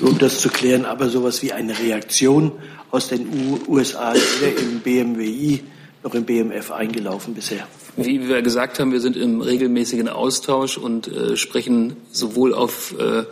Um 0.00 0.18
das 0.18 0.40
zu 0.40 0.50
klären, 0.50 0.84
aber 0.84 1.08
sowas 1.08 1.42
wie 1.42 1.52
eine 1.52 1.78
Reaktion 1.78 2.52
aus 2.90 3.08
den 3.08 3.28
USA 3.66 4.14
weder 4.14 4.60
im 4.60 4.80
BMWI 4.80 5.62
noch 6.02 6.14
im 6.14 6.24
BMF 6.24 6.70
eingelaufen 6.70 7.34
bisher. 7.34 7.66
Wie 7.96 8.28
wir 8.28 8.42
gesagt 8.42 8.78
haben, 8.78 8.92
wir 8.92 9.00
sind 9.00 9.16
im 9.16 9.40
regelmäßigen 9.40 10.08
Austausch 10.08 10.76
und 10.76 11.08
äh, 11.08 11.36
sprechen 11.36 11.96
sowohl 12.12 12.54
auf 12.54 12.94
äh, 12.98 13.24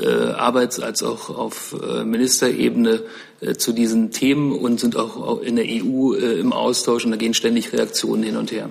Arbeits- 0.00 0.80
als 0.80 1.02
auch 1.02 1.30
auf 1.30 1.74
äh, 1.82 2.04
Ministerebene 2.04 3.02
äh, 3.40 3.54
zu 3.54 3.72
diesen 3.72 4.10
Themen 4.10 4.52
und 4.52 4.80
sind 4.80 4.96
auch 4.96 5.40
in 5.40 5.56
der 5.56 5.64
EU 5.66 6.12
im 6.12 6.52
Austausch 6.52 7.04
und 7.04 7.10
da 7.10 7.16
gehen 7.16 7.34
ständig 7.34 7.72
Reaktionen 7.72 8.22
hin 8.22 8.36
und 8.36 8.52
her. 8.52 8.68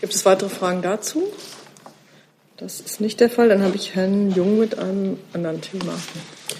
Gibt 0.00 0.14
es 0.14 0.24
weitere 0.24 0.48
Fragen 0.48 0.82
dazu? 0.82 1.24
Das 2.60 2.78
ist 2.78 3.00
nicht 3.00 3.20
der 3.20 3.30
Fall. 3.30 3.48
Dann 3.48 3.62
habe 3.62 3.74
ich 3.76 3.94
Herrn 3.94 4.32
Jung 4.32 4.58
mit 4.58 4.78
einem 4.78 5.16
anderen 5.32 5.62
Thema. 5.62 5.94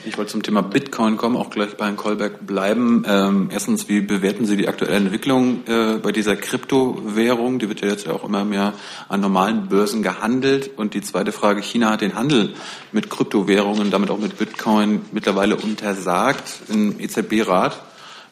Ich 0.06 0.16
wollte 0.16 0.32
zum 0.32 0.42
Thema 0.42 0.62
Bitcoin 0.62 1.18
kommen, 1.18 1.36
auch 1.36 1.50
gleich 1.50 1.76
bei 1.76 1.84
Herrn 1.84 1.98
Kolberg 1.98 2.46
bleiben. 2.46 3.04
Ähm, 3.06 3.50
erstens, 3.52 3.86
wie 3.86 4.00
bewerten 4.00 4.46
Sie 4.46 4.56
die 4.56 4.66
aktuelle 4.66 4.96
Entwicklung 4.96 5.60
äh, 5.66 5.98
bei 5.98 6.10
dieser 6.10 6.36
Kryptowährung? 6.36 7.58
Die 7.58 7.68
wird 7.68 7.82
ja 7.82 7.88
jetzt 7.88 8.06
ja 8.06 8.14
auch 8.14 8.24
immer 8.24 8.46
mehr 8.46 8.72
an 9.10 9.20
normalen 9.20 9.68
Börsen 9.68 10.02
gehandelt. 10.02 10.70
Und 10.78 10.94
die 10.94 11.02
zweite 11.02 11.32
Frage, 11.32 11.60
China 11.60 11.90
hat 11.90 12.00
den 12.00 12.14
Handel 12.14 12.54
mit 12.92 13.10
Kryptowährungen, 13.10 13.90
damit 13.90 14.08
auch 14.08 14.18
mit 14.18 14.38
Bitcoin 14.38 15.02
mittlerweile 15.12 15.56
untersagt. 15.56 16.44
Im 16.70 16.98
EZB-Rat 16.98 17.78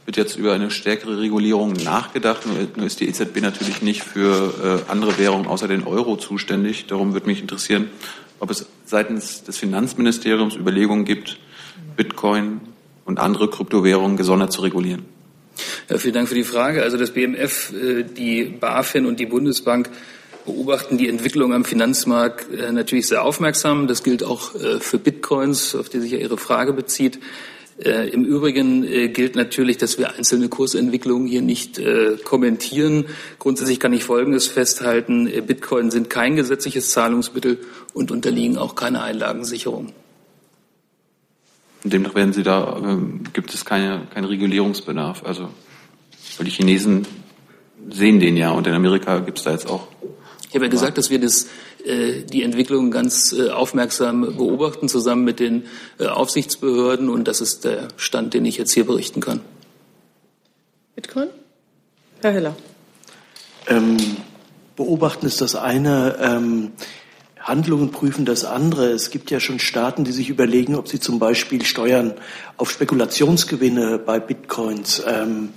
wird 0.08 0.16
jetzt 0.16 0.38
über 0.38 0.54
eine 0.54 0.70
stärkere 0.70 1.20
Regulierung 1.20 1.74
nachgedacht. 1.74 2.46
Nur 2.46 2.86
ist 2.86 2.98
die 3.00 3.08
EZB 3.10 3.42
natürlich 3.42 3.82
nicht 3.82 4.02
für 4.02 4.82
äh, 4.88 4.90
andere 4.90 5.18
Währungen 5.18 5.46
außer 5.46 5.68
den 5.68 5.86
Euro 5.86 6.16
zuständig. 6.16 6.86
Darum 6.86 7.12
würde 7.12 7.26
mich 7.26 7.42
interessieren, 7.42 7.90
ob 8.40 8.50
es 8.50 8.64
seitens 8.86 9.44
des 9.44 9.58
Finanzministeriums 9.58 10.56
Überlegungen 10.56 11.04
gibt, 11.04 11.38
Bitcoin 11.94 12.62
und 13.04 13.18
andere 13.18 13.50
Kryptowährungen 13.50 14.16
gesondert 14.16 14.50
zu 14.50 14.62
regulieren. 14.62 15.04
Ja, 15.90 15.98
vielen 15.98 16.14
Dank 16.14 16.28
für 16.28 16.34
die 16.34 16.44
Frage. 16.44 16.82
Also 16.82 16.96
das 16.96 17.10
BMF, 17.10 17.74
äh, 17.74 18.02
die 18.04 18.44
BaFin 18.44 19.04
und 19.04 19.20
die 19.20 19.26
Bundesbank 19.26 19.90
beobachten 20.46 20.96
die 20.96 21.10
Entwicklung 21.10 21.52
am 21.52 21.66
Finanzmarkt 21.66 22.50
äh, 22.50 22.72
natürlich 22.72 23.08
sehr 23.08 23.24
aufmerksam. 23.24 23.86
Das 23.88 24.02
gilt 24.02 24.24
auch 24.24 24.52
für 24.80 24.98
Bitcoins, 24.98 25.74
auf 25.74 25.90
die 25.90 26.00
sich 26.00 26.12
ja 26.12 26.18
Ihre 26.18 26.38
Frage 26.38 26.72
bezieht. 26.72 27.18
Äh, 27.84 28.08
Im 28.08 28.24
Übrigen 28.24 28.82
äh, 28.82 29.08
gilt 29.08 29.36
natürlich, 29.36 29.78
dass 29.78 29.98
wir 29.98 30.14
einzelne 30.14 30.48
Kursentwicklungen 30.48 31.28
hier 31.28 31.42
nicht 31.42 31.78
äh, 31.78 32.16
kommentieren. 32.24 33.06
Grundsätzlich 33.38 33.78
kann 33.78 33.92
ich 33.92 34.02
Folgendes 34.02 34.48
festhalten. 34.48 35.28
Äh, 35.28 35.42
Bitcoin 35.42 35.90
sind 35.90 36.10
kein 36.10 36.34
gesetzliches 36.34 36.90
Zahlungsmittel 36.90 37.58
und 37.94 38.10
unterliegen 38.10 38.58
auch 38.58 38.74
keiner 38.74 39.04
Einlagensicherung. 39.04 39.92
Demnach 41.84 42.16
werden 42.16 42.32
Sie 42.32 42.42
da, 42.42 42.80
ähm, 42.82 43.22
gibt 43.32 43.54
es 43.54 43.64
keine, 43.64 44.08
keinen 44.12 44.24
Regulierungsbedarf. 44.24 45.24
Also, 45.24 45.48
weil 46.36 46.46
die 46.46 46.50
Chinesen 46.50 47.06
sehen 47.90 48.18
den 48.18 48.36
ja 48.36 48.50
und 48.50 48.66
in 48.66 48.74
Amerika 48.74 49.20
gibt 49.20 49.38
es 49.38 49.44
da 49.44 49.52
jetzt 49.52 49.68
auch. 49.68 49.86
Ich 50.48 50.54
habe 50.54 50.64
ja 50.64 50.70
gesagt, 50.70 50.96
dass 50.96 51.10
wir 51.10 51.20
das 51.20 51.46
äh, 51.84 52.22
die 52.22 52.42
Entwicklung 52.42 52.90
ganz 52.90 53.32
äh, 53.32 53.50
aufmerksam 53.50 54.22
beobachten, 54.36 54.88
zusammen 54.88 55.24
mit 55.24 55.40
den 55.40 55.64
äh, 55.98 56.06
Aufsichtsbehörden. 56.06 57.10
Und 57.10 57.28
das 57.28 57.42
ist 57.42 57.64
der 57.64 57.88
Stand, 57.96 58.32
den 58.32 58.46
ich 58.46 58.56
jetzt 58.56 58.72
hier 58.72 58.86
berichten 58.86 59.20
kann. 59.20 59.40
Bitcoin? 60.94 61.28
Herr 62.22 62.32
Heller. 62.32 62.56
Ähm, 63.68 63.98
beobachten 64.74 65.26
ist 65.26 65.42
das 65.42 65.54
eine. 65.54 66.16
Ähm, 66.18 66.72
Handlungen 67.40 67.90
prüfen 67.90 68.24
das 68.24 68.44
andere. 68.44 68.90
Es 68.90 69.10
gibt 69.10 69.30
ja 69.30 69.40
schon 69.40 69.58
Staaten, 69.58 70.04
die 70.04 70.12
sich 70.12 70.30
überlegen, 70.30 70.74
ob 70.74 70.88
sie 70.88 70.98
zum 70.98 71.18
Beispiel 71.18 71.64
Steuern 71.64 72.14
auf 72.56 72.70
Spekulationsgewinne 72.70 73.98
bei 73.98 74.18
Bitcoins 74.18 75.02
ähm, 75.06 75.50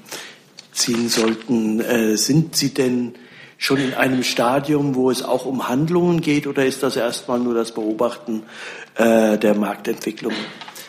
ziehen 0.73 1.07
sollten. 1.09 1.79
Äh, 1.79 2.17
sind 2.17 2.55
Sie 2.55 2.73
denn 2.73 3.15
schon 3.61 3.77
in 3.77 3.93
einem 3.93 4.23
Stadium, 4.23 4.95
wo 4.95 5.11
es 5.11 5.21
auch 5.21 5.45
um 5.45 5.69
Handlungen 5.69 6.19
geht, 6.19 6.47
oder 6.47 6.65
ist 6.65 6.81
das 6.81 6.95
erstmal 6.95 7.39
nur 7.39 7.53
das 7.53 7.71
Beobachten 7.73 8.41
äh, 8.95 9.37
der 9.37 9.53
Marktentwicklung? 9.53 10.33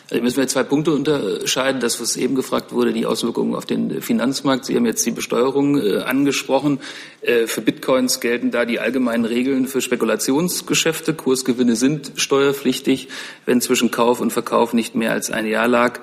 Also 0.09 0.23
müssen 0.23 0.37
wir 0.37 0.47
zwei 0.47 0.63
Punkte 0.63 0.91
unterscheiden. 0.91 1.79
Das, 1.79 2.01
was 2.01 2.17
eben 2.17 2.33
gefragt 2.33 2.71
wurde, 2.71 2.91
die 2.91 3.05
Auswirkungen 3.05 3.53
auf 3.53 3.67
den 3.67 4.01
Finanzmarkt. 4.01 4.65
Sie 4.65 4.75
haben 4.75 4.87
jetzt 4.87 5.05
die 5.05 5.11
Besteuerung 5.11 5.79
äh, 5.79 5.99
angesprochen. 5.99 6.79
Äh, 7.21 7.45
für 7.45 7.61
Bitcoins 7.61 8.19
gelten 8.19 8.49
da 8.49 8.65
die 8.65 8.79
allgemeinen 8.79 9.25
Regeln 9.25 9.67
für 9.67 9.79
Spekulationsgeschäfte. 9.79 11.13
Kursgewinne 11.13 11.75
sind 11.75 12.13
steuerpflichtig. 12.15 13.07
Wenn 13.45 13.61
zwischen 13.61 13.91
Kauf 13.91 14.19
und 14.19 14.33
Verkauf 14.33 14.73
nicht 14.73 14.95
mehr 14.95 15.11
als 15.11 15.29
ein 15.29 15.45
Jahr 15.45 15.67
lag, 15.67 15.99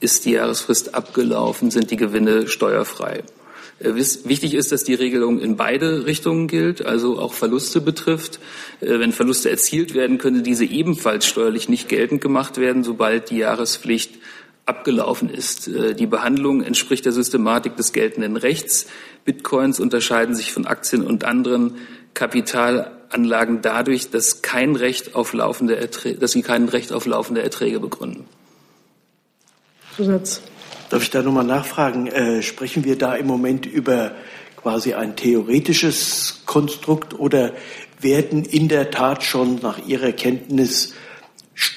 ist 0.00 0.26
die 0.26 0.32
Jahresfrist 0.32 0.94
abgelaufen, 0.94 1.70
sind 1.70 1.90
die 1.90 1.96
Gewinne 1.96 2.46
steuerfrei. 2.46 3.22
Äh, 3.80 3.94
wichtig 3.94 4.54
ist, 4.54 4.72
dass 4.72 4.84
die 4.84 4.94
Regelung 4.94 5.40
in 5.40 5.56
beide 5.56 6.06
Richtungen 6.06 6.46
gilt, 6.46 6.84
also 6.84 7.18
auch 7.18 7.32
Verluste 7.32 7.80
betrifft. 7.80 8.38
Äh, 8.80 8.98
wenn 8.98 9.12
Verluste 9.12 9.50
erzielt 9.50 9.94
werden, 9.94 10.18
können 10.18 10.44
diese 10.44 10.64
ebenfalls 10.64 11.26
steuerlich 11.26 11.68
nicht 11.68 11.88
geltend 11.88 12.20
gemacht 12.20 12.58
werden, 12.58 12.84
sobald 12.84 13.30
die 13.30 13.38
Jahrespflicht 13.38 14.18
abgelaufen 14.66 15.30
ist. 15.30 15.68
Äh, 15.68 15.94
die 15.94 16.06
Behandlung 16.06 16.62
entspricht 16.62 17.04
der 17.06 17.12
Systematik 17.12 17.76
des 17.76 17.92
geltenden 17.92 18.36
Rechts. 18.36 18.86
Bitcoins 19.24 19.80
unterscheiden 19.80 20.34
sich 20.34 20.52
von 20.52 20.66
Aktien 20.66 21.02
und 21.02 21.24
anderen 21.24 21.76
Kapitalanlagen 22.14 23.62
dadurch, 23.62 24.10
dass, 24.10 24.42
kein 24.42 24.76
Recht 24.76 25.14
auf 25.14 25.32
laufende 25.32 25.76
Erträge, 25.76 26.18
dass 26.18 26.32
sie 26.32 26.42
kein 26.42 26.68
Recht 26.68 26.92
auf 26.92 27.06
laufende 27.06 27.42
Erträge 27.42 27.80
begründen. 27.80 28.26
Zusatz. 29.96 30.42
Darf 30.90 31.02
ich 31.04 31.10
da 31.10 31.22
nochmal 31.22 31.44
nachfragen? 31.44 32.08
Äh, 32.08 32.42
sprechen 32.42 32.84
wir 32.84 32.98
da 32.98 33.14
im 33.14 33.28
Moment 33.28 33.64
über 33.64 34.10
quasi 34.56 34.92
ein 34.92 35.14
theoretisches 35.14 36.42
Konstrukt 36.46 37.18
oder 37.18 37.52
werden 38.00 38.44
in 38.44 38.68
der 38.68 38.90
Tat 38.90 39.22
schon 39.22 39.60
nach 39.62 39.86
Ihrer 39.86 40.10
Kenntnis 40.12 40.92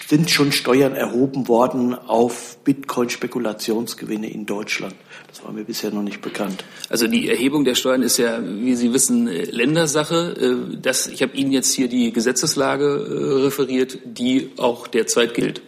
sind 0.08 0.32
schon 0.32 0.52
Steuern 0.52 0.96
erhoben 0.96 1.48
worden 1.48 1.94
auf 1.94 2.58
Bitcoin-Spekulationsgewinne 2.64 4.32
in 4.32 4.46
Deutschland. 4.46 4.96
Das 5.28 5.44
war 5.44 5.52
mir 5.52 5.64
bisher 5.64 5.92
noch 5.92 6.04
nicht 6.04 6.22
bekannt. 6.22 6.64
Also 6.90 7.08
die 7.08 7.30
Erhebung 7.30 7.66
der 7.66 7.76
Steuern 7.76 8.02
ist 8.02 8.18
ja, 8.18 8.40
wie 8.44 8.76
Sie 8.76 8.94
wissen, 8.94 9.28
Ländersache. 9.28 10.36
Äh, 10.74 10.78
das, 10.78 11.08
ich 11.08 11.22
habe 11.22 11.36
Ihnen 11.36 11.52
jetzt 11.52 11.74
hier 11.74 11.88
die 11.88 12.12
Gesetzeslage 12.12 12.86
äh, 12.86 13.44
referiert, 13.44 14.00
die 14.06 14.52
auch 14.58 14.88
derzeit 14.88 15.34
gilt. 15.34 15.62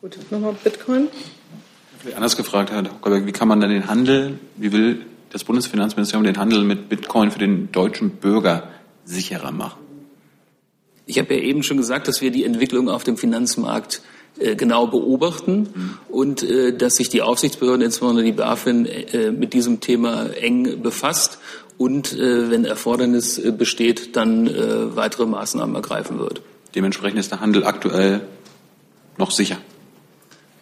Gut, 0.00 0.18
nochmal 0.30 0.54
Bitcoin. 0.62 1.08
Anders 2.14 2.36
gefragt, 2.36 2.70
Herr 2.70 2.84
Hockerberg, 2.84 3.26
wie 3.26 3.32
kann 3.32 3.48
man 3.48 3.60
denn 3.60 3.70
den 3.70 3.88
Handel, 3.88 4.38
wie 4.56 4.70
will 4.70 5.06
das 5.30 5.42
Bundesfinanzministerium 5.44 6.24
den 6.24 6.36
Handel 6.36 6.62
mit 6.64 6.88
Bitcoin 6.88 7.30
für 7.30 7.38
den 7.38 7.72
deutschen 7.72 8.10
Bürger 8.10 8.68
sicherer 9.04 9.52
machen? 9.52 9.80
Ich 11.06 11.18
habe 11.18 11.34
ja 11.34 11.40
eben 11.40 11.62
schon 11.62 11.78
gesagt, 11.78 12.08
dass 12.08 12.20
wir 12.20 12.30
die 12.30 12.44
Entwicklung 12.44 12.88
auf 12.88 13.04
dem 13.04 13.16
Finanzmarkt 13.16 14.02
äh, 14.38 14.54
genau 14.54 14.86
beobachten 14.86 15.68
mhm. 15.74 15.98
und 16.08 16.42
äh, 16.42 16.76
dass 16.76 16.96
sich 16.96 17.08
die 17.08 17.22
Aufsichtsbehörde, 17.22 17.84
insbesondere 17.84 18.24
die 18.24 18.32
BaFin, 18.32 18.86
äh, 18.86 19.30
mit 19.30 19.54
diesem 19.54 19.80
Thema 19.80 20.26
eng 20.26 20.82
befasst 20.82 21.38
und, 21.78 22.12
äh, 22.12 22.50
wenn 22.50 22.64
Erfordernis 22.64 23.38
äh, 23.38 23.50
besteht, 23.50 24.14
dann 24.14 24.46
äh, 24.46 24.94
weitere 24.94 25.26
Maßnahmen 25.26 25.74
ergreifen 25.74 26.18
wird. 26.18 26.42
Dementsprechend 26.74 27.18
ist 27.18 27.30
der 27.30 27.40
Handel 27.40 27.64
aktuell 27.64 28.20
noch 29.16 29.30
sicher. 29.30 29.56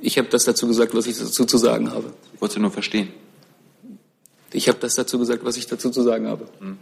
Ich 0.05 0.19
habe 0.19 0.29
das 0.29 0.45
dazu 0.45 0.67
gesagt, 0.67 0.95
was 0.95 1.07
ich 1.07 1.19
dazu 1.19 1.47
zu 1.47 1.57
sagen 1.57 1.91
habe. 1.91 2.13
Ich 2.35 2.41
wollte 2.41 2.61
nur 2.61 2.71
verstehen. 2.71 3.09
Ich 4.53 4.69
habe 4.69 4.79
das 4.79 4.97
dazu 4.97 5.19
gesagt, 5.19 5.47
was 5.47 5.57
ich 5.57 5.67
dazu 5.67 5.89
zu 5.89 6.03
sagen 6.03 6.29
habe. 6.29 6.47
Hm. 6.61 6.77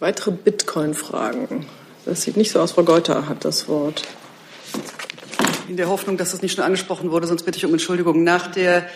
Weitere 0.00 0.32
Bitcoin-Fragen. 0.32 1.64
Das 2.04 2.22
sieht 2.22 2.36
nicht 2.36 2.50
so 2.50 2.58
aus. 2.58 2.72
Frau 2.72 2.82
Geuter 2.82 3.28
hat 3.28 3.44
das 3.44 3.68
Wort. 3.68 4.02
In 5.68 5.76
der 5.76 5.88
Hoffnung, 5.88 6.16
dass 6.16 6.32
das 6.32 6.42
nicht 6.42 6.56
schon 6.56 6.64
angesprochen 6.64 7.12
wurde, 7.12 7.28
sonst 7.28 7.44
bitte 7.44 7.56
ich 7.56 7.64
um 7.64 7.72
Entschuldigung. 7.72 8.24
Nach 8.24 8.48
der 8.48 8.88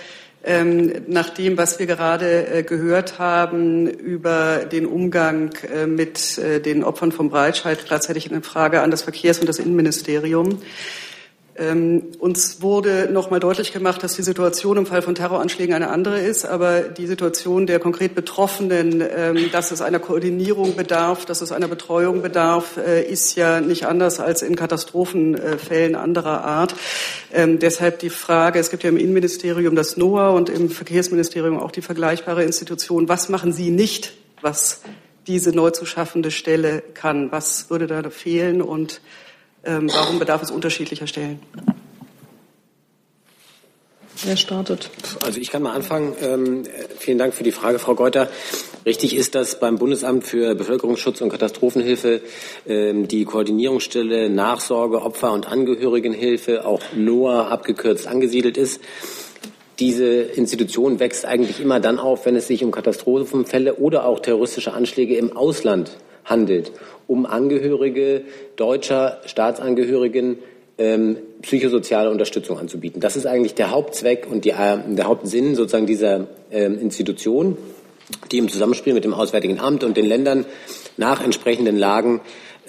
ähm, 0.44 1.04
nach 1.08 1.30
dem, 1.30 1.58
was 1.58 1.78
wir 1.78 1.86
gerade 1.86 2.46
äh, 2.46 2.62
gehört 2.62 3.18
haben 3.18 3.88
über 3.88 4.64
den 4.64 4.86
Umgang 4.86 5.52
äh, 5.62 5.86
mit 5.86 6.38
äh, 6.38 6.60
den 6.60 6.84
Opfern 6.84 7.12
vom 7.12 7.28
Breitscheidplatz, 7.30 8.08
hätte 8.08 8.18
ich 8.18 8.30
eine 8.30 8.42
Frage 8.42 8.82
an 8.82 8.90
das 8.90 9.02
Verkehrs- 9.02 9.40
und 9.40 9.48
das 9.48 9.58
Innenministerium. 9.58 10.60
Ähm, 11.58 12.04
uns 12.20 12.62
wurde 12.62 13.08
noch 13.10 13.30
mal 13.30 13.40
deutlich 13.40 13.72
gemacht, 13.72 14.04
dass 14.04 14.14
die 14.14 14.22
Situation 14.22 14.76
im 14.76 14.86
Fall 14.86 15.02
von 15.02 15.16
Terroranschlägen 15.16 15.74
eine 15.74 15.90
andere 15.90 16.20
ist, 16.20 16.44
aber 16.44 16.82
die 16.82 17.08
Situation 17.08 17.66
der 17.66 17.80
konkret 17.80 18.14
Betroffenen, 18.14 19.02
ähm, 19.02 19.50
dass 19.50 19.72
es 19.72 19.80
einer 19.80 19.98
Koordinierung 19.98 20.76
bedarf, 20.76 21.24
dass 21.24 21.40
es 21.40 21.50
einer 21.50 21.66
Betreuung 21.66 22.22
bedarf, 22.22 22.76
äh, 22.76 23.02
ist 23.02 23.34
ja 23.34 23.60
nicht 23.60 23.86
anders 23.86 24.20
als 24.20 24.42
in 24.42 24.54
Katastrophenfällen 24.54 25.96
anderer 25.96 26.44
Art. 26.44 26.76
Ähm, 27.32 27.58
deshalb 27.58 27.98
die 27.98 28.10
Frage, 28.10 28.60
es 28.60 28.70
gibt 28.70 28.84
ja 28.84 28.90
im 28.90 28.96
Innenministerium 28.96 29.74
das 29.74 29.96
NOAA 29.96 30.30
und 30.30 30.50
im 30.50 30.70
Verkehrsministerium 30.70 31.58
auch 31.58 31.72
die 31.72 31.82
vergleichbare 31.82 32.44
Institution. 32.44 33.08
Was 33.08 33.28
machen 33.28 33.52
Sie 33.52 33.70
nicht, 33.70 34.12
was 34.42 34.82
diese 35.26 35.50
neu 35.50 35.70
zu 35.70 35.86
schaffende 35.86 36.30
Stelle 36.30 36.84
kann? 36.94 37.32
Was 37.32 37.68
würde 37.68 37.88
da 37.88 38.08
fehlen 38.10 38.62
und 38.62 39.00
ähm, 39.68 39.90
warum 39.92 40.18
bedarf 40.18 40.42
es 40.42 40.50
unterschiedlicher 40.50 41.06
Stellen? 41.06 41.40
Wer 44.24 44.36
startet? 44.36 44.90
Also 45.24 45.38
ich 45.38 45.50
kann 45.50 45.62
mal 45.62 45.74
anfangen. 45.74 46.14
Ähm, 46.20 46.62
vielen 46.98 47.18
Dank 47.18 47.34
für 47.34 47.44
die 47.44 47.52
Frage, 47.52 47.78
Frau 47.78 47.94
Geuter. 47.94 48.28
Richtig 48.84 49.14
ist, 49.14 49.34
dass 49.34 49.60
beim 49.60 49.78
Bundesamt 49.78 50.24
für 50.24 50.54
Bevölkerungsschutz 50.56 51.20
und 51.20 51.28
Katastrophenhilfe 51.28 52.22
ähm, 52.66 53.06
die 53.06 53.24
Koordinierungsstelle 53.24 54.28
Nachsorge, 54.28 55.02
Opfer- 55.02 55.32
und 55.32 55.46
Angehörigenhilfe, 55.46 56.66
auch 56.66 56.80
NOAA 56.96 57.48
abgekürzt, 57.48 58.08
angesiedelt 58.08 58.56
ist. 58.56 58.80
Diese 59.78 60.06
Institution 60.06 60.98
wächst 60.98 61.24
eigentlich 61.24 61.60
immer 61.60 61.78
dann 61.78 62.00
auf, 62.00 62.26
wenn 62.26 62.34
es 62.34 62.48
sich 62.48 62.64
um 62.64 62.72
Katastrophenfälle 62.72 63.76
oder 63.76 64.06
auch 64.06 64.18
terroristische 64.18 64.72
Anschläge 64.72 65.16
im 65.16 65.36
Ausland 65.36 65.96
handelt 66.28 66.72
um 67.06 67.26
Angehörige 67.26 68.22
deutscher 68.56 69.20
Staatsangehörigen 69.24 70.38
ähm, 70.76 71.16
psychosoziale 71.42 72.10
Unterstützung 72.10 72.58
anzubieten. 72.58 73.00
Das 73.00 73.16
ist 73.16 73.26
eigentlich 73.26 73.54
der 73.54 73.70
Hauptzweck 73.70 74.26
und 74.30 74.44
die, 74.44 74.50
äh, 74.50 74.78
der 74.86 75.06
Hauptsinn 75.06 75.54
sozusagen 75.54 75.86
dieser 75.86 76.28
ähm, 76.50 76.78
Institution, 76.78 77.56
die 78.30 78.38
im 78.38 78.48
Zusammenspiel 78.48 78.94
mit 78.94 79.04
dem 79.04 79.14
Auswärtigen 79.14 79.58
Amt 79.58 79.84
und 79.84 79.96
den 79.96 80.06
Ländern 80.06 80.46
nach 80.96 81.22
entsprechenden 81.22 81.76
Lagen 81.76 82.20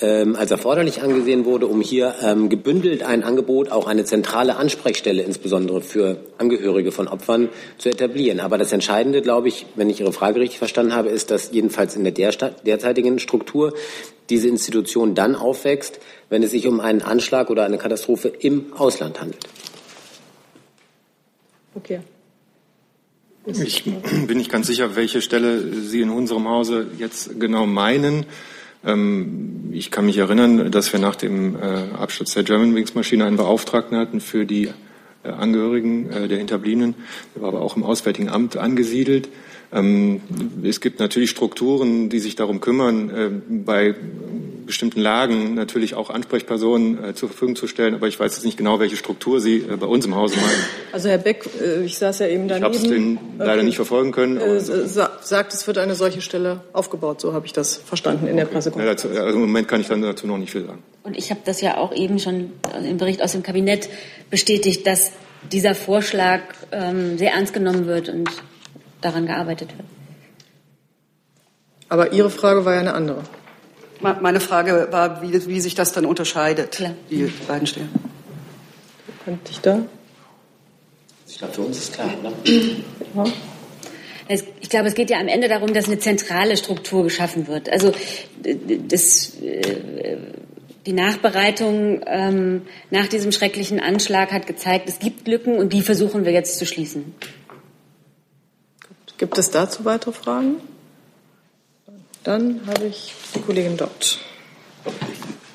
ähm, 0.02 0.36
als 0.36 0.52
erforderlich 0.52 1.02
angesehen 1.02 1.46
wurde, 1.46 1.68
um 1.68 1.82
hier 1.82 2.16
ähm, 2.22 2.50
gebündelt 2.50 3.04
ein 3.04 3.24
Angebot, 3.24 3.72
auch 3.72 3.88
eine 3.88 4.06
zentrale 4.06 4.56
Ansprechstelle 4.56 5.22
insbesondere 5.24 5.82
für 5.82 6.18
Angehörige 6.38 6.92
von 6.92 7.08
Opfern 7.08 7.50
zu 7.78 7.90
etablieren. 7.90 8.40
Aber 8.40 8.58
das 8.58 8.72
Entscheidende, 8.72 9.22
glaube 9.22 9.48
ich, 9.48 9.66
wenn 9.76 9.90
ich 9.90 10.00
Ihre 10.00 10.14
Frage 10.14 10.40
richtig 10.40 10.58
verstanden 10.58 10.94
habe, 10.94 11.10
ist, 11.10 11.32
dass 11.32 11.52
jedenfalls 11.52 11.96
in 11.96 12.04
der 12.04 12.14
derzeitigen 12.14 13.20
Struktur 13.20 13.74
diese 14.30 14.48
Institution 14.48 15.16
dann 15.16 15.36
aufwächst, 15.36 16.00
wenn 16.30 16.44
es 16.44 16.52
sich 16.52 16.68
um 16.68 16.80
einen 16.80 17.02
Anschlag 17.02 17.50
oder 17.50 17.66
eine 17.66 17.78
Katastrophe 17.78 18.28
im 18.28 18.74
Ausland 18.74 19.20
handelt. 19.20 19.48
Okay. 21.76 22.00
Ich 23.46 23.84
bin 23.84 24.38
nicht 24.38 24.52
ganz 24.52 24.68
sicher, 24.68 24.96
welche 24.96 25.22
Stelle 25.22 25.74
Sie 25.74 26.02
in 26.02 26.10
unserem 26.10 26.48
Hause 26.48 26.88
jetzt 26.98 27.40
genau 27.40 27.66
meinen. 27.66 28.26
Ähm, 28.86 29.70
ich 29.72 29.92
kann 29.92 30.06
mich 30.06 30.18
erinnern, 30.18 30.72
dass 30.72 30.94
wir 30.94 31.00
nach 31.00 31.16
dem 31.16 31.56
äh, 31.56 31.60
Absturz 31.98 32.34
der 32.34 32.44
Germanwings-Maschine 32.44 33.26
einen 33.26 33.38
Beauftragten 33.38 33.98
hatten 33.98 34.22
für 34.22 34.46
die 34.46 34.70
äh, 35.24 35.30
Angehörigen 35.30 36.10
äh, 36.10 36.28
der 36.28 36.38
Hinterbliebenen. 36.38 36.96
Der 37.36 37.42
war 37.42 37.50
aber 37.50 37.62
auch 37.62 37.76
im 37.76 37.84
Auswärtigen 37.84 38.30
Amt 38.30 38.58
angesiedelt. 38.58 39.30
Ähm, 39.72 40.22
es 40.64 40.82
gibt 40.82 41.00
natürlich 41.00 41.30
Strukturen, 41.30 42.10
die 42.10 42.20
sich 42.20 42.36
darum 42.36 42.62
kümmern, 42.62 43.44
bei 43.66 43.96
bestimmten 44.70 45.02
Lagen 45.02 45.56
natürlich 45.56 45.96
auch 45.96 46.12
Ansprechpersonen 46.12 47.04
äh, 47.04 47.14
zur 47.16 47.30
Verfügung 47.30 47.56
zu 47.56 47.66
stellen. 47.66 47.96
Aber 47.96 48.08
ich 48.08 48.20
weiß 48.20 48.36
jetzt 48.36 48.46
nicht 48.46 48.56
genau, 48.56 48.80
welche 48.80 48.98
Struktur 48.98 49.42
Sie 49.42 49.58
äh, 49.58 49.78
bei 49.78 49.88
uns 49.88 50.06
im 50.06 50.16
Hause 50.16 50.36
meinen. 50.36 50.64
Also 50.92 51.10
Herr 51.10 51.18
Beck, 51.18 51.50
ich 51.84 51.98
saß 51.98 52.20
ja 52.20 52.28
eben 52.28 52.48
daneben. 52.48 52.72
Ich 52.72 52.84
habe 52.84 52.96
es 53.40 53.48
leider 53.48 53.64
nicht 53.64 53.78
verfolgen 53.78 54.12
können. 54.12 54.38
Äh, 54.38 54.60
sagt, 54.60 55.54
es 55.54 55.66
wird 55.66 55.80
eine 55.80 55.96
solche 55.96 56.22
Stelle 56.22 56.62
aufgebaut. 56.72 57.20
So 57.20 57.34
habe 57.34 57.48
ich 57.48 57.54
das 57.54 57.78
verstanden 57.78 58.28
in 58.28 58.38
der 58.38 58.46
Pressekonferenz. 58.46 59.04
Ja, 59.04 59.24
also 59.24 59.38
Im 59.38 59.42
Moment 59.42 59.68
kann 59.68 59.82
ich 59.82 59.88
dann 59.88 60.04
dazu 60.04 60.28
noch 60.28 60.38
nicht 60.38 60.52
viel 60.52 60.66
sagen. 60.66 60.84
Und 61.02 61.18
ich 61.18 61.32
habe 61.32 61.42
das 61.44 61.62
ja 61.62 61.78
auch 61.78 61.92
eben 61.92 62.20
schon 62.20 62.52
im 62.88 62.98
Bericht 62.98 63.24
aus 63.24 63.32
dem 63.32 63.42
Kabinett 63.42 63.90
bestätigt, 64.30 64.86
dass 64.86 65.12
dieser 65.52 65.74
Vorschlag 65.74 66.42
ähm, 66.72 67.18
sehr 67.18 67.32
ernst 67.32 67.54
genommen 67.54 67.88
wird 67.88 68.10
und 68.10 68.30
daran 69.02 69.26
gearbeitet 69.26 69.70
wird. 69.76 69.88
Aber 71.90 72.14
Ihre 72.14 72.30
Frage 72.30 72.66
war 72.66 72.76
ja 72.76 72.82
eine 72.82 72.94
andere. 72.94 73.24
Meine 74.02 74.40
Frage 74.40 74.88
war, 74.92 75.22
wie, 75.22 75.48
wie 75.48 75.60
sich 75.60 75.76
das 75.76 75.92
dann 75.92 76.06
unterscheidet, 76.06 76.72
Klar. 76.72 76.96
die 77.10 77.32
beiden 77.48 77.68
Stellen. 77.68 77.90
Könnte 79.26 79.52
ich 79.52 79.60
da? 79.60 79.82
Ich 81.28 81.38
glaube, 81.38 81.54
für 81.54 81.62
uns 81.62 81.78
ist 81.78 81.94
klar, 81.94 82.10
oder? 82.20 82.34
Ja. 83.16 83.26
Ich 84.62 84.70
glaube, 84.70 84.88
es 84.88 84.94
geht 84.94 85.10
ja 85.10 85.20
am 85.20 85.28
Ende 85.28 85.48
darum, 85.48 85.74
dass 85.74 85.86
eine 85.86 85.98
zentrale 85.98 86.56
Struktur 86.56 87.04
geschaffen 87.04 87.48
wird. 87.48 87.68
Also 87.70 87.92
das, 88.88 89.34
äh, 89.42 90.18
die 90.86 90.94
Nachbereitung 90.94 92.02
ähm, 92.06 92.62
nach 92.92 93.08
diesem 93.08 93.32
schrecklichen 93.32 93.80
Anschlag 93.80 94.32
hat 94.32 94.48
gezeigt, 94.48 94.88
es 94.88 95.00
gibt 95.00 95.28
Lücken 95.28 95.58
und 95.58 95.74
die 95.74 95.82
versuchen 95.82 96.26
wir 96.26 96.32
jetzt 96.32 96.58
zu 96.58 96.66
schließen. 96.66 97.16
Gibt 99.18 99.38
es 99.38 99.52
dazu 99.52 99.84
weitere 99.84 100.14
Fragen? 100.14 100.56
Dann 102.24 102.62
habe 102.68 102.86
ich 102.86 103.14
die 103.34 103.42
Kollegin 103.42 103.78
dort. 103.78 104.20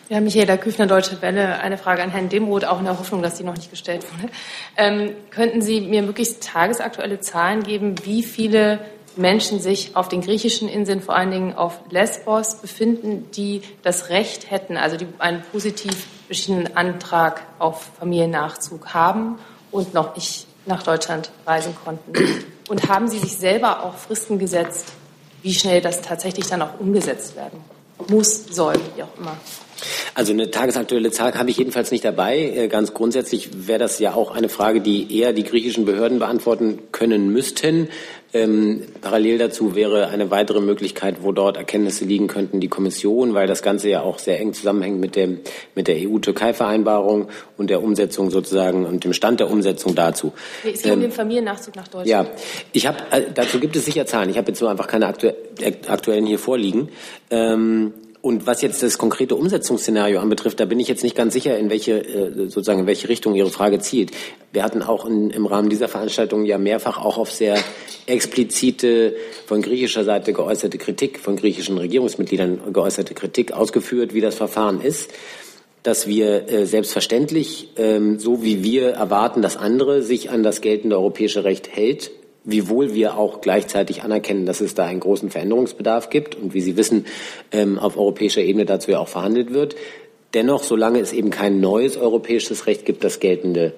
Ja, 0.08 0.20
Michaela 0.20 0.56
Küfner, 0.56 0.86
Deutsche 0.86 1.20
Welle. 1.22 1.58
Eine 1.60 1.78
Frage 1.78 2.02
an 2.02 2.10
Herrn 2.10 2.28
Demroth, 2.28 2.64
auch 2.64 2.78
in 2.78 2.84
der 2.84 2.98
Hoffnung, 2.98 3.22
dass 3.22 3.36
die 3.36 3.44
noch 3.44 3.56
nicht 3.56 3.70
gestellt 3.70 4.04
wurde. 4.12 4.32
Ähm, 4.76 5.12
könnten 5.30 5.62
Sie 5.62 5.80
mir 5.80 6.02
möglichst 6.02 6.42
tagesaktuelle 6.42 7.20
Zahlen 7.20 7.62
geben, 7.62 7.94
wie 8.04 8.22
viele 8.22 8.80
Menschen 9.16 9.60
sich 9.60 9.96
auf 9.96 10.08
den 10.08 10.20
griechischen 10.20 10.68
Inseln, 10.68 11.00
vor 11.00 11.14
allen 11.14 11.30
Dingen 11.30 11.54
auf 11.54 11.80
Lesbos, 11.90 12.56
befinden, 12.56 13.30
die 13.32 13.62
das 13.82 14.10
Recht 14.10 14.50
hätten, 14.50 14.76
also 14.76 14.96
die 14.96 15.06
einen 15.18 15.42
positiv 15.52 16.06
beschiedenen 16.28 16.76
Antrag 16.76 17.42
auf 17.58 17.90
Familiennachzug 17.98 18.92
haben 18.92 19.38
und 19.70 19.94
noch 19.94 20.16
nicht 20.16 20.46
nach 20.66 20.82
Deutschland 20.82 21.30
reisen 21.46 21.74
konnten? 21.84 22.12
Und 22.68 22.88
haben 22.88 23.08
Sie 23.08 23.18
sich 23.18 23.36
selber 23.36 23.84
auch 23.84 23.96
Fristen 23.96 24.38
gesetzt, 24.38 24.92
wie 25.44 25.52
schnell 25.52 25.82
das 25.82 26.00
tatsächlich 26.00 26.46
dann 26.46 26.62
auch 26.62 26.80
umgesetzt 26.80 27.36
werden 27.36 27.60
muss, 28.08 28.46
soll, 28.46 28.74
wie 28.96 29.02
auch 29.02 29.18
immer? 29.18 29.36
Also 30.14 30.32
eine 30.32 30.50
tagesaktuelle 30.50 31.10
Zahl 31.10 31.34
habe 31.34 31.50
ich 31.50 31.58
jedenfalls 31.58 31.90
nicht 31.90 32.04
dabei. 32.04 32.38
Äh, 32.38 32.68
ganz 32.68 32.94
grundsätzlich 32.94 33.50
wäre 33.66 33.78
das 33.78 33.98
ja 33.98 34.14
auch 34.14 34.30
eine 34.30 34.48
Frage, 34.48 34.80
die 34.80 35.16
eher 35.16 35.32
die 35.32 35.44
griechischen 35.44 35.84
Behörden 35.84 36.18
beantworten 36.18 36.78
können 36.92 37.30
müssten. 37.30 37.88
Ähm, 38.34 38.82
parallel 39.00 39.38
dazu 39.38 39.76
wäre 39.76 40.08
eine 40.08 40.32
weitere 40.32 40.60
Möglichkeit, 40.60 41.22
wo 41.22 41.30
dort 41.30 41.56
Erkenntnisse 41.56 42.04
liegen 42.04 42.26
könnten, 42.26 42.58
die 42.58 42.66
Kommission, 42.66 43.32
weil 43.32 43.46
das 43.46 43.62
Ganze 43.62 43.88
ja 43.88 44.02
auch 44.02 44.18
sehr 44.18 44.40
eng 44.40 44.52
zusammenhängt 44.52 44.98
mit, 44.98 45.14
dem, 45.14 45.38
mit 45.76 45.86
der 45.86 45.96
EU-Türkei-Vereinbarung 45.98 47.28
und 47.56 47.70
der 47.70 47.80
Umsetzung 47.80 48.32
sozusagen 48.32 48.86
und 48.86 49.04
dem 49.04 49.12
Stand 49.12 49.38
der 49.38 49.48
Umsetzung 49.48 49.94
dazu. 49.94 50.32
Es 50.64 50.82
geht 50.82 50.86
ähm, 50.86 50.94
um 50.94 51.00
den 51.02 51.12
Familiennachzug 51.12 51.76
nach 51.76 51.86
Deutschland. 51.86 52.08
Ja, 52.08 52.26
ich 52.72 52.88
habe 52.88 52.98
äh, 53.12 53.22
dazu 53.32 53.60
gibt 53.60 53.76
es 53.76 53.84
sicher 53.84 54.04
Zahlen. 54.04 54.28
Ich 54.30 54.36
habe 54.36 54.48
jetzt 54.48 54.60
nur 54.60 54.68
einfach 54.68 54.88
keine 54.88 55.06
aktu 55.06 55.28
aktuellen 55.86 56.26
hier 56.26 56.40
vorliegen. 56.40 56.88
Ähm, 57.30 57.94
und 58.24 58.46
was 58.46 58.62
jetzt 58.62 58.82
das 58.82 58.96
konkrete 58.96 59.36
Umsetzungsszenario 59.36 60.18
anbetrifft, 60.18 60.58
da 60.58 60.64
bin 60.64 60.80
ich 60.80 60.88
jetzt 60.88 61.04
nicht 61.04 61.14
ganz 61.14 61.34
sicher, 61.34 61.58
in 61.58 61.68
welche 61.68 61.98
äh, 61.98 62.48
sozusagen 62.48 62.80
in 62.80 62.86
welche 62.86 63.10
Richtung 63.10 63.34
Ihre 63.34 63.50
Frage 63.50 63.80
zielt. 63.80 64.12
Wir 64.50 64.62
hatten 64.62 64.82
auch 64.82 65.04
in, 65.04 65.28
im 65.28 65.44
Rahmen 65.44 65.68
dieser 65.68 65.88
Veranstaltung 65.88 66.46
ja 66.46 66.56
mehrfach 66.56 66.96
auch 66.96 67.18
auf 67.18 67.30
sehr 67.30 67.58
explizite 68.06 69.14
von 69.44 69.60
griechischer 69.60 70.04
Seite 70.04 70.32
geäußerte 70.32 70.78
Kritik, 70.78 71.20
von 71.20 71.36
griechischen 71.36 71.76
Regierungsmitgliedern 71.76 72.72
geäußerte 72.72 73.12
Kritik 73.12 73.52
ausgeführt, 73.52 74.14
wie 74.14 74.22
das 74.22 74.34
Verfahren 74.36 74.80
ist 74.80 75.10
dass 75.82 76.06
wir 76.06 76.48
äh, 76.50 76.64
selbstverständlich, 76.64 77.68
ähm, 77.76 78.18
so 78.18 78.42
wie 78.42 78.64
wir 78.64 78.92
erwarten, 78.92 79.42
dass 79.42 79.58
andere 79.58 80.02
sich 80.02 80.30
an 80.30 80.42
das 80.42 80.62
geltende 80.62 80.96
europäische 80.96 81.44
Recht 81.44 81.68
hält, 81.76 82.10
wiewohl 82.44 82.94
wir 82.94 83.16
auch 83.16 83.40
gleichzeitig 83.40 84.02
anerkennen, 84.02 84.46
dass 84.46 84.60
es 84.60 84.74
da 84.74 84.84
einen 84.84 85.00
großen 85.00 85.30
Veränderungsbedarf 85.30 86.10
gibt 86.10 86.36
und 86.36 86.54
wie 86.54 86.60
Sie 86.60 86.76
wissen, 86.76 87.06
ähm, 87.50 87.78
auf 87.78 87.96
europäischer 87.96 88.42
Ebene 88.42 88.66
dazu 88.66 88.90
ja 88.90 88.98
auch 88.98 89.08
verhandelt 89.08 89.52
wird. 89.52 89.74
Dennoch, 90.34 90.62
solange 90.62 91.00
es 91.00 91.12
eben 91.12 91.30
kein 91.30 91.60
neues 91.60 91.96
europäisches 91.96 92.66
Recht 92.66 92.84
gibt, 92.84 93.02
das 93.02 93.20
geltende 93.20 93.72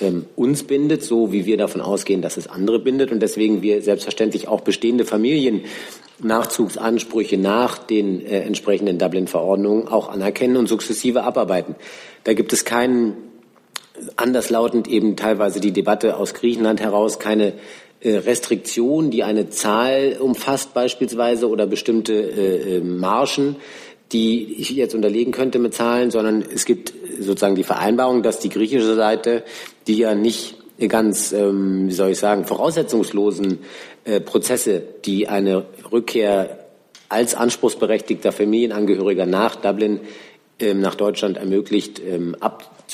ähm, 0.00 0.26
uns 0.36 0.62
bindet, 0.64 1.02
so 1.02 1.32
wie 1.32 1.46
wir 1.46 1.56
davon 1.56 1.80
ausgehen, 1.80 2.20
dass 2.22 2.36
es 2.36 2.46
andere 2.46 2.78
bindet 2.78 3.10
und 3.10 3.20
deswegen 3.20 3.62
wir 3.62 3.82
selbstverständlich 3.82 4.46
auch 4.48 4.60
bestehende 4.60 5.04
Familiennachzugsansprüche 5.04 7.38
nach 7.38 7.78
den 7.78 8.24
äh, 8.24 8.40
entsprechenden 8.40 8.98
Dublin-Verordnungen 8.98 9.88
auch 9.88 10.08
anerkennen 10.08 10.56
und 10.56 10.68
sukzessive 10.68 11.24
abarbeiten. 11.24 11.74
Da 12.24 12.34
gibt 12.34 12.52
es 12.52 12.64
keinen 12.64 13.16
anderslautend 14.16 14.88
eben 14.88 15.14
teilweise 15.16 15.60
die 15.60 15.72
Debatte 15.72 16.16
aus 16.16 16.34
Griechenland 16.34 16.80
heraus, 16.80 17.20
keine 17.20 17.48
äh, 17.48 17.52
Restriktion, 18.10 19.10
die 19.10 19.24
eine 19.24 19.48
Zahl 19.50 20.16
umfasst 20.20 20.74
beispielsweise 20.74 21.48
oder 21.48 21.66
bestimmte 21.66 22.12
äh, 22.12 22.76
äh, 22.76 22.80
Margen, 22.80 23.56
die 24.12 24.54
ich 24.58 24.70
jetzt 24.70 24.94
unterlegen 24.94 25.32
könnte 25.32 25.58
mit 25.58 25.74
Zahlen, 25.74 26.10
sondern 26.10 26.42
es 26.42 26.64
gibt 26.64 26.92
sozusagen 27.18 27.54
die 27.54 27.64
Vereinbarung, 27.64 28.22
dass 28.22 28.38
die 28.38 28.50
griechische 28.50 28.94
Seite, 28.94 29.42
die 29.86 29.96
ja 29.96 30.14
nicht 30.14 30.56
ganz, 30.88 31.32
ähm, 31.32 31.88
wie 31.88 31.92
soll 31.92 32.10
ich 32.10 32.18
sagen, 32.18 32.44
voraussetzungslosen 32.44 33.60
äh, 34.04 34.20
Prozesse, 34.20 34.82
die 35.04 35.28
eine 35.28 35.64
Rückkehr 35.90 36.58
als 37.08 37.34
anspruchsberechtigter 37.34 38.32
Familienangehöriger 38.32 39.26
nach 39.26 39.56
Dublin 39.56 40.00
ähm, 40.58 40.80
nach 40.80 40.94
Deutschland 40.94 41.36
ermöglicht, 41.36 42.00
ähm, 42.00 42.36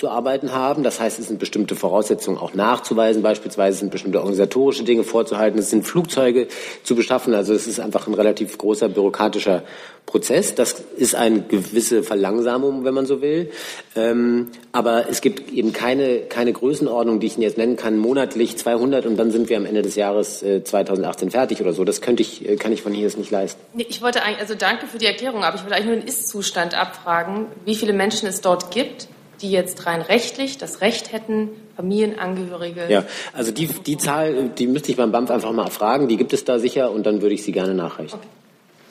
abzuarbeiten 0.01 0.53
haben. 0.53 0.83
Das 0.83 0.99
heißt, 0.99 1.19
es 1.19 1.29
sind 1.29 1.39
bestimmte 1.39 1.77
Voraussetzungen 1.77 2.39
auch 2.39 2.55
nachzuweisen. 2.55 3.23
Beispielsweise 3.23 3.79
sind 3.79 3.91
bestimmte 3.91 4.19
organisatorische 4.21 4.85
Dinge 4.85 5.05
vorzuhalten. 5.05 5.59
Es 5.59 5.71
sind 5.71 5.87
Flugzeuge 5.87 6.49
zu 6.85 6.95
beschaffen. 6.95 7.35
Also 7.35 7.53
es 7.53 7.67
ist 7.67 7.81
einfach 7.81 8.07
ein 8.07 8.15
relativ 8.15 8.57
großer 8.57 8.89
bürokratischer 8.89 9.63
Prozess. 10.07 10.55
Das 10.55 10.83
ist 10.97 11.15
eine 11.15 11.43
gewisse 11.43 12.03
Verlangsamung, 12.03 12.85
wenn 12.85 12.95
man 12.95 13.05
so 13.05 13.21
will. 13.21 13.51
Ähm, 13.95 14.49
aber 14.73 15.09
es 15.11 15.21
gibt 15.21 15.53
eben 15.53 15.73
keine, 15.73 16.21
keine 16.21 16.53
Größenordnung, 16.53 17.21
die 17.21 17.27
ich 17.27 17.35
Ihnen 17.35 17.43
jetzt 17.43 17.59
nennen 17.59 17.77
kann, 17.77 17.99
monatlich 17.99 18.57
200 18.57 19.05
und 19.05 19.17
dann 19.17 19.31
sind 19.31 19.51
wir 19.51 19.57
am 19.57 19.67
Ende 19.67 19.83
des 19.83 19.97
Jahres 19.97 20.39
2018 20.41 21.29
äh, 21.29 21.31
fertig 21.31 21.61
oder 21.61 21.75
so. 21.75 21.85
Das 21.85 22.01
könnte 22.01 22.23
ich, 22.23 22.49
äh, 22.49 22.57
kann 22.57 22.73
ich 22.73 22.83
von 22.83 22.93
hier 22.93 23.05
jetzt 23.05 23.19
nicht 23.19 23.31
leisten. 23.31 23.61
Ich 23.77 24.01
wollte 24.01 24.23
eigentlich, 24.23 24.41
also 24.41 24.55
danke 24.55 24.87
für 24.87 24.99
die 24.99 25.07
Erklärung, 25.07 25.45
aber 25.45 25.57
ich 25.57 25.63
wollte 25.63 25.77
eigentlich 25.77 25.89
nur 25.89 25.97
den 25.97 26.09
Ist-Zustand 26.09 26.75
abfragen 26.75 27.47
wie 27.65 27.75
viele 27.75 27.93
Menschen 27.93 28.29
es 28.29 28.41
dort 28.41 28.71
gibt, 28.71 29.09
die 29.43 29.51
jetzt 29.51 29.87
rein 29.87 30.03
rechtlich 30.03 30.59
das 30.59 30.81
Recht 30.81 31.13
hätten, 31.13 31.49
Familienangehörige. 31.77 32.87
Ja, 32.89 33.05
also 33.33 33.53
die, 33.53 33.67
die 33.67 33.97
Zahl, 33.97 34.51
die 34.51 34.67
müsste 34.67 34.91
ich 34.91 34.97
beim 34.97 35.13
BAMF 35.13 35.31
einfach 35.31 35.53
mal 35.53 35.71
fragen. 35.71 36.09
Die 36.09 36.17
gibt 36.17 36.33
es 36.33 36.45
da 36.45 36.59
sicher 36.59 36.91
und 36.91 37.07
dann 37.07 37.23
würde 37.23 37.35
ich 37.35 37.43
sie 37.43 37.53
gerne 37.53 37.75
nachreichen. 37.75 38.15
Okay. 38.15 38.29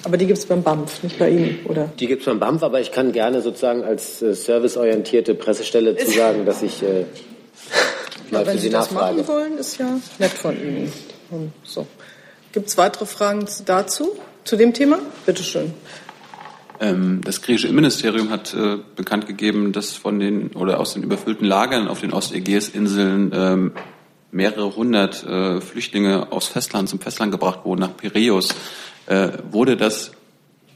Aber 0.04 0.18
die 0.18 0.28
gibt 0.28 0.40
es 0.40 0.46
beim 0.46 0.64
BAMF, 0.64 1.04
nicht 1.04 1.20
bei 1.20 1.30
Ihnen, 1.30 1.60
oder? 1.66 1.90
Die 2.00 2.08
gibt 2.08 2.22
es 2.22 2.26
beim 2.26 2.40
BAMF, 2.40 2.64
aber 2.64 2.80
ich 2.80 2.92
kann 2.92 3.12
gerne 3.12 3.42
sozusagen 3.42 3.84
als 3.84 4.22
äh, 4.22 4.34
serviceorientierte 4.34 5.36
Pressestelle 5.36 5.98
zu 5.98 6.10
sagen, 6.12 6.46
dass 6.46 6.64
ich 6.64 6.82
äh, 6.82 7.06
mal 8.32 8.46
ja, 8.46 8.52
für 8.52 8.58
Sie, 8.58 8.60
Sie 8.60 8.70
das 8.70 8.92
nachfrage. 8.92 9.18
machen 9.18 9.28
wollen, 9.28 9.58
ist 9.58 9.78
ja 9.78 10.00
nett 10.18 10.32
von 10.32 10.56
Ihnen. 10.56 10.92
So. 11.64 11.86
Gibt 12.54 12.70
es 12.70 12.78
weitere 12.78 13.06
Fragen 13.06 13.46
dazu, 13.66 14.14
zu 14.46 14.56
dem 14.56 14.74
Thema? 14.74 15.00
Bitte 15.26 15.44
schön. 15.44 15.74
Ähm, 16.80 17.22
das 17.24 17.42
griechische 17.42 17.68
Innenministerium 17.68 18.30
hat 18.30 18.54
äh, 18.54 18.78
bekannt 18.96 19.28
gegeben, 19.28 19.74
dass 19.74 19.94
von 19.94 20.20
den 20.20 20.52
oder 20.52 20.80
aus 20.80 20.94
den 20.94 21.04
überfüllten 21.04 21.46
Lagern 21.46 21.88
auf 21.88 22.02
den 22.02 22.14
Ostägäisinseln 22.14 23.32
ähm, 23.34 23.72
mehrere 24.32 24.76
hundert 24.76 25.26
äh, 25.26 25.60
Flüchtlinge 25.60 26.32
aus 26.32 26.48
Festland 26.48 26.88
zum 26.88 27.00
Festland 27.00 27.32
gebracht 27.32 27.66
wurden, 27.66 27.82
nach 27.82 27.98
Piräus. 27.98 28.56
Äh, 29.08 29.30
wurde 29.52 29.76
das 29.76 30.12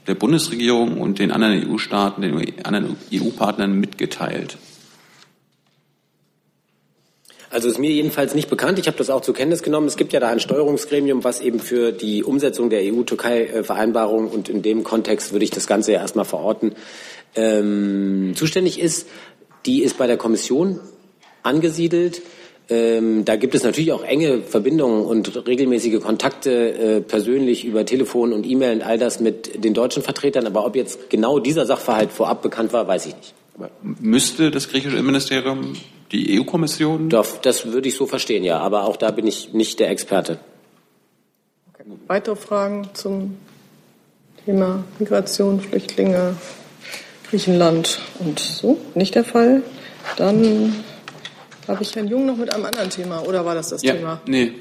der 0.06 0.14
Bundesregierung 0.14 1.00
und 1.00 1.18
den 1.18 1.30
anderen 1.30 1.66
EU-Staaten, 1.66 2.20
den 2.20 2.64
anderen 2.64 2.96
EU-Partnern 3.12 3.78
mitgeteilt? 3.78 4.58
Also 7.54 7.68
ist 7.68 7.78
mir 7.78 7.92
jedenfalls 7.92 8.34
nicht 8.34 8.50
bekannt. 8.50 8.80
Ich 8.80 8.88
habe 8.88 8.96
das 8.98 9.10
auch 9.10 9.20
zur 9.20 9.32
Kenntnis 9.32 9.62
genommen. 9.62 9.86
Es 9.86 9.96
gibt 9.96 10.12
ja 10.12 10.18
da 10.18 10.28
ein 10.28 10.40
Steuerungsgremium, 10.40 11.22
was 11.22 11.40
eben 11.40 11.60
für 11.60 11.92
die 11.92 12.24
Umsetzung 12.24 12.68
der 12.68 12.80
EU-Türkei-Vereinbarung 12.82 14.28
und 14.28 14.48
in 14.48 14.60
dem 14.60 14.82
Kontext 14.82 15.30
würde 15.30 15.44
ich 15.44 15.52
das 15.52 15.68
Ganze 15.68 15.92
ja 15.92 16.00
erstmal 16.00 16.24
verorten, 16.24 16.74
ähm, 17.36 18.32
zuständig 18.34 18.80
ist. 18.80 19.06
Die 19.66 19.84
ist 19.84 19.98
bei 19.98 20.08
der 20.08 20.16
Kommission 20.16 20.80
angesiedelt. 21.44 22.22
Ähm, 22.68 23.24
da 23.24 23.36
gibt 23.36 23.54
es 23.54 23.62
natürlich 23.62 23.92
auch 23.92 24.02
enge 24.02 24.42
Verbindungen 24.42 25.06
und 25.06 25.46
regelmäßige 25.46 26.00
Kontakte 26.00 26.50
äh, 26.72 27.00
persönlich 27.02 27.64
über 27.64 27.86
Telefon 27.86 28.32
und 28.32 28.46
E-Mail 28.46 28.78
und 28.78 28.82
all 28.82 28.98
das 28.98 29.20
mit 29.20 29.62
den 29.62 29.74
deutschen 29.74 30.02
Vertretern. 30.02 30.48
Aber 30.48 30.66
ob 30.66 30.74
jetzt 30.74 31.08
genau 31.08 31.38
dieser 31.38 31.66
Sachverhalt 31.66 32.10
vorab 32.10 32.42
bekannt 32.42 32.72
war, 32.72 32.88
weiß 32.88 33.06
ich 33.06 33.14
nicht. 33.14 33.34
Müsste 34.00 34.50
das 34.50 34.68
griechische 34.68 34.96
Innenministerium 34.96 35.76
die 36.12 36.38
EU-Kommission? 36.38 37.08
Das 37.08 37.66
würde 37.66 37.88
ich 37.88 37.96
so 37.96 38.06
verstehen, 38.06 38.44
ja. 38.44 38.58
Aber 38.58 38.84
auch 38.84 38.96
da 38.96 39.10
bin 39.10 39.26
ich 39.26 39.52
nicht 39.52 39.80
der 39.80 39.90
Experte. 39.90 40.38
Okay. 41.72 41.84
Weitere 42.06 42.36
Fragen 42.36 42.88
zum 42.94 43.36
Thema 44.44 44.84
Migration, 44.98 45.60
Flüchtlinge, 45.60 46.36
Griechenland 47.28 48.00
und 48.20 48.38
so? 48.38 48.78
Nicht 48.94 49.14
der 49.14 49.24
Fall? 49.24 49.62
Dann 50.16 50.84
habe 51.66 51.82
ich 51.82 51.94
Herrn 51.96 52.08
Jung 52.08 52.26
noch 52.26 52.36
mit 52.36 52.52
einem 52.52 52.66
anderen 52.66 52.90
Thema. 52.90 53.22
Oder 53.22 53.44
war 53.44 53.54
das 53.54 53.70
das 53.70 53.82
ja, 53.82 53.94
Thema? 53.94 54.20
Nee. 54.26 54.52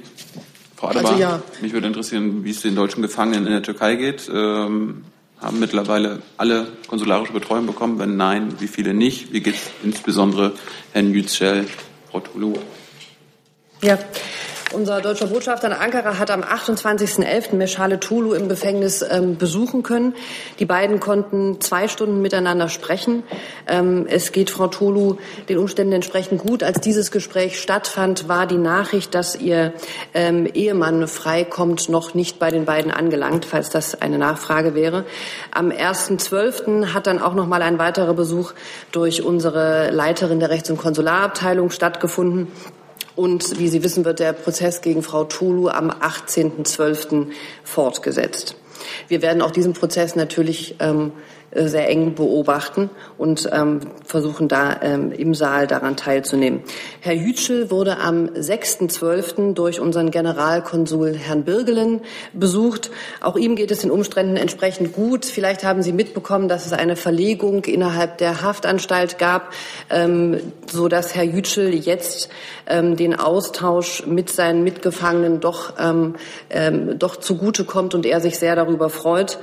Frau 0.76 0.88
Adebar, 0.88 1.12
also 1.12 1.22
ja. 1.22 1.42
mich 1.62 1.74
würde 1.74 1.88
interessieren, 1.88 2.44
wie 2.44 2.52
es 2.52 2.62
den 2.62 2.76
deutschen 2.76 3.02
Gefangenen 3.02 3.46
in 3.46 3.52
der 3.52 3.64
Türkei 3.64 3.96
geht. 3.96 4.30
Ähm, 4.34 5.04
haben 5.44 5.60
mittlerweile 5.60 6.22
alle 6.38 6.68
konsularische 6.88 7.34
Betreuung 7.34 7.66
bekommen? 7.66 8.00
Wenn 8.00 8.16
nein, 8.18 8.56
wie 8.60 8.68
viele 8.68 8.94
nicht? 8.94 9.34
Wie 9.34 9.42
geht 9.42 9.56
es 9.56 9.72
insbesondere 9.84 10.54
Herrn 10.94 11.14
Yücel, 11.14 11.68
Frau 12.10 12.22
Tulu? 12.22 12.54
Ja, 13.82 14.00
unser 14.74 15.02
deutscher 15.02 15.28
Botschafter 15.28 15.68
in 15.68 15.74
Ankara 15.74 16.18
hat 16.18 16.32
am 16.32 16.42
28.11. 16.42 17.56
Meschale 17.56 18.00
Tulu 18.00 18.34
im 18.34 18.50
Gefängnis 18.50 19.04
ähm, 19.08 19.38
besuchen 19.38 19.84
können. 19.84 20.16
Die 20.60 20.66
beiden 20.66 21.00
konnten 21.00 21.62
zwei 21.62 21.88
Stunden 21.88 22.22
miteinander 22.22 22.70
sprechen. 22.70 23.24
Ähm, 23.68 24.08
es 24.10 24.32
geht 24.32 24.50
Frau 24.50 24.68
Tulu 24.68 25.18
den 25.50 25.58
Umständen 25.58 25.94
entsprechend 25.94 26.42
gut. 26.42 26.64
Als 26.64 26.82
dieses 26.82 27.12
Gespräch 27.12 27.60
stattfand, 27.60 28.28
war 28.28 28.48
die 28.48 28.58
Nachricht, 28.58 29.16
dass 29.16 29.36
ihr 29.36 29.74
ähm, 30.14 30.48
Ehemann 30.52 31.08
freikommt, 31.08 31.90
noch 31.90 32.14
nicht 32.14 32.40
bei 32.40 32.50
den 32.50 32.66
beiden 32.66 32.92
angelangt, 32.92 33.46
falls 33.46 33.70
das 33.70 34.02
eine 34.02 34.18
Nachfrage 34.18 34.76
wäre. 34.76 35.06
Am 35.52 35.70
1.12. 35.70 36.94
hat 36.94 37.08
dann 37.08 37.22
auch 37.22 37.34
noch 37.34 37.48
mal 37.48 37.62
ein 37.62 37.80
weiterer 37.80 38.14
Besuch 38.14 38.54
durch 38.92 39.24
unsere 39.24 39.92
Leiterin 39.92 40.40
der 40.40 40.50
Rechts- 40.50 40.70
und 40.70 40.78
Konsularabteilung 40.78 41.70
stattgefunden. 41.70 42.48
Und 43.16 43.60
wie 43.60 43.68
Sie 43.68 43.84
wissen, 43.84 44.06
wird 44.06 44.20
der 44.20 44.34
Prozess 44.34 44.82
gegen 44.82 45.04
Frau 45.04 45.24
Tulu 45.24 45.70
am 45.70 45.92
18.12. 45.92 47.28
fortgesetzt. 47.64 48.56
Wir 49.08 49.22
werden 49.22 49.42
auch 49.42 49.52
diesen 49.52 49.74
Prozess 49.74 50.16
natürlich 50.16 50.76
ähm, 50.80 51.12
äh, 51.12 51.43
sehr 51.56 51.90
eng 51.90 52.16
beobachten 52.16 52.90
und 53.18 53.50
ähm, 53.52 53.82
versuchen 54.06 54.48
da 54.48 54.80
ähm, 54.82 55.12
im 55.12 55.34
Saal 55.34 55.68
daran 55.68 55.96
teilzunehmen. 55.96 56.62
Herr 57.00 57.14
Yücel 57.14 57.70
wurde 57.70 57.98
am 57.98 58.26
6.12. 58.26 59.54
durch 59.54 59.80
unseren 59.80 60.12
Generalkonsul 60.12 61.16
Herrn 61.16 61.44
Birgelen 61.44 62.02
besucht. 62.34 62.92
Auch 63.22 63.36
ihm 63.38 63.56
geht 63.56 63.72
es 63.72 63.80
den 63.80 63.92
Umständen 63.92 64.36
entsprechend 64.36 64.94
gut. 64.94 65.26
Vielleicht 65.26 65.64
haben 65.64 65.84
Sie 65.84 65.94
mitbekommen, 65.94 66.48
dass 66.48 66.66
es 66.66 66.74
eine 66.74 66.96
Verlegung 66.96 67.64
innerhalb 67.66 68.18
der 68.18 68.42
Haftanstalt 68.42 69.20
gab, 69.20 69.54
ähm, 69.90 70.40
so 70.72 70.88
dass 70.88 71.16
Herr 71.16 71.24
Yücel 71.24 71.74
jetzt 71.74 72.30
ähm, 72.68 72.96
den 72.96 73.20
Austausch 73.20 74.06
mit 74.08 74.30
seinen 74.30 74.64
Mitgefangenen 74.64 75.40
doch, 75.40 75.74
ähm, 75.80 76.16
ähm, 76.50 76.98
doch 76.98 77.18
zugutekommt 77.18 77.94
und 77.94 78.06
er 78.06 78.22
sich 78.22 78.40
sehr 78.40 78.56
darüber 78.56 78.90
freut. 78.90 79.38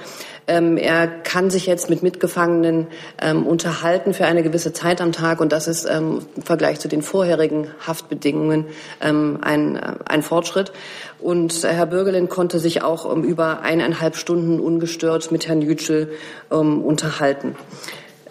Ähm, 0.46 0.76
er 0.76 1.06
kann 1.06 1.50
sich 1.50 1.66
jetzt 1.66 1.90
mit 1.90 2.02
Mitgefangenen 2.02 2.88
ähm, 3.20 3.46
unterhalten 3.46 4.14
für 4.14 4.26
eine 4.26 4.42
gewisse 4.42 4.72
Zeit 4.72 5.00
am 5.00 5.12
Tag 5.12 5.40
und 5.40 5.52
das 5.52 5.68
ist 5.68 5.84
ähm, 5.84 6.26
im 6.36 6.42
Vergleich 6.42 6.80
zu 6.80 6.88
den 6.88 7.02
vorherigen 7.02 7.68
Haftbedingungen 7.86 8.66
ähm, 9.00 9.38
ein, 9.42 9.76
äh, 9.76 9.94
ein 10.06 10.22
Fortschritt. 10.22 10.72
Und 11.18 11.62
Herr 11.64 11.86
Bürgerlin 11.86 12.28
konnte 12.28 12.58
sich 12.58 12.82
auch 12.82 13.04
um, 13.04 13.24
über 13.24 13.60
eineinhalb 13.62 14.16
Stunden 14.16 14.58
ungestört 14.58 15.30
mit 15.30 15.46
Herrn 15.46 15.62
Yücel 15.62 16.12
ähm, 16.50 16.82
unterhalten. 16.82 17.56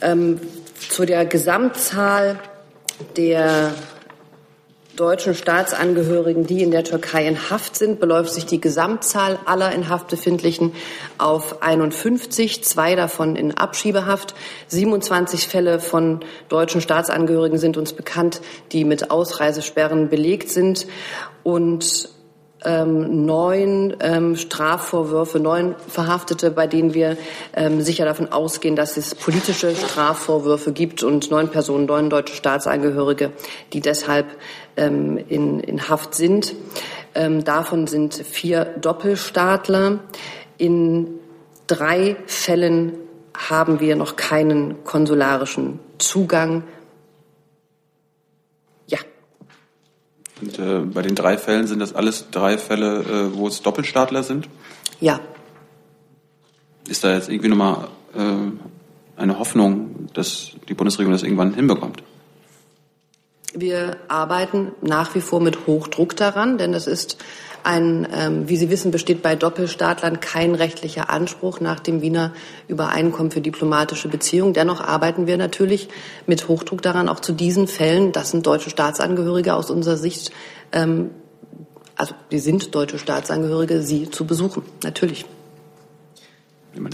Ähm, 0.01 0.39
zu 0.89 1.05
der 1.05 1.25
Gesamtzahl 1.25 2.39
der 3.15 3.73
deutschen 4.99 5.33
Staatsangehörigen, 5.33 6.45
die 6.45 6.61
in 6.61 6.71
der 6.71 6.83
Türkei 6.83 7.25
in 7.25 7.49
Haft 7.49 7.77
sind, 7.77 8.01
beläuft 8.01 8.33
sich 8.33 8.45
die 8.45 8.59
Gesamtzahl 8.59 9.39
aller 9.45 9.71
in 9.71 9.87
Haft 9.87 10.09
befindlichen 10.09 10.73
auf 11.17 11.61
51, 11.61 12.65
zwei 12.65 12.95
davon 12.95 13.37
in 13.37 13.55
Abschiebehaft. 13.55 14.35
27 14.67 15.47
Fälle 15.47 15.79
von 15.79 16.19
deutschen 16.49 16.81
Staatsangehörigen 16.81 17.57
sind 17.57 17.77
uns 17.77 17.93
bekannt, 17.93 18.41
die 18.73 18.83
mit 18.83 19.09
Ausreisesperren 19.09 20.09
belegt 20.09 20.49
sind. 20.49 20.85
Und 21.43 22.09
ähm, 22.65 23.25
neun 23.25 23.95
ähm, 24.01 24.35
Strafvorwürfe, 24.35 25.39
neun 25.39 25.75
Verhaftete, 25.87 26.51
bei 26.51 26.67
denen 26.67 26.93
wir 26.93 27.17
ähm, 27.55 27.81
sicher 27.81 28.05
davon 28.05 28.31
ausgehen, 28.31 28.75
dass 28.75 28.97
es 28.97 29.15
politische 29.15 29.73
Strafvorwürfe 29.75 30.73
gibt 30.73 31.03
und 31.03 31.31
neun 31.31 31.49
Personen, 31.49 31.85
neun 31.85 32.09
deutsche 32.09 32.35
Staatsangehörige, 32.35 33.31
die 33.71 33.79
deshalb 33.79 34.27
ähm, 34.77 35.17
in, 35.17 35.59
in 35.59 35.89
Haft 35.89 36.15
sind. 36.15 36.55
Ähm, 37.15 37.43
davon 37.43 37.87
sind 37.87 38.13
vier 38.13 38.65
Doppelstaatler. 38.65 39.99
In 40.57 41.19
drei 41.67 42.17
Fällen 42.25 42.93
haben 43.35 43.79
wir 43.79 43.95
noch 43.95 44.15
keinen 44.15 44.83
konsularischen 44.83 45.79
Zugang. 45.97 46.63
Und 50.41 50.57
äh, 50.57 50.79
bei 50.79 51.01
den 51.01 51.15
drei 51.15 51.37
Fällen 51.37 51.67
sind 51.67 51.79
das 51.79 51.93
alles 51.93 52.29
drei 52.31 52.57
Fälle, 52.57 53.01
äh, 53.01 53.37
wo 53.37 53.47
es 53.47 53.61
Doppelstaatler 53.61 54.23
sind? 54.23 54.47
Ja. 55.01 55.19
Ist 56.87 57.03
da 57.03 57.13
jetzt 57.13 57.29
irgendwie 57.29 57.49
nochmal 57.49 57.87
äh, 58.15 59.21
eine 59.21 59.37
Hoffnung, 59.37 60.07
dass 60.13 60.51
die 60.67 60.73
Bundesregierung 60.73 61.13
das 61.13 61.23
irgendwann 61.23 61.53
hinbekommt? 61.53 62.03
Wir 63.59 63.97
arbeiten 64.07 64.71
nach 64.81 65.15
wie 65.15 65.21
vor 65.21 65.41
mit 65.41 65.67
Hochdruck 65.67 66.15
daran, 66.15 66.57
denn 66.57 66.71
das 66.71 66.87
ist 66.87 67.17
ein, 67.61 68.07
ähm, 68.13 68.47
wie 68.47 68.55
Sie 68.55 68.69
wissen, 68.69 68.89
besteht 68.89 69.21
bei 69.21 69.35
Doppelstaatlern 69.35 70.21
kein 70.21 70.55
rechtlicher 70.55 71.09
Anspruch 71.09 71.59
nach 71.59 71.81
dem 71.81 72.01
Wiener 72.01 72.31
Übereinkommen 72.69 73.33
für 73.33 73.41
diplomatische 73.41 74.07
Beziehungen. 74.07 74.53
Dennoch 74.53 74.79
arbeiten 74.79 75.27
wir 75.27 75.35
natürlich 75.35 75.89
mit 76.25 76.47
Hochdruck 76.47 76.81
daran, 76.81 77.09
auch 77.09 77.19
zu 77.19 77.33
diesen 77.33 77.67
Fällen, 77.67 78.13
das 78.13 78.31
sind 78.31 78.47
deutsche 78.47 78.69
Staatsangehörige 78.69 79.53
aus 79.53 79.69
unserer 79.69 79.97
Sicht, 79.97 80.31
ähm, 80.71 81.09
also 81.97 82.15
die 82.31 82.39
sind 82.39 82.73
deutsche 82.73 82.97
Staatsangehörige, 82.97 83.81
sie 83.81 84.09
zu 84.09 84.25
besuchen, 84.25 84.63
natürlich. 84.83 85.25
Hm? 86.75 86.87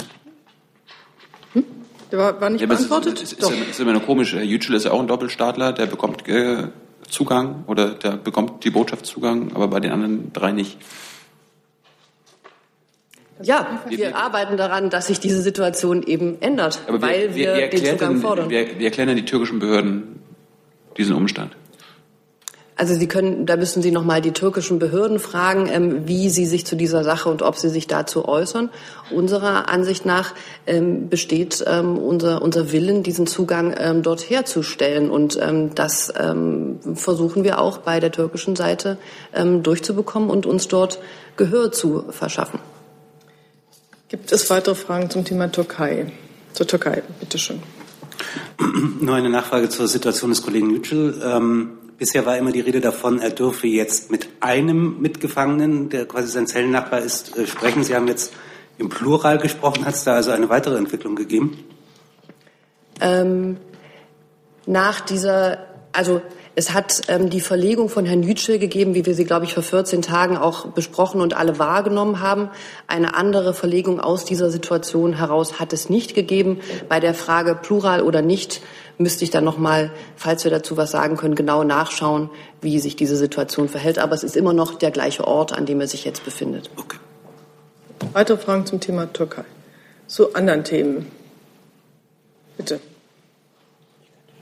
Der 2.16 2.24
war, 2.24 2.39
war 2.39 2.49
nicht 2.49 2.61
ja, 2.61 2.68
beantwortet? 2.68 3.22
Ist, 3.22 3.34
ist, 3.34 3.51
ist, 3.51 3.70
ist 3.72 3.80
immer 3.82 3.91
nur 3.91 4.01
komisch. 4.01 4.34
Herr 4.34 4.41
Yücel 4.41 4.76
ist 4.76 4.86
ja 4.86 4.91
auch 4.91 5.01
ein 5.01 5.07
Doppelstaatler, 5.07 5.74
der 5.74 5.86
bekommt 5.86 6.26
äh, 6.30 6.70
Zugang 7.09 7.66
oder 7.68 7.89
der 7.89 8.11
bekommt 8.11 8.63
die 8.63 8.70
Botschaft 8.70 9.05
Zugang, 9.05 9.51
aber 9.53 9.68
bei 9.68 9.82
den 9.82 9.91
anderen 9.91 10.32
drei 10.32 10.53
nicht. 10.53 10.78
Ja, 13.41 13.82
wir 13.89 14.16
arbeiten 14.16 14.55
daran, 14.55 14.89
dass 14.89 15.07
sich 15.07 15.20
diese 15.20 15.41
Situation 15.41 16.03
eben 16.03 16.41
ändert, 16.41 16.80
aber 16.88 17.01
weil 17.01 17.36
wir, 17.36 17.53
wir, 17.53 17.55
wir 17.55 17.70
den 17.70 17.86
Zugang 17.86 18.22
fordern. 18.22 18.49
Wir, 18.49 18.80
wir 18.80 18.86
erklären 18.86 19.13
die 19.18 19.26
türkischen 19.26 19.59
Behörden 19.59 20.22
diesen 20.95 21.18
Umstand. 21.18 21.53
Also 22.78 22.94
Sie 22.94 23.08
können, 23.08 23.46
da 23.46 23.56
müssen 23.56 23.82
Sie 23.82 23.92
noch 23.92 24.04
mal 24.04 24.22
die 24.22 24.34
türkischen 24.34 24.80
Behörden 24.80 25.20
fragen, 25.20 25.70
ähm, 25.72 26.08
wie 26.08 26.30
sie 26.30 26.46
sich 26.46 26.66
zu 26.66 26.76
dieser 26.76 27.06
Sache 27.06 27.30
und 27.30 27.42
ob 27.42 27.56
sie 27.56 27.70
sich 27.70 27.88
dazu 27.88 28.28
äußern. 28.28 28.70
Unserer 29.12 29.70
Ansicht 29.70 30.06
nach 30.06 30.34
ähm, 30.68 31.08
besteht 31.08 31.64
ähm, 31.66 31.98
unser, 31.98 32.42
unser 32.42 32.74
Willen, 32.74 33.02
diesen 33.02 33.28
Zugang 33.28 33.74
ähm, 33.78 34.04
dort 34.04 34.30
herzustellen. 34.30 35.10
Und 35.10 35.40
ähm, 35.42 35.74
das 35.74 36.14
ähm, 36.20 36.80
versuchen 36.96 37.46
wir 37.46 37.60
auch 37.60 37.78
bei 37.78 38.02
der 38.02 38.12
türkischen 38.12 38.56
Seite 38.56 38.98
durchzubekommen 39.34 40.30
und 40.30 40.46
uns 40.46 40.68
dort 40.68 41.00
Gehör 41.36 41.72
zu 41.72 42.06
verschaffen. 42.10 42.60
Gibt 44.08 44.32
es 44.32 44.50
weitere 44.50 44.76
Fragen 44.76 45.10
zum 45.10 45.26
Thema 45.26 45.52
Türkei? 45.52 46.12
Zur 46.54 46.68
Türkei, 46.68 47.04
bitteschön. 47.20 47.62
Nur 49.02 49.16
eine 49.16 49.30
Nachfrage 49.30 49.68
zur 49.70 49.88
Situation 49.88 50.30
des 50.30 50.42
Kollegen 50.42 50.70
Yücel. 50.70 51.22
Bisher 51.98 52.26
war 52.26 52.38
immer 52.38 52.52
die 52.52 52.60
Rede 52.60 52.82
davon, 52.82 53.20
er 53.20 53.30
dürfe 53.30 53.68
jetzt 53.68 54.12
mit 54.12 54.28
einem 54.41 55.00
Mitgefangenen, 55.02 55.89
der 55.89 56.06
quasi 56.06 56.28
sein 56.28 56.46
Zellennachbar 56.46 57.00
ist, 57.00 57.38
äh, 57.38 57.48
sprechen. 57.48 57.84
Sie 57.84 57.96
haben 57.96 58.08
jetzt 58.08 58.34
im 58.78 58.89
Plural 58.89 59.38
gesprochen. 59.38 59.86
Hat 59.86 59.96
es 59.96 60.04
da 60.04 60.14
also 60.16 60.32
eine 60.32 60.50
weitere 60.50 60.78
Entwicklung 60.78 61.16
gegeben? 61.16 61.58
Ähm, 63.00 63.58
nach 64.66 65.00
dieser, 65.02 65.60
also 65.93 66.22
es 66.58 66.74
hat 66.74 67.02
ähm, 67.10 67.30
die 67.30 67.41
Verlegung 67.41 67.89
von 67.89 68.06
Herrn 68.06 68.24
Yücel 68.24 68.60
gegeben, 68.60 68.96
wie 68.96 69.06
wir 69.06 69.14
sie, 69.14 69.26
glaube 69.26 69.46
ich, 69.46 69.54
vor 69.54 69.64
14 69.64 70.02
Tagen 70.02 70.38
auch 70.38 70.68
besprochen 70.68 71.20
und 71.20 71.34
alle 71.36 71.60
wahrgenommen 71.60 72.22
haben. 72.22 72.50
Eine 72.88 73.16
andere 73.16 73.54
Verlegung 73.54 74.00
aus 74.00 74.24
dieser 74.24 74.50
Situation 74.50 75.14
heraus 75.14 75.60
hat 75.60 75.74
es 75.74 75.89
nicht 75.89 76.16
gegeben. 76.16 76.60
Bei 76.88 77.02
der 77.02 77.14
Frage 77.14 77.56
Plural 77.56 78.02
oder 78.02 78.22
nicht 78.22 78.62
müsste 78.98 79.24
ich 79.24 79.32
dann 79.32 79.43
noch 79.43 79.58
mal, 79.58 79.91
falls 80.16 80.43
wir 80.43 80.52
dazu 80.52 80.78
was 80.78 80.91
sagen 80.91 81.18
können, 81.18 81.36
genau 81.36 81.64
nachschauen, 81.64 82.30
wie 82.62 82.80
sich 82.80 82.96
diese 82.96 83.18
Situation 83.18 83.70
verhält. 83.70 84.00
Aber 84.00 84.14
es 84.14 84.24
ist 84.24 84.36
immer 84.36 84.54
noch 84.54 84.76
der 84.76 84.91
gleiche 84.91 85.26
Ort, 85.28 85.54
an 85.54 85.66
dem 85.66 85.82
er 85.82 85.88
sich 85.88 86.06
jetzt 86.06 86.24
befindet. 86.24 86.70
Okay. 86.78 86.98
Weitere 88.14 88.38
Fragen 88.38 88.66
zum 88.66 88.80
Thema 88.80 89.12
Türkei? 89.12 89.43
Zu 90.08 90.34
anderen 90.34 90.64
Themen? 90.64 91.12
Bitte. 92.58 92.80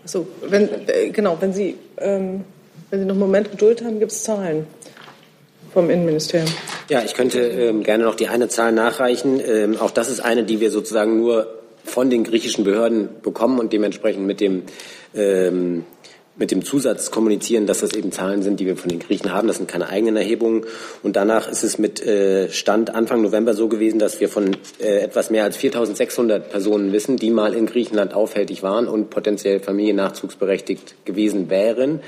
So, 0.06 0.28
wenn, 0.42 0.70
äh, 0.88 1.10
genau, 1.10 1.38
wenn 1.40 1.54
Sie, 1.54 1.78
ähm, 1.98 2.44
wenn 2.90 3.00
Sie 3.00 3.06
noch 3.06 3.14
einen 3.14 3.20
Moment 3.20 3.52
Geduld 3.52 3.84
haben, 3.84 4.00
gibt 4.00 4.12
es 4.12 4.24
Zahlen 4.24 4.68
vom 5.74 5.90
Innenministerium. 5.90 6.50
Ja, 6.90 7.02
ich 7.04 7.14
könnte 7.14 7.40
ähm, 7.40 7.84
gerne 7.84 8.04
noch 8.04 8.16
die 8.16 8.28
eine 8.28 8.50
Zahl 8.50 8.74
nachreichen. 8.74 9.40
Ähm, 9.40 9.78
auch 9.80 9.92
das 9.92 10.10
ist 10.10 10.20
eine, 10.20 10.44
die 10.44 10.60
wir 10.60 10.70
sozusagen 10.70 11.18
nur 11.18 11.63
von 11.94 12.10
den 12.10 12.24
griechischen 12.24 12.64
Behörden 12.64 13.08
bekommen 13.22 13.60
und 13.60 13.72
dementsprechend 13.72 14.26
mit 14.26 14.42
dem, 14.42 14.64
ähm, 15.14 15.86
mit 16.36 16.50
dem 16.50 16.66
Zusatz 16.66 17.12
kommunizieren, 17.12 17.68
dass 17.68 17.82
das 17.82 17.94
eben 17.94 18.12
Zahlen 18.12 18.42
sind, 18.42 18.60
die 18.60 18.66
wir 18.66 18.76
von 18.76 18.90
den 18.90 18.98
Griechen 18.98 19.32
haben. 19.32 19.48
Das 19.48 19.58
sind 19.58 19.70
keine 19.70 19.90
eigenen 19.90 20.16
Erhebungen. 20.16 20.66
Und 21.04 21.16
danach 21.16 21.48
ist 21.48 21.64
es 21.64 21.78
mit 21.78 22.04
äh, 22.04 22.50
Stand 22.50 22.96
Anfang 22.96 23.22
November 23.22 23.54
so 23.54 23.68
gewesen, 23.68 24.00
dass 24.00 24.20
wir 24.20 24.28
von 24.28 24.58
äh, 24.80 25.02
etwas 25.02 25.30
mehr 25.30 25.44
als 25.44 25.56
4.600 25.60 26.40
Personen 26.40 26.94
wissen, 26.94 27.18
die 27.18 27.30
mal 27.30 27.54
in 27.54 27.68
Griechenland 27.68 28.16
aufhältig 28.16 28.64
waren 28.64 28.88
und 28.88 29.12
potenziell 29.12 29.60
familiennachzugsberechtigt 29.60 31.06
gewesen 31.06 31.52
wären. 31.52 32.00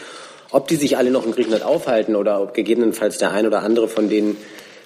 Ob 0.50 0.68
die 0.68 0.78
sich 0.78 0.98
alle 0.98 1.12
noch 1.12 1.28
in 1.28 1.32
Griechenland 1.32 1.64
aufhalten 1.64 2.16
oder 2.16 2.42
ob 2.42 2.56
gegebenenfalls 2.56 3.20
der 3.20 3.34
ein 3.34 3.46
oder 3.46 3.62
andere 3.62 3.88
von 3.88 4.10
denen 4.10 4.36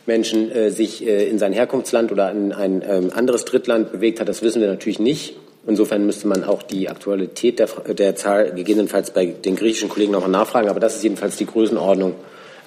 Menschen 0.10 0.52
äh, 0.52 0.72
sich 0.72 1.06
äh, 1.06 1.30
in 1.30 1.38
sein 1.38 1.54
Herkunftsland 1.54 2.12
oder 2.12 2.32
in 2.32 2.52
ein 2.52 2.84
ähm, 2.86 3.12
anderes 3.14 3.46
Drittland 3.46 3.92
bewegt 3.92 4.20
hat, 4.20 4.28
das 4.28 4.42
wissen 4.42 4.60
wir 4.60 4.68
natürlich 4.68 5.00
nicht. 5.00 5.36
Insofern 5.68 6.06
müsste 6.06 6.28
man 6.28 6.44
auch 6.44 6.64
die 6.64 6.90
Aktualität 6.90 7.60
der, 7.60 7.68
der 7.94 8.16
Zahl 8.16 8.52
gegebenenfalls 8.54 9.12
bei 9.12 9.28
den 9.28 9.56
griechischen 9.56 9.88
Kollegen 9.88 10.14
noch 10.14 10.28
nachfragen. 10.28 10.68
Aber 10.68 10.80
das 10.80 10.96
ist 10.96 11.04
jedenfalls 11.04 11.38
die 11.38 11.46
Größenordnung, 11.46 12.16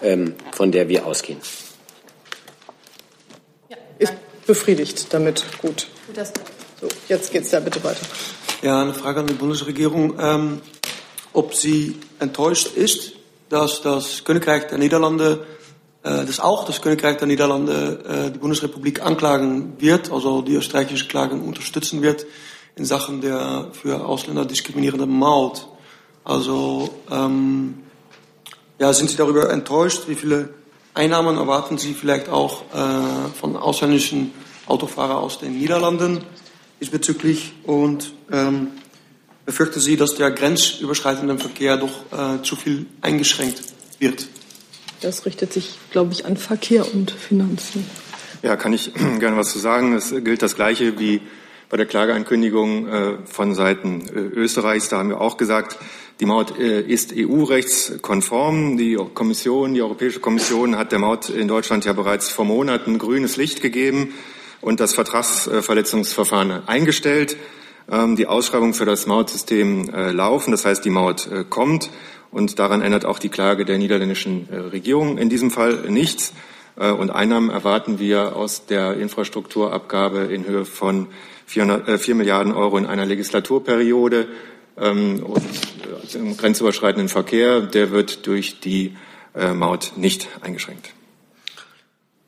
ähm, 0.03 0.35
von 0.53 0.71
der 0.71 0.89
wir 0.89 1.05
ausgehen. 1.05 1.39
Ja, 3.69 3.77
ist 3.99 4.15
befriedigt 4.47 5.13
damit. 5.13 5.45
Gut. 5.61 5.89
So, 6.81 6.89
jetzt 7.09 7.33
geht 7.33 7.43
es 7.43 7.51
da 7.51 7.59
bitte 7.59 7.83
weiter. 7.83 8.07
Ja, 8.63 8.83
eine 8.83 8.95
Frage 8.95 9.21
an 9.21 9.27
die 9.27 9.35
Bundesregierung. 9.35 10.15
Ähm, 10.21 10.61
ob 11.33 11.55
sie 11.55 11.97
enttäuscht 12.21 12.77
ist, 12.77 13.15
dass 13.49 13.83
das 13.83 14.23
Königreich 14.23 14.69
der 14.69 14.79
Niederlande 14.79 15.45
äh, 16.05 16.25
dass 16.25 16.41
auch 16.41 16.65
das 16.65 16.83
Königreich 16.83 17.19
der 17.19 17.29
Niederlande 17.29 18.27
äh, 18.27 18.31
die 18.33 18.39
Bundesrepublik 18.39 19.03
anklagen 19.03 19.75
wird, 19.79 20.11
also 20.11 20.43
die 20.43 20.55
österreichische 20.55 21.07
Klagen 21.07 21.43
unterstützen 21.43 22.03
wird 22.03 22.27
in 22.75 22.85
Sachen 22.85 23.21
der 23.21 23.69
für 23.73 24.05
Ausländer 24.05 24.45
diskriminierenden 24.45 25.11
Maut. 25.11 25.69
Also 26.25 26.91
ähm, 27.11 27.83
ja, 28.79 28.93
sind 28.93 29.11
Sie 29.11 29.17
darüber 29.17 29.51
enttäuscht? 29.51 30.09
Wie 30.09 30.15
viele 30.15 30.55
Einnahmen 30.95 31.37
erwarten 31.37 31.79
Sie 31.79 31.95
vielleicht 31.95 32.29
auch 32.29 32.63
äh, 32.75 33.39
von 33.39 33.57
ausländischen 33.57 34.33
Autofahrern 34.67 35.19
aus 35.19 35.39
den 35.39 35.59
Niederlanden 35.59 36.25
diesbezüglich? 36.81 37.53
Und 37.65 38.13
ähm, 38.31 38.69
befürchten 39.45 39.81
Sie, 39.81 39.97
dass 39.97 40.15
der 40.15 40.31
grenzüberschreitende 40.31 41.39
Verkehr 41.39 41.77
doch 41.77 42.39
äh, 42.39 42.43
zu 42.43 42.57
viel 42.57 42.87
eingeschränkt 43.01 43.63
wird? 43.99 44.27
Das 45.03 45.27
richtet 45.27 45.53
sich, 45.53 45.79
glaube 45.91 46.13
ich, 46.13 46.27
an 46.27 46.37
Verkehr 46.37 46.87
und 46.95 47.11
Finanzen. 47.11 47.85
Ja, 48.43 48.57
kann 48.57 48.73
ich 48.73 48.93
gerne 49.19 49.37
was 49.37 49.53
zu 49.53 49.59
sagen. 49.59 49.95
Es 49.95 50.11
gilt 50.11 50.43
das 50.43 50.55
Gleiche 50.55 50.99
wie 50.99 51.21
bei 51.69 51.77
der 51.77 51.87
Klageankündigung 51.87 52.87
äh, 52.87 53.17
von 53.25 53.55
Seiten 53.55 54.03
äh, 54.03 54.21
Österreichs. 54.21 54.89
Da 54.89 54.99
haben 54.99 55.09
wir 55.09 55.21
auch 55.21 55.37
gesagt, 55.37 55.79
die 56.21 56.27
Maut 56.27 56.57
äh, 56.59 56.83
ist 56.83 57.13
EU-rechtskonform. 57.17 58.77
Die 58.77 58.97
Kommission, 59.15 59.75
die 59.75 59.83
Europäische 59.83 60.21
Kommission 60.21 60.77
hat 60.77 60.93
der 60.93 61.01
Maut 61.01 61.31
in 61.31 61.49
Deutschland 61.49 61.85
ja 61.85 61.95
bereits 61.95 62.29
vor 62.29 62.45
Monaten 62.45 62.99
grünes 62.99 63.37
Licht 63.37 63.61
gegeben 63.61 64.15
und 64.61 64.79
das 64.79 64.95
Vertragsverletzungsverfahren 64.95 66.69
eingestellt. 66.69 67.37
Ähm, 67.91 68.17
die 68.17 68.27
Ausschreibungen 68.27 68.75
für 68.75 68.85
das 68.85 69.07
Mautsystem 69.07 69.91
laufen. 69.91 70.51
Das 70.51 70.65
heißt, 70.65 70.85
die 70.85 70.91
Maut 70.91 71.29
kommt. 71.51 71.91
Und 72.31 72.59
daran 72.59 72.81
ändert 72.81 73.05
auch 73.05 73.19
die 73.19 73.29
Klage 73.29 73.65
der 73.65 73.79
niederländischen 73.79 74.49
Regierung 74.51 75.19
in 75.19 75.29
diesem 75.29 75.51
Fall 75.51 75.91
nichts. 75.91 76.33
Und 76.77 77.11
Einnahmen 77.11 77.51
erwarten 77.51 77.99
wir 77.99 78.35
aus 78.35 78.65
der 78.65 78.95
Infrastrukturabgabe 78.95 80.21
in 80.33 80.47
Höhe 80.47 80.65
von 80.65 81.09
400, 81.45 82.01
4 82.01 82.15
Milliarden 82.15 82.55
Euro 82.55 82.79
in 82.79 82.87
einer 82.87 83.05
Legislaturperiode. 83.05 84.29
Ähm, 84.79 85.23
und 85.23 86.15
im 86.15 86.37
grenzüberschreitenden 86.37 87.09
Verkehr, 87.09 87.61
der 87.61 87.91
wird 87.91 88.27
durch 88.27 88.61
die 88.61 88.97
äh, 89.35 89.53
Maut 89.53 89.93
nicht 89.97 90.29
eingeschränkt. 90.41 90.95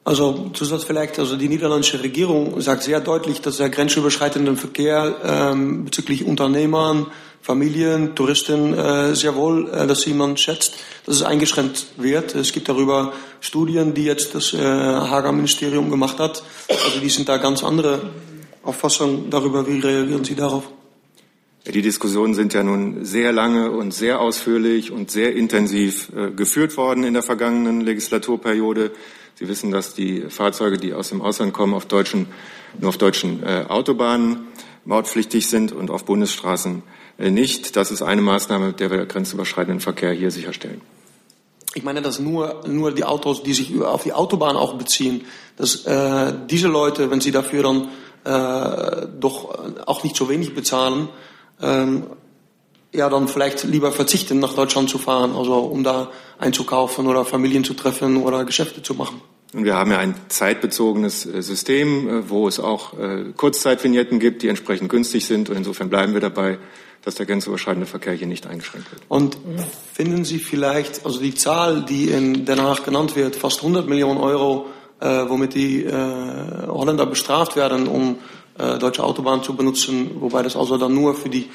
Also 0.04 0.50
Zusatz 0.52 0.84
vielleicht, 0.84 1.18
also 1.18 1.36
die 1.36 1.48
niederländische 1.48 2.02
Regierung 2.02 2.60
sagt 2.60 2.82
sehr 2.82 3.00
deutlich, 3.00 3.40
dass 3.40 3.56
der 3.56 3.70
grenzüberschreitende 3.70 4.54
Verkehr 4.54 5.16
ähm, 5.24 5.86
bezüglich 5.86 6.26
Unternehmern, 6.26 7.06
Familien, 7.40 8.14
Touristen 8.14 8.74
äh, 8.74 9.14
sehr 9.14 9.34
wohl, 9.34 9.70
äh, 9.70 9.86
dass 9.86 10.04
jemand 10.04 10.40
schätzt, 10.40 10.74
dass 11.06 11.16
es 11.16 11.22
eingeschränkt 11.22 11.86
wird. 11.96 12.34
Es 12.34 12.52
gibt 12.52 12.68
darüber 12.68 13.14
Studien, 13.40 13.94
die 13.94 14.04
jetzt 14.04 14.34
das 14.34 14.52
äh, 14.52 14.58
Hager 14.58 15.32
Ministerium 15.32 15.90
gemacht 15.90 16.18
hat. 16.18 16.42
Also 16.68 17.00
die 17.00 17.08
sind 17.08 17.30
da 17.30 17.38
ganz 17.38 17.64
andere 17.64 18.10
Auffassung 18.62 19.30
darüber. 19.30 19.66
Wie 19.66 19.80
reagieren 19.80 20.24
Sie 20.24 20.34
darauf? 20.34 20.64
Die 21.66 21.80
Diskussionen 21.80 22.34
sind 22.34 22.52
ja 22.52 22.62
nun 22.62 23.06
sehr 23.06 23.32
lange 23.32 23.70
und 23.70 23.94
sehr 23.94 24.20
ausführlich 24.20 24.90
und 24.90 25.10
sehr 25.10 25.34
intensiv 25.34 26.10
äh, 26.14 26.30
geführt 26.30 26.76
worden 26.76 27.04
in 27.04 27.14
der 27.14 27.22
vergangenen 27.22 27.80
Legislaturperiode. 27.80 28.90
Sie 29.36 29.48
wissen, 29.48 29.70
dass 29.70 29.94
die 29.94 30.22
Fahrzeuge, 30.28 30.78
die 30.78 30.94
aus 30.94 31.08
dem 31.08 31.20
Ausland 31.20 31.52
kommen, 31.52 31.74
auf 31.74 31.86
deutschen, 31.86 32.28
nur 32.78 32.90
auf 32.90 32.98
deutschen 32.98 33.42
äh, 33.42 33.64
Autobahnen 33.68 34.46
mautpflichtig 34.84 35.48
sind 35.48 35.72
und 35.72 35.90
auf 35.90 36.04
Bundesstraßen 36.04 36.82
äh, 37.18 37.30
nicht. 37.30 37.76
Das 37.76 37.90
ist 37.90 38.02
eine 38.02 38.22
Maßnahme, 38.22 38.68
mit 38.68 38.80
der 38.80 38.90
wir 38.90 39.06
grenzüberschreitenden 39.06 39.80
Verkehr 39.80 40.12
hier 40.12 40.30
sicherstellen. 40.30 40.80
Ich 41.74 41.82
meine, 41.82 42.02
dass 42.02 42.20
nur, 42.20 42.62
nur 42.68 42.92
die 42.92 43.02
Autos, 43.02 43.42
die 43.42 43.52
sich 43.52 43.82
auf 43.82 44.04
die 44.04 44.12
Autobahn 44.12 44.56
auch 44.56 44.74
beziehen, 44.74 45.24
dass 45.56 45.84
äh, 45.86 46.32
diese 46.48 46.68
Leute, 46.68 47.10
wenn 47.10 47.20
sie 47.20 47.32
dafür 47.32 47.64
dann 47.64 47.88
äh, 48.24 49.06
doch 49.18 49.58
auch 49.86 50.04
nicht 50.04 50.14
so 50.14 50.28
wenig 50.28 50.54
bezahlen, 50.54 51.08
ähm, 51.60 52.04
ja, 52.94 53.08
dann 53.08 53.28
vielleicht 53.28 53.64
lieber 53.64 53.92
verzichten, 53.92 54.38
nach 54.38 54.54
Deutschland 54.54 54.88
zu 54.88 54.98
fahren, 54.98 55.34
also 55.36 55.54
um 55.58 55.82
da 55.82 56.10
einzukaufen 56.38 57.06
oder 57.06 57.24
Familien 57.24 57.64
zu 57.64 57.74
treffen 57.74 58.22
oder 58.22 58.44
Geschäfte 58.44 58.82
zu 58.82 58.94
machen. 58.94 59.20
Und 59.52 59.64
wir 59.64 59.74
haben 59.74 59.90
ja 59.90 59.98
ein 59.98 60.14
zeitbezogenes 60.28 61.26
äh, 61.26 61.42
System, 61.42 62.08
äh, 62.08 62.30
wo 62.30 62.48
es 62.48 62.58
auch 62.58 62.98
äh, 62.98 63.32
Kurzzeitvignetten 63.36 64.18
gibt, 64.18 64.42
die 64.42 64.48
entsprechend 64.48 64.90
günstig 64.90 65.26
sind. 65.26 65.48
Und 65.48 65.56
insofern 65.56 65.90
bleiben 65.90 66.12
wir 66.12 66.20
dabei, 66.20 66.58
dass 67.04 67.16
der 67.16 67.26
grenzüberschreitende 67.26 67.86
Verkehr 67.86 68.14
hier 68.14 68.26
nicht 68.26 68.46
eingeschränkt 68.46 68.90
wird. 68.90 69.02
Und 69.08 69.36
finden 69.92 70.24
Sie 70.24 70.38
vielleicht, 70.38 71.04
also 71.04 71.20
die 71.20 71.34
Zahl, 71.34 71.84
die 71.84 72.08
in 72.08 72.46
Den 72.46 72.62
Haag 72.62 72.84
genannt 72.84 73.14
wird, 73.14 73.36
fast 73.36 73.58
100 73.58 73.88
Millionen 73.88 74.18
Euro, 74.18 74.66
äh, 75.00 75.06
womit 75.28 75.54
die 75.54 75.84
äh, 75.84 75.92
Holländer 76.66 77.06
bestraft 77.06 77.56
werden, 77.56 77.86
um 77.86 78.18
äh, 78.58 78.78
deutsche 78.78 79.04
Autobahnen 79.04 79.44
zu 79.44 79.54
benutzen, 79.54 80.12
wobei 80.20 80.42
das 80.42 80.56
also 80.56 80.78
dann 80.78 80.94
nur 80.94 81.14
für 81.14 81.28
die 81.28 81.50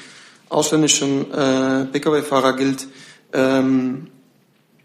ausländischen 0.50 1.32
äh, 1.32 1.86
Pkw-Fahrer 1.86 2.54
gilt. 2.56 2.86
Ähm, 3.32 4.08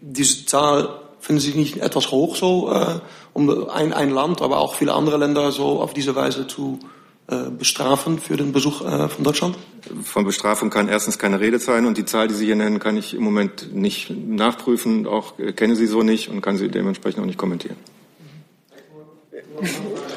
diese 0.00 0.46
Zahl 0.46 0.88
finden 1.20 1.40
Sie 1.40 1.52
nicht 1.54 1.78
etwas 1.78 2.10
hoch, 2.10 2.36
so 2.36 2.72
äh, 2.72 3.00
um 3.32 3.68
ein, 3.68 3.92
ein 3.92 4.10
Land, 4.10 4.40
aber 4.40 4.58
auch 4.58 4.76
viele 4.76 4.94
andere 4.94 5.18
Länder 5.18 5.52
so 5.52 5.80
auf 5.80 5.92
diese 5.92 6.14
Weise 6.14 6.46
zu 6.46 6.78
äh, 7.28 7.50
bestrafen 7.50 8.20
für 8.20 8.36
den 8.36 8.52
Besuch 8.52 8.82
äh, 8.82 9.08
von 9.08 9.24
Deutschland? 9.24 9.58
Von 10.04 10.24
Bestrafung 10.24 10.70
kann 10.70 10.88
erstens 10.88 11.18
keine 11.18 11.40
Rede 11.40 11.58
sein 11.58 11.84
und 11.84 11.98
die 11.98 12.04
Zahl, 12.04 12.28
die 12.28 12.34
Sie 12.34 12.46
hier 12.46 12.54
nennen, 12.54 12.78
kann 12.78 12.96
ich 12.96 13.14
im 13.14 13.24
Moment 13.24 13.74
nicht 13.74 14.10
nachprüfen, 14.10 15.08
auch 15.08 15.36
äh, 15.40 15.52
kenne 15.52 15.74
sie 15.74 15.88
so 15.88 16.04
nicht 16.04 16.28
und 16.28 16.40
kann 16.40 16.56
sie 16.56 16.68
dementsprechend 16.68 17.20
auch 17.20 17.26
nicht 17.26 17.38
kommentieren. 17.38 17.76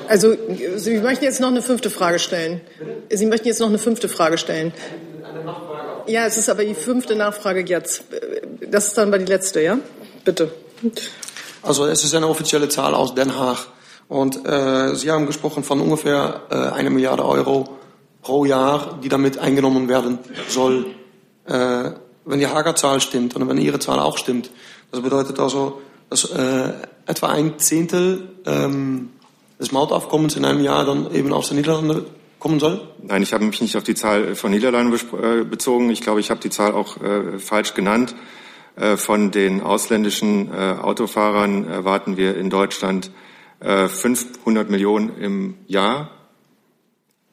Also 0.07 0.35
Sie 0.75 0.99
möchten 0.99 1.23
jetzt 1.23 1.39
noch 1.39 1.47
eine 1.47 1.63
fünfte 1.63 1.89
Frage 1.89 2.19
stellen. 2.19 2.61
Sie 3.09 3.25
möchten 3.25 3.47
jetzt 3.47 3.59
noch 3.59 3.69
eine 3.69 3.79
fünfte 3.79 4.07
Frage 4.07 4.37
stellen. 4.37 4.71
Ja, 6.07 6.25
es 6.25 6.37
ist 6.37 6.49
aber 6.49 6.65
die 6.65 6.75
fünfte 6.75 7.15
Nachfrage 7.15 7.63
jetzt. 7.65 8.03
Das 8.69 8.87
ist 8.87 8.97
dann 8.97 9.11
bei 9.11 9.17
die 9.17 9.25
letzte, 9.25 9.61
ja? 9.61 9.77
Bitte. 10.25 10.51
Also 11.61 11.85
es 11.85 12.03
ist 12.03 12.15
eine 12.15 12.27
offizielle 12.27 12.69
Zahl 12.69 12.93
aus 12.93 13.13
Den 13.15 13.37
Haag. 13.37 13.67
Und 14.07 14.45
äh, 14.47 14.95
Sie 14.95 15.11
haben 15.11 15.27
gesprochen 15.27 15.63
von 15.63 15.79
ungefähr 15.81 16.41
äh, 16.49 16.55
eine 16.55 16.89
Milliarde 16.89 17.25
Euro 17.25 17.77
pro 18.21 18.45
Jahr, 18.45 18.99
die 19.03 19.09
damit 19.09 19.37
eingenommen 19.37 19.87
werden 19.87 20.19
soll. 20.47 20.87
Äh, 21.45 21.91
wenn 22.25 22.39
die 22.39 22.47
Hager 22.47 22.75
Zahl 22.75 23.01
stimmt 23.01 23.35
und 23.35 23.47
wenn 23.47 23.57
Ihre 23.57 23.79
Zahl 23.79 23.99
auch 23.99 24.17
stimmt, 24.17 24.49
das 24.91 25.01
bedeutet 25.01 25.39
also, 25.39 25.81
dass 26.09 26.25
äh, 26.25 26.73
etwa 27.05 27.27
ein 27.27 27.59
Zehntel 27.59 28.29
ähm, 28.45 29.09
des 29.59 29.71
Mautaufkommens 29.71 30.35
in 30.35 30.45
einem 30.45 30.63
Jahr 30.63 30.85
dann 30.85 31.13
eben 31.13 31.33
aus 31.33 31.49
den 31.49 31.57
Niederlanden 31.57 32.05
kommen 32.39 32.59
soll? 32.59 32.87
Nein, 33.03 33.21
ich 33.21 33.33
habe 33.33 33.45
mich 33.45 33.61
nicht 33.61 33.75
auf 33.75 33.83
die 33.83 33.95
Zahl 33.95 34.35
von 34.35 34.51
Niederlanden 34.51 34.93
äh, 34.93 35.43
bezogen. 35.43 35.89
Ich 35.89 36.01
glaube, 36.01 36.19
ich 36.19 36.29
habe 36.31 36.39
die 36.39 36.49
Zahl 36.49 36.71
auch 36.71 37.01
äh, 37.01 37.39
falsch 37.39 37.73
genannt. 37.73 38.15
Äh, 38.75 38.97
von 38.97 39.31
den 39.31 39.61
ausländischen 39.61 40.51
äh, 40.51 40.75
Autofahrern 40.81 41.67
erwarten 41.67 42.17
wir 42.17 42.37
in 42.37 42.49
Deutschland 42.49 43.11
500 43.61 44.67
äh, 44.67 44.71
Millionen 44.71 45.17
im 45.17 45.55
Jahr 45.67 46.11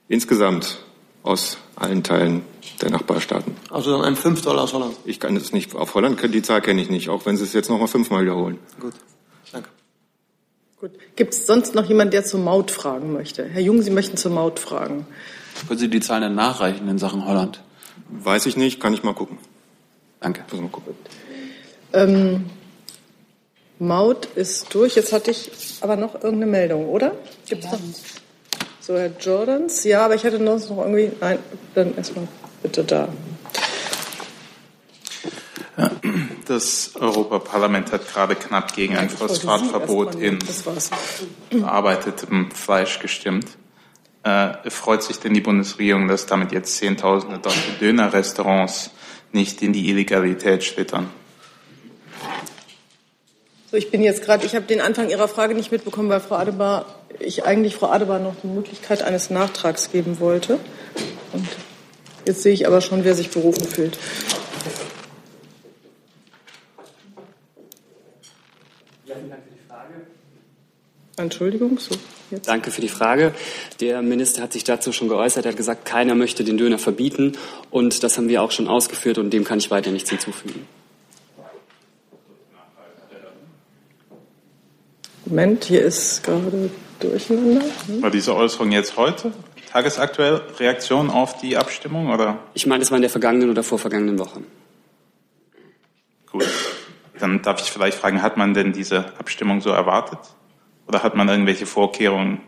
insgesamt 0.08 0.80
aus 1.22 1.58
allen 1.76 2.02
Teilen 2.02 2.42
der 2.80 2.90
Nachbarstaaten. 2.90 3.54
Also 3.70 3.92
dann 3.92 4.02
ein 4.02 4.16
Fünftel 4.16 4.58
aus 4.58 4.72
Holland? 4.72 4.96
Ich 5.04 5.20
kann 5.20 5.36
es 5.36 5.52
nicht, 5.52 5.74
auf 5.76 5.94
Holland, 5.94 6.20
die 6.34 6.42
Zahl 6.42 6.62
kenne 6.62 6.82
ich 6.82 6.90
nicht, 6.90 7.10
auch 7.10 7.26
wenn 7.26 7.36
Sie 7.36 7.44
es 7.44 7.52
jetzt 7.52 7.68
noch 7.68 7.78
mal 7.78 7.86
fünfmal 7.86 8.22
wiederholen. 8.22 8.58
Gut. 8.80 8.94
Gut. 10.78 10.90
Gibt 11.16 11.32
es 11.32 11.46
sonst 11.46 11.74
noch 11.74 11.86
jemanden, 11.86 12.10
der 12.10 12.24
zur 12.24 12.40
Maut 12.40 12.70
fragen 12.70 13.12
möchte? 13.12 13.44
Herr 13.44 13.62
Jung, 13.62 13.80
Sie 13.80 13.90
möchten 13.90 14.18
zur 14.18 14.30
Maut 14.30 14.58
fragen. 14.58 15.06
Können 15.66 15.78
Sie 15.78 15.88
die 15.88 16.00
Zahlen 16.00 16.22
denn 16.22 16.34
nachreichen 16.34 16.86
in 16.88 16.98
Sachen 16.98 17.26
Holland? 17.26 17.62
Weiß 18.10 18.44
ich 18.44 18.58
nicht, 18.58 18.78
kann 18.78 18.92
ich 18.92 19.02
mal 19.02 19.14
gucken. 19.14 19.38
Danke. 20.20 20.42
Muss 20.50 20.60
mal 20.60 20.68
gucken. 20.68 20.94
Ähm, 21.94 22.44
Maut 23.78 24.26
ist 24.34 24.74
durch. 24.74 24.96
Jetzt 24.96 25.12
hatte 25.12 25.30
ich 25.30 25.50
aber 25.80 25.96
noch 25.96 26.14
irgendeine 26.14 26.46
Meldung, 26.46 26.88
oder? 26.88 27.12
Gibt 27.48 27.64
es 27.64 27.72
noch? 27.72 27.80
So, 28.80 28.96
Herr 28.96 29.10
Jordans. 29.18 29.82
Ja, 29.84 30.04
aber 30.04 30.14
ich 30.14 30.24
hatte 30.24 30.38
noch 30.38 30.60
irgendwie. 30.70 31.10
Nein, 31.20 31.38
dann 31.74 31.96
erstmal 31.96 32.28
bitte 32.62 32.84
da. 32.84 33.08
Das 36.46 36.92
Europaparlament 36.94 37.92
hat 37.92 38.08
gerade 38.08 38.34
knapp 38.34 38.74
gegen 38.74 38.96
ein 38.96 39.10
Phosphatverbot 39.10 40.14
in 40.14 40.38
verarbeitetem 41.50 42.50
Fleisch 42.50 42.98
gestimmt. 42.98 43.46
Äh, 44.22 44.70
freut 44.70 45.02
sich 45.02 45.18
denn 45.18 45.34
die 45.34 45.40
Bundesregierung, 45.40 46.08
dass 46.08 46.26
damit 46.26 46.52
jetzt 46.52 46.76
Zehntausende 46.76 47.38
deutsche 47.38 47.72
Dönerrestaurants 47.78 48.90
nicht 49.32 49.62
in 49.62 49.72
die 49.72 49.88
Illegalität 49.90 50.64
schlittern? 50.64 51.10
So, 53.70 53.76
ich 53.76 53.90
bin 53.90 54.02
jetzt 54.02 54.24
gerade, 54.24 54.46
ich 54.46 54.54
habe 54.54 54.64
den 54.64 54.80
Anfang 54.80 55.10
Ihrer 55.10 55.28
Frage 55.28 55.54
nicht 55.54 55.72
mitbekommen, 55.72 56.08
weil 56.08 56.20
Frau 56.20 56.36
Adebar, 56.36 56.86
ich 57.20 57.44
eigentlich 57.44 57.76
Frau 57.76 57.88
Adebar 57.88 58.18
noch 58.18 58.34
die 58.42 58.46
Möglichkeit 58.46 59.02
eines 59.02 59.28
Nachtrags 59.30 59.92
geben 59.92 60.20
wollte. 60.20 60.58
Und 61.32 61.46
jetzt 62.24 62.42
sehe 62.42 62.54
ich 62.54 62.66
aber 62.66 62.80
schon, 62.80 63.04
wer 63.04 63.14
sich 63.14 63.30
berufen 63.30 63.66
fühlt. 63.66 63.98
Entschuldigung, 71.16 71.78
so. 71.78 71.94
Jetzt. 72.30 72.48
Danke 72.48 72.70
für 72.70 72.80
die 72.80 72.88
Frage. 72.88 73.32
Der 73.80 74.02
Minister 74.02 74.42
hat 74.42 74.52
sich 74.52 74.64
dazu 74.64 74.92
schon 74.92 75.08
geäußert. 75.08 75.46
Er 75.46 75.52
hat 75.52 75.56
gesagt, 75.56 75.84
keiner 75.84 76.14
möchte 76.14 76.44
den 76.44 76.58
Döner 76.58 76.78
verbieten. 76.78 77.32
Und 77.70 78.02
das 78.02 78.18
haben 78.18 78.28
wir 78.28 78.42
auch 78.42 78.50
schon 78.50 78.68
ausgeführt 78.68 79.18
und 79.18 79.30
dem 79.30 79.44
kann 79.44 79.58
ich 79.58 79.70
weiter 79.70 79.90
nichts 79.90 80.10
hinzufügen. 80.10 80.66
Moment, 85.24 85.64
hier 85.64 85.82
ist 85.82 86.22
gerade 86.22 86.70
Durcheinander. 87.00 87.64
Hm? 87.86 88.02
War 88.02 88.10
diese 88.10 88.34
Äußerung 88.34 88.72
jetzt 88.72 88.96
heute? 88.96 89.32
Tagesaktuell 89.70 90.40
Reaktion 90.58 91.10
auf 91.10 91.38
die 91.38 91.56
Abstimmung 91.56 92.08
oder? 92.08 92.38
Ich 92.54 92.66
meine, 92.66 92.82
es 92.82 92.90
war 92.90 92.96
in 92.96 93.02
der 93.02 93.10
vergangenen 93.10 93.50
oder 93.50 93.62
vorvergangenen 93.62 94.18
Woche. 94.18 94.40
Gut. 96.30 96.46
Dann 97.18 97.42
darf 97.42 97.60
ich 97.60 97.70
vielleicht 97.70 97.98
fragen, 97.98 98.22
hat 98.22 98.36
man 98.36 98.54
denn 98.54 98.72
diese 98.72 99.18
Abstimmung 99.18 99.60
so 99.60 99.70
erwartet? 99.70 100.18
Oder 100.86 101.02
hat 101.02 101.16
man 101.16 101.28
irgendwelche 101.28 101.66
Vorkehrungen, 101.66 102.40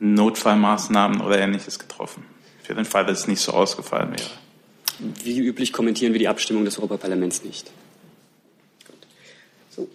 Notfallmaßnahmen 0.00 1.20
oder 1.20 1.38
ähnliches 1.38 1.78
getroffen? 1.78 2.24
Für 2.62 2.74
den 2.74 2.84
Fall, 2.84 3.04
dass 3.04 3.20
es 3.20 3.28
nicht 3.28 3.40
so 3.40 3.52
ausgefallen 3.52 4.10
wäre. 4.10 4.30
Wie 5.24 5.38
üblich 5.38 5.72
kommentieren 5.72 6.12
wir 6.12 6.18
die 6.18 6.28
Abstimmung 6.28 6.64
des 6.64 6.78
Europaparlaments 6.78 7.44
nicht. 7.44 7.70
So. 9.70 9.88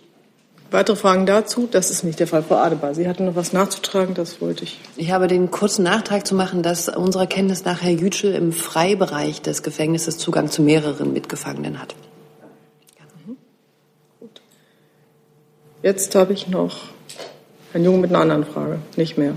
Weitere 0.70 0.95
Fragen 0.97 1.26
dazu? 1.26 1.68
Das 1.72 1.89
ist 1.91 2.03
nicht 2.03 2.20
der 2.20 2.28
Fall. 2.28 2.43
Frau 2.43 2.55
Adebar, 2.55 2.93
Sie 2.93 3.08
hatten 3.08 3.26
noch 3.26 3.36
was 3.36 3.53
nachzutragen, 3.53 4.16
das 4.16 4.41
wollte 4.41 4.66
ich. 4.66 4.80
Ich 4.97 5.12
habe 5.12 5.28
den 5.28 5.49
kurzen 5.49 5.84
Nachtrag 5.84 6.28
zu 6.28 6.36
machen, 6.36 6.62
dass 6.62 6.89
unserer 6.89 7.26
Kenntnis 7.26 7.64
nach 7.64 7.82
Herr 7.82 7.91
Yücel 7.91 8.34
im 8.34 8.51
Freibereich 8.51 9.41
des 9.41 9.64
Gefängnisses 9.64 10.18
Zugang 10.18 10.49
zu 10.49 10.62
mehreren 10.62 11.14
Mitgefangenen 11.14 11.82
hat. 11.82 11.95
Mhm. 13.26 13.38
Gut. 14.20 14.41
Jetzt 15.84 16.16
habe 16.16 16.34
ich 16.34 16.49
noch 16.49 16.97
Herrn 17.78 17.86
Jung 17.86 18.02
mit 18.02 18.10
einer 18.10 18.22
anderen 18.22 18.44
Frage. 18.44 18.80
Nicht 18.96 19.20
mehr. 19.20 19.36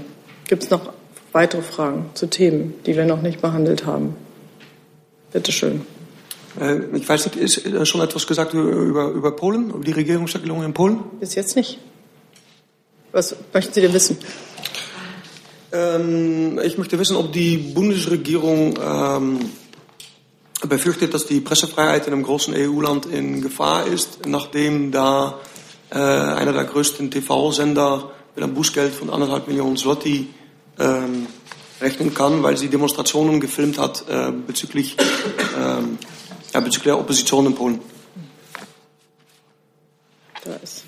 Gibt 0.49 0.63
es 0.63 0.71
noch 0.71 0.95
weitere 1.33 1.61
Fragen 1.61 2.07
zu 2.15 2.27
Themen, 2.27 2.73
die 2.87 2.97
wir 2.97 3.05
noch 3.05 3.21
nicht 3.21 3.43
behandelt 3.43 3.85
haben? 3.85 4.17
Bitte 5.31 5.53
schön. 5.53 5.83
Äh, 6.59 6.79
ich 6.97 7.07
weiß 7.07 7.27
nicht, 7.27 7.37
ist 7.37 7.87
schon 7.87 8.01
etwas 8.01 8.27
gesagt 8.27 8.55
über, 8.55 9.09
über 9.11 9.37
Polen, 9.37 9.69
über 9.69 9.85
die 9.85 9.93
Regierungserklärung 9.93 10.65
in 10.65 10.73
Polen? 10.73 11.01
Bis 11.21 11.35
jetzt 11.35 11.55
nicht. 11.55 11.81
Was 13.13 13.37
möchten 13.53 13.75
Sie 13.75 13.83
denn 13.83 13.93
wissen? 13.93 14.17
Ähm, 15.73 16.59
ich 16.65 16.79
möchte 16.79 16.99
wissen, 16.99 17.17
ob 17.17 17.35
die 17.35 17.59
Bundesregierung 17.59 18.79
ähm, 18.83 19.51
befürchtet, 20.67 21.13
dass 21.13 21.27
die 21.27 21.41
Pressefreiheit 21.41 22.07
in 22.07 22.15
einem 22.15 22.23
großen 22.23 22.55
EU-Land 22.57 23.05
in 23.05 23.43
Gefahr 23.43 23.87
ist, 23.87 24.27
nachdem 24.27 24.93
da 24.93 25.41
äh, 25.91 25.99
einer 25.99 26.55
der 26.55 26.65
größten 26.65 27.11
TV-Sender 27.11 28.13
mit 28.35 28.45
einem 28.45 28.55
Bußgeld 28.55 28.93
von 28.95 29.11
anderthalb 29.11 29.49
Millionen 29.49 29.77
Zloty 29.77 30.29
ähm, 30.79 31.27
rechnen 31.81 32.15
kann, 32.15 32.43
weil 32.43 32.57
sie 32.57 32.69
Demonstrationen 32.69 33.41
gefilmt 33.41 33.79
hat 33.79 34.05
äh, 34.09 34.33
bezüglich, 34.47 34.97
ähm, 35.59 35.99
ja, 36.53 36.61
bezüglich 36.61 36.85
der 36.85 36.99
Opposition 36.99 37.47
in 37.47 37.55
Polen. 37.55 37.81
Da 40.45 40.55
ist. 40.57 40.85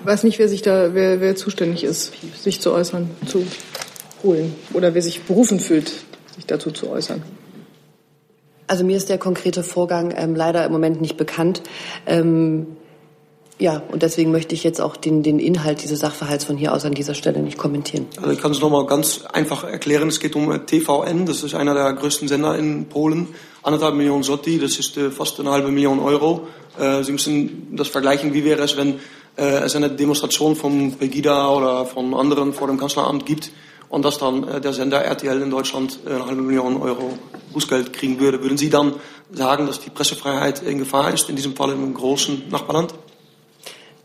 Ich 0.00 0.06
weiß 0.06 0.22
nicht, 0.22 0.38
wer 0.38 0.48
sich 0.48 0.62
da, 0.62 0.94
wer, 0.94 1.20
wer 1.20 1.36
zuständig 1.36 1.84
ist, 1.84 2.12
sich 2.40 2.60
zu 2.60 2.72
äußern 2.72 3.10
zu 3.26 3.46
Polen 4.22 4.54
oder 4.72 4.94
wer 4.94 5.02
sich 5.02 5.22
berufen 5.22 5.60
fühlt, 5.60 5.92
sich 6.34 6.46
dazu 6.46 6.70
zu 6.70 6.88
äußern. 6.88 7.22
Also 8.66 8.84
mir 8.84 8.96
ist 8.96 9.08
der 9.08 9.18
konkrete 9.18 9.62
Vorgang 9.62 10.12
ähm, 10.16 10.34
leider 10.34 10.64
im 10.64 10.72
Moment 10.72 11.00
nicht 11.00 11.16
bekannt. 11.16 11.62
Ähm, 12.06 12.76
ja, 13.60 13.82
und 13.90 14.02
deswegen 14.02 14.30
möchte 14.30 14.54
ich 14.54 14.62
jetzt 14.62 14.80
auch 14.80 14.96
den, 14.96 15.24
den 15.24 15.40
Inhalt 15.40 15.82
dieses 15.82 15.98
Sachverhalts 15.98 16.44
von 16.44 16.56
hier 16.56 16.72
aus 16.72 16.84
an 16.84 16.94
dieser 16.94 17.14
Stelle 17.14 17.40
nicht 17.40 17.58
kommentieren. 17.58 18.06
Also 18.18 18.30
ich 18.30 18.40
kann 18.40 18.52
es 18.52 18.60
nochmal 18.60 18.86
ganz 18.86 19.22
einfach 19.32 19.64
erklären. 19.64 20.08
Es 20.08 20.20
geht 20.20 20.36
um 20.36 20.52
äh, 20.52 20.60
TVN, 20.60 21.26
das 21.26 21.42
ist 21.42 21.56
einer 21.56 21.74
der 21.74 21.92
größten 21.92 22.28
Sender 22.28 22.56
in 22.56 22.88
Polen. 22.88 23.28
Anderthalb 23.64 23.96
Millionen 23.96 24.22
Sotti, 24.22 24.60
das 24.60 24.78
ist 24.78 24.96
äh, 24.96 25.10
fast 25.10 25.40
eine 25.40 25.50
halbe 25.50 25.72
Million 25.72 25.98
Euro. 25.98 26.46
Äh, 26.78 27.02
Sie 27.02 27.10
müssen 27.10 27.74
das 27.76 27.88
vergleichen, 27.88 28.32
wie 28.32 28.44
wäre 28.44 28.62
es, 28.62 28.76
wenn 28.76 29.00
es 29.40 29.76
eine 29.76 29.88
Demonstration 29.88 30.56
von 30.56 30.94
Pegida 30.94 31.48
oder 31.48 31.86
von 31.86 32.12
anderen 32.12 32.52
vor 32.52 32.66
dem 32.66 32.76
Kanzleramt 32.76 33.24
gibt 33.24 33.52
und 33.88 34.04
dass 34.04 34.18
dann 34.18 34.60
der 34.60 34.72
Sender 34.72 35.04
RTL 35.04 35.40
in 35.40 35.50
Deutschland 35.50 36.00
eine 36.04 36.26
halbe 36.26 36.42
Million 36.42 36.76
Euro 36.82 37.16
Bußgeld 37.52 37.92
kriegen 37.92 38.18
würde. 38.18 38.42
Würden 38.42 38.58
Sie 38.58 38.68
dann 38.68 38.94
sagen, 39.30 39.68
dass 39.68 39.78
die 39.78 39.90
Pressefreiheit 39.90 40.62
in 40.62 40.78
Gefahr 40.78 41.14
ist, 41.14 41.30
in 41.30 41.36
diesem 41.36 41.54
Fall 41.54 41.70
in 41.70 41.76
einem 41.76 41.94
großen 41.94 42.48
Nachbarland? 42.50 42.94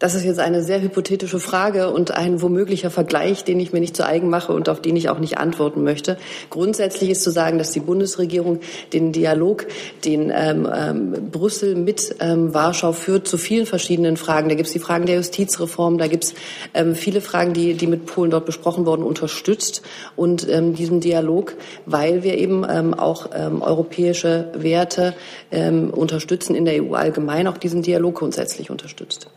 Das 0.03 0.15
ist 0.15 0.25
jetzt 0.25 0.41
eine 0.41 0.61
sehr 0.63 0.81
hypothetische 0.81 1.39
Frage 1.39 1.89
und 1.89 2.11
ein 2.11 2.41
womöglicher 2.41 2.89
Vergleich, 2.89 3.45
den 3.45 3.57
ich 3.61 3.71
mir 3.71 3.79
nicht 3.79 3.95
zu 3.95 4.05
eigen 4.05 4.29
mache 4.29 4.51
und 4.51 4.67
auf 4.67 4.81
den 4.81 4.97
ich 4.97 5.07
auch 5.07 5.19
nicht 5.19 5.37
antworten 5.37 5.81
möchte. 5.81 6.17
Grundsätzlich 6.49 7.09
ist 7.09 7.23
zu 7.23 7.29
sagen, 7.29 7.57
dass 7.57 7.71
die 7.71 7.79
Bundesregierung 7.79 8.59
den 8.91 9.13
Dialog, 9.13 9.65
den 10.03 10.29
ähm, 10.35 10.67
ähm, 10.75 11.29
Brüssel 11.31 11.75
mit 11.75 12.17
ähm, 12.19 12.53
Warschau 12.53 12.91
führt, 12.91 13.29
zu 13.29 13.37
vielen 13.37 13.65
verschiedenen 13.65 14.17
Fragen. 14.17 14.49
Da 14.49 14.55
gibt 14.55 14.67
es 14.67 14.73
die 14.73 14.79
Fragen 14.79 15.05
der 15.05 15.15
Justizreform, 15.15 15.97
da 15.97 16.07
gibt 16.07 16.25
es 16.25 16.33
ähm, 16.73 16.95
viele 16.95 17.21
Fragen, 17.21 17.53
die, 17.53 17.73
die 17.73 17.87
mit 17.87 18.05
Polen 18.05 18.29
dort 18.29 18.45
besprochen 18.45 18.85
wurden, 18.85 19.03
unterstützt. 19.03 19.83
Und 20.17 20.49
ähm, 20.49 20.75
diesen 20.75 20.99
Dialog, 20.99 21.55
weil 21.85 22.23
wir 22.23 22.37
eben 22.37 22.65
ähm, 22.69 22.93
auch 22.93 23.29
europäische 23.33 24.51
Werte 24.53 25.13
unterstützen 25.49 26.55
in 26.55 26.65
der 26.65 26.83
EU 26.83 26.93
allgemein, 26.93 27.47
auch 27.47 27.57
diesen 27.57 27.83
Dialog 27.83 28.15
grundsätzlich 28.15 28.69
unterstützt. 28.69 29.29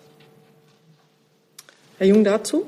Herr 1.99 2.07
Jung 2.07 2.25
dazu? 2.25 2.67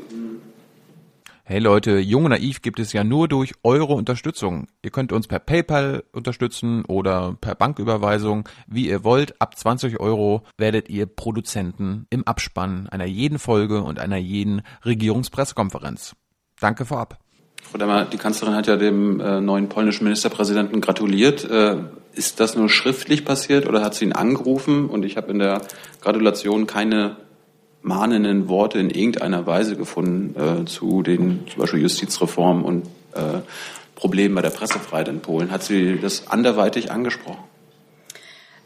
Hey 1.44 1.60
Leute, 1.60 1.98
Jung 1.98 2.24
und 2.24 2.30
Naiv 2.30 2.62
gibt 2.62 2.78
es 2.78 2.92
ja 2.92 3.04
nur 3.04 3.28
durch 3.28 3.52
eure 3.62 3.92
Unterstützung. 3.92 4.68
Ihr 4.82 4.90
könnt 4.90 5.12
uns 5.12 5.26
per 5.26 5.38
PayPal 5.38 6.04
unterstützen 6.12 6.84
oder 6.86 7.36
per 7.40 7.54
Banküberweisung, 7.54 8.48
wie 8.66 8.88
ihr 8.88 9.04
wollt. 9.04 9.40
Ab 9.40 9.58
20 9.58 10.00
Euro 10.00 10.44
werdet 10.56 10.88
ihr 10.88 11.06
Produzenten 11.06 12.06
im 12.08 12.26
Abspann 12.26 12.88
einer 12.88 13.04
jeden 13.04 13.38
Folge 13.38 13.82
und 13.82 13.98
einer 13.98 14.16
jeden 14.16 14.62
Regierungspressekonferenz. 14.84 16.16
Danke 16.60 16.86
vorab. 16.86 17.18
Frau 17.62 17.76
Demmer, 17.76 18.06
die 18.06 18.16
Kanzlerin 18.16 18.54
hat 18.54 18.66
ja 18.66 18.76
dem 18.76 19.20
äh, 19.20 19.40
neuen 19.42 19.68
polnischen 19.68 20.04
Ministerpräsidenten 20.04 20.80
gratuliert. 20.80 21.44
Äh, 21.50 21.76
ist 22.14 22.40
das 22.40 22.56
nur 22.56 22.70
schriftlich 22.70 23.26
passiert 23.26 23.66
oder 23.66 23.82
hat 23.82 23.94
sie 23.94 24.06
ihn 24.06 24.12
angerufen? 24.12 24.88
Und 24.88 25.04
ich 25.04 25.18
habe 25.18 25.30
in 25.30 25.38
der 25.38 25.60
Gratulation 26.00 26.66
keine 26.66 27.16
mahnenden 27.82 28.48
Worte 28.48 28.78
in 28.78 28.90
irgendeiner 28.90 29.46
Weise 29.46 29.76
gefunden 29.76 30.34
äh, 30.38 30.64
zu 30.64 31.02
den 31.02 31.46
zum 31.48 31.60
Beispiel 31.60 31.80
Justizreformen 31.80 32.64
und 32.64 32.86
äh, 33.14 33.40
Problemen 33.94 34.34
bei 34.34 34.42
der 34.42 34.50
Pressefreiheit 34.50 35.08
in 35.08 35.20
Polen. 35.20 35.50
Hat 35.50 35.62
sie 35.62 35.98
das 35.98 36.28
anderweitig 36.28 36.90
angesprochen? 36.90 37.42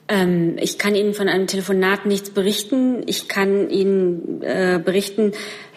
Ähm, 0.08 0.56
ich 0.58 0.78
kann 0.78 0.94
Ihnen 0.94 1.14
von 1.14 1.28
einem 1.28 1.46
Telefonat 1.46 2.06
nichts 2.06 2.30
berichten. 2.30 3.02
Ich 3.06 3.28
kann 3.28 3.70
Ihnen 3.70 4.42
äh, 4.42 4.80
berichten, 4.84 5.32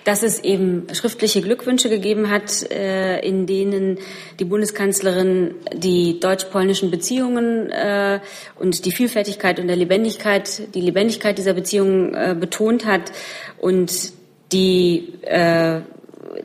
dass 0.06 0.24
es 0.24 0.40
eben 0.40 0.88
schriftliche 0.94 1.42
Glückwünsche 1.42 1.90
gegeben 1.90 2.30
hat, 2.30 2.72
äh, 2.72 3.20
in 3.20 3.48
denen 3.48 3.98
die 4.40 4.46
Bundeskanzlerin 4.46 5.56
die 5.74 6.20
deutsch-polnischen 6.20 6.92
Beziehungen 6.92 7.72
äh, 7.72 8.20
und 8.58 8.86
die 8.86 8.92
Vielfältigkeit 8.92 9.60
und 9.60 9.68
der 9.68 9.76
Lebendigkeit, 9.76 10.74
die 10.74 10.82
Lebendigkeit 10.82 11.38
dieser 11.38 11.54
Beziehungen 11.54 12.14
äh, 12.14 12.36
betont 12.40 12.86
hat 12.86 13.12
und 13.60 14.14
die 14.52 15.16
äh, 15.24 15.82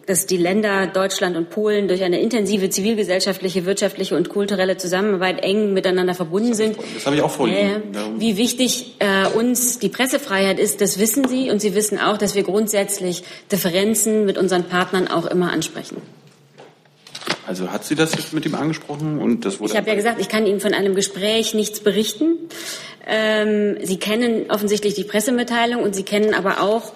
dass 0.07 0.27
die 0.27 0.37
Länder 0.37 0.87
Deutschland 0.87 1.37
und 1.37 1.51
Polen 1.51 1.89
durch 1.89 2.03
eine 2.03 2.21
intensive 2.21 2.71
zivilgesellschaftliche, 2.71 3.67
wirtschaftliche 3.67 4.17
und 4.17 4.29
kulturelle 4.29 4.77
Zusammenarbeit 4.77 5.43
eng 5.43 5.73
miteinander 5.73 6.15
verbunden 6.15 6.55
sind. 6.55 6.77
Das 6.95 7.07
habe 7.07 7.17
ich 7.17 7.23
auch 7.23 7.31
vorliegen. 7.31 7.83
Wie 8.19 8.37
wichtig 8.37 8.97
äh, 8.99 9.27
uns 9.29 9.79
die 9.79 9.89
Pressefreiheit 9.89 10.59
ist, 10.59 10.81
das 10.81 10.99
wissen 10.99 11.27
Sie. 11.29 11.51
Und 11.51 11.61
Sie 11.61 11.75
wissen 11.75 11.99
auch, 11.99 12.19
dass 12.19 12.35
wir 12.35 12.43
grundsätzlich 12.43 13.23
Differenzen 13.51 14.25
mit 14.25 14.39
unseren 14.39 14.65
Partnern 14.65 15.09
auch 15.09 15.27
immer 15.27 15.53
ansprechen. 15.53 15.97
Also 17.47 17.73
hat 17.73 17.85
sie 17.85 17.97
das 17.97 18.15
jetzt 18.15 18.33
mit 18.33 18.47
ihm 18.47 18.55
angesprochen 18.55 19.19
und 19.19 19.45
das 19.45 19.59
wurde. 19.59 19.73
Ich 19.73 19.77
habe 19.77 19.89
ja 19.89 19.97
gesagt, 19.97 20.21
ich 20.21 20.29
kann 20.29 20.47
Ihnen 20.47 20.61
von 20.61 20.73
einem 20.73 20.95
Gespräch 20.95 21.53
nichts 21.53 21.81
berichten. 21.81 22.39
Ähm, 23.09 23.77
Sie 23.83 23.99
kennen 23.99 24.51
offensichtlich 24.51 24.95
die 24.95 25.03
Pressemitteilung 25.03 25.83
und 25.83 25.95
Sie 25.95 26.05
kennen 26.05 26.33
aber 26.33 26.61
auch 26.61 26.93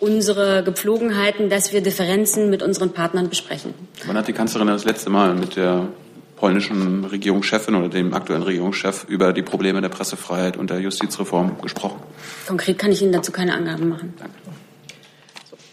unsere 0.00 0.62
Gepflogenheiten, 0.62 1.50
dass 1.50 1.72
wir 1.72 1.80
Differenzen 1.80 2.50
mit 2.50 2.62
unseren 2.62 2.92
Partnern 2.92 3.28
besprechen. 3.28 3.74
Wann 4.06 4.16
hat 4.16 4.28
die 4.28 4.32
Kanzlerin 4.32 4.68
das 4.68 4.84
letzte 4.84 5.10
Mal 5.10 5.34
mit 5.34 5.56
der 5.56 5.88
polnischen 6.36 7.04
Regierungschefin 7.04 7.74
oder 7.74 7.88
dem 7.88 8.14
aktuellen 8.14 8.42
Regierungschef 8.42 9.04
über 9.08 9.32
die 9.32 9.42
Probleme 9.42 9.80
der 9.80 9.88
Pressefreiheit 9.88 10.56
und 10.56 10.70
der 10.70 10.78
Justizreform 10.78 11.60
gesprochen? 11.60 12.00
Konkret 12.46 12.78
kann 12.78 12.92
ich 12.92 13.02
Ihnen 13.02 13.12
dazu 13.12 13.32
keine 13.32 13.54
Angaben 13.54 13.88
machen. 13.88 14.14
Danke. 14.18 14.34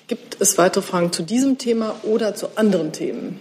Gibt 0.08 0.38
es 0.40 0.58
weitere 0.58 0.84
Fragen 0.84 1.12
zu 1.12 1.24
diesem 1.24 1.58
Thema 1.58 1.96
oder 2.04 2.36
zu 2.36 2.58
anderen 2.58 2.92
Themen? 2.92 3.40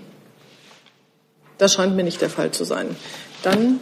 Das 1.59 1.75
scheint 1.75 1.95
mir 1.95 2.05
nicht 2.05 2.21
der 2.21 2.31
Fall 2.31 2.51
zu 2.51 2.65
sein. 2.65 2.97
Dann 3.43 3.81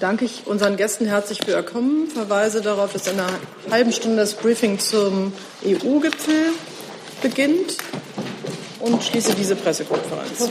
danke 0.00 0.24
ich 0.24 0.46
unseren 0.46 0.76
Gästen 0.76 1.06
herzlich 1.06 1.40
für 1.44 1.52
ihr 1.52 1.62
Kommen, 1.62 2.08
verweise 2.08 2.60
darauf, 2.60 2.92
dass 2.92 3.06
in 3.06 3.18
einer 3.18 3.28
halben 3.70 3.92
Stunde 3.92 4.18
das 4.18 4.34
Briefing 4.34 4.78
zum 4.78 5.32
EU-Gipfel 5.64 6.52
beginnt 7.22 7.76
und 8.80 9.02
schließe 9.02 9.34
diese 9.34 9.56
Pressekonferenz. 9.56 10.50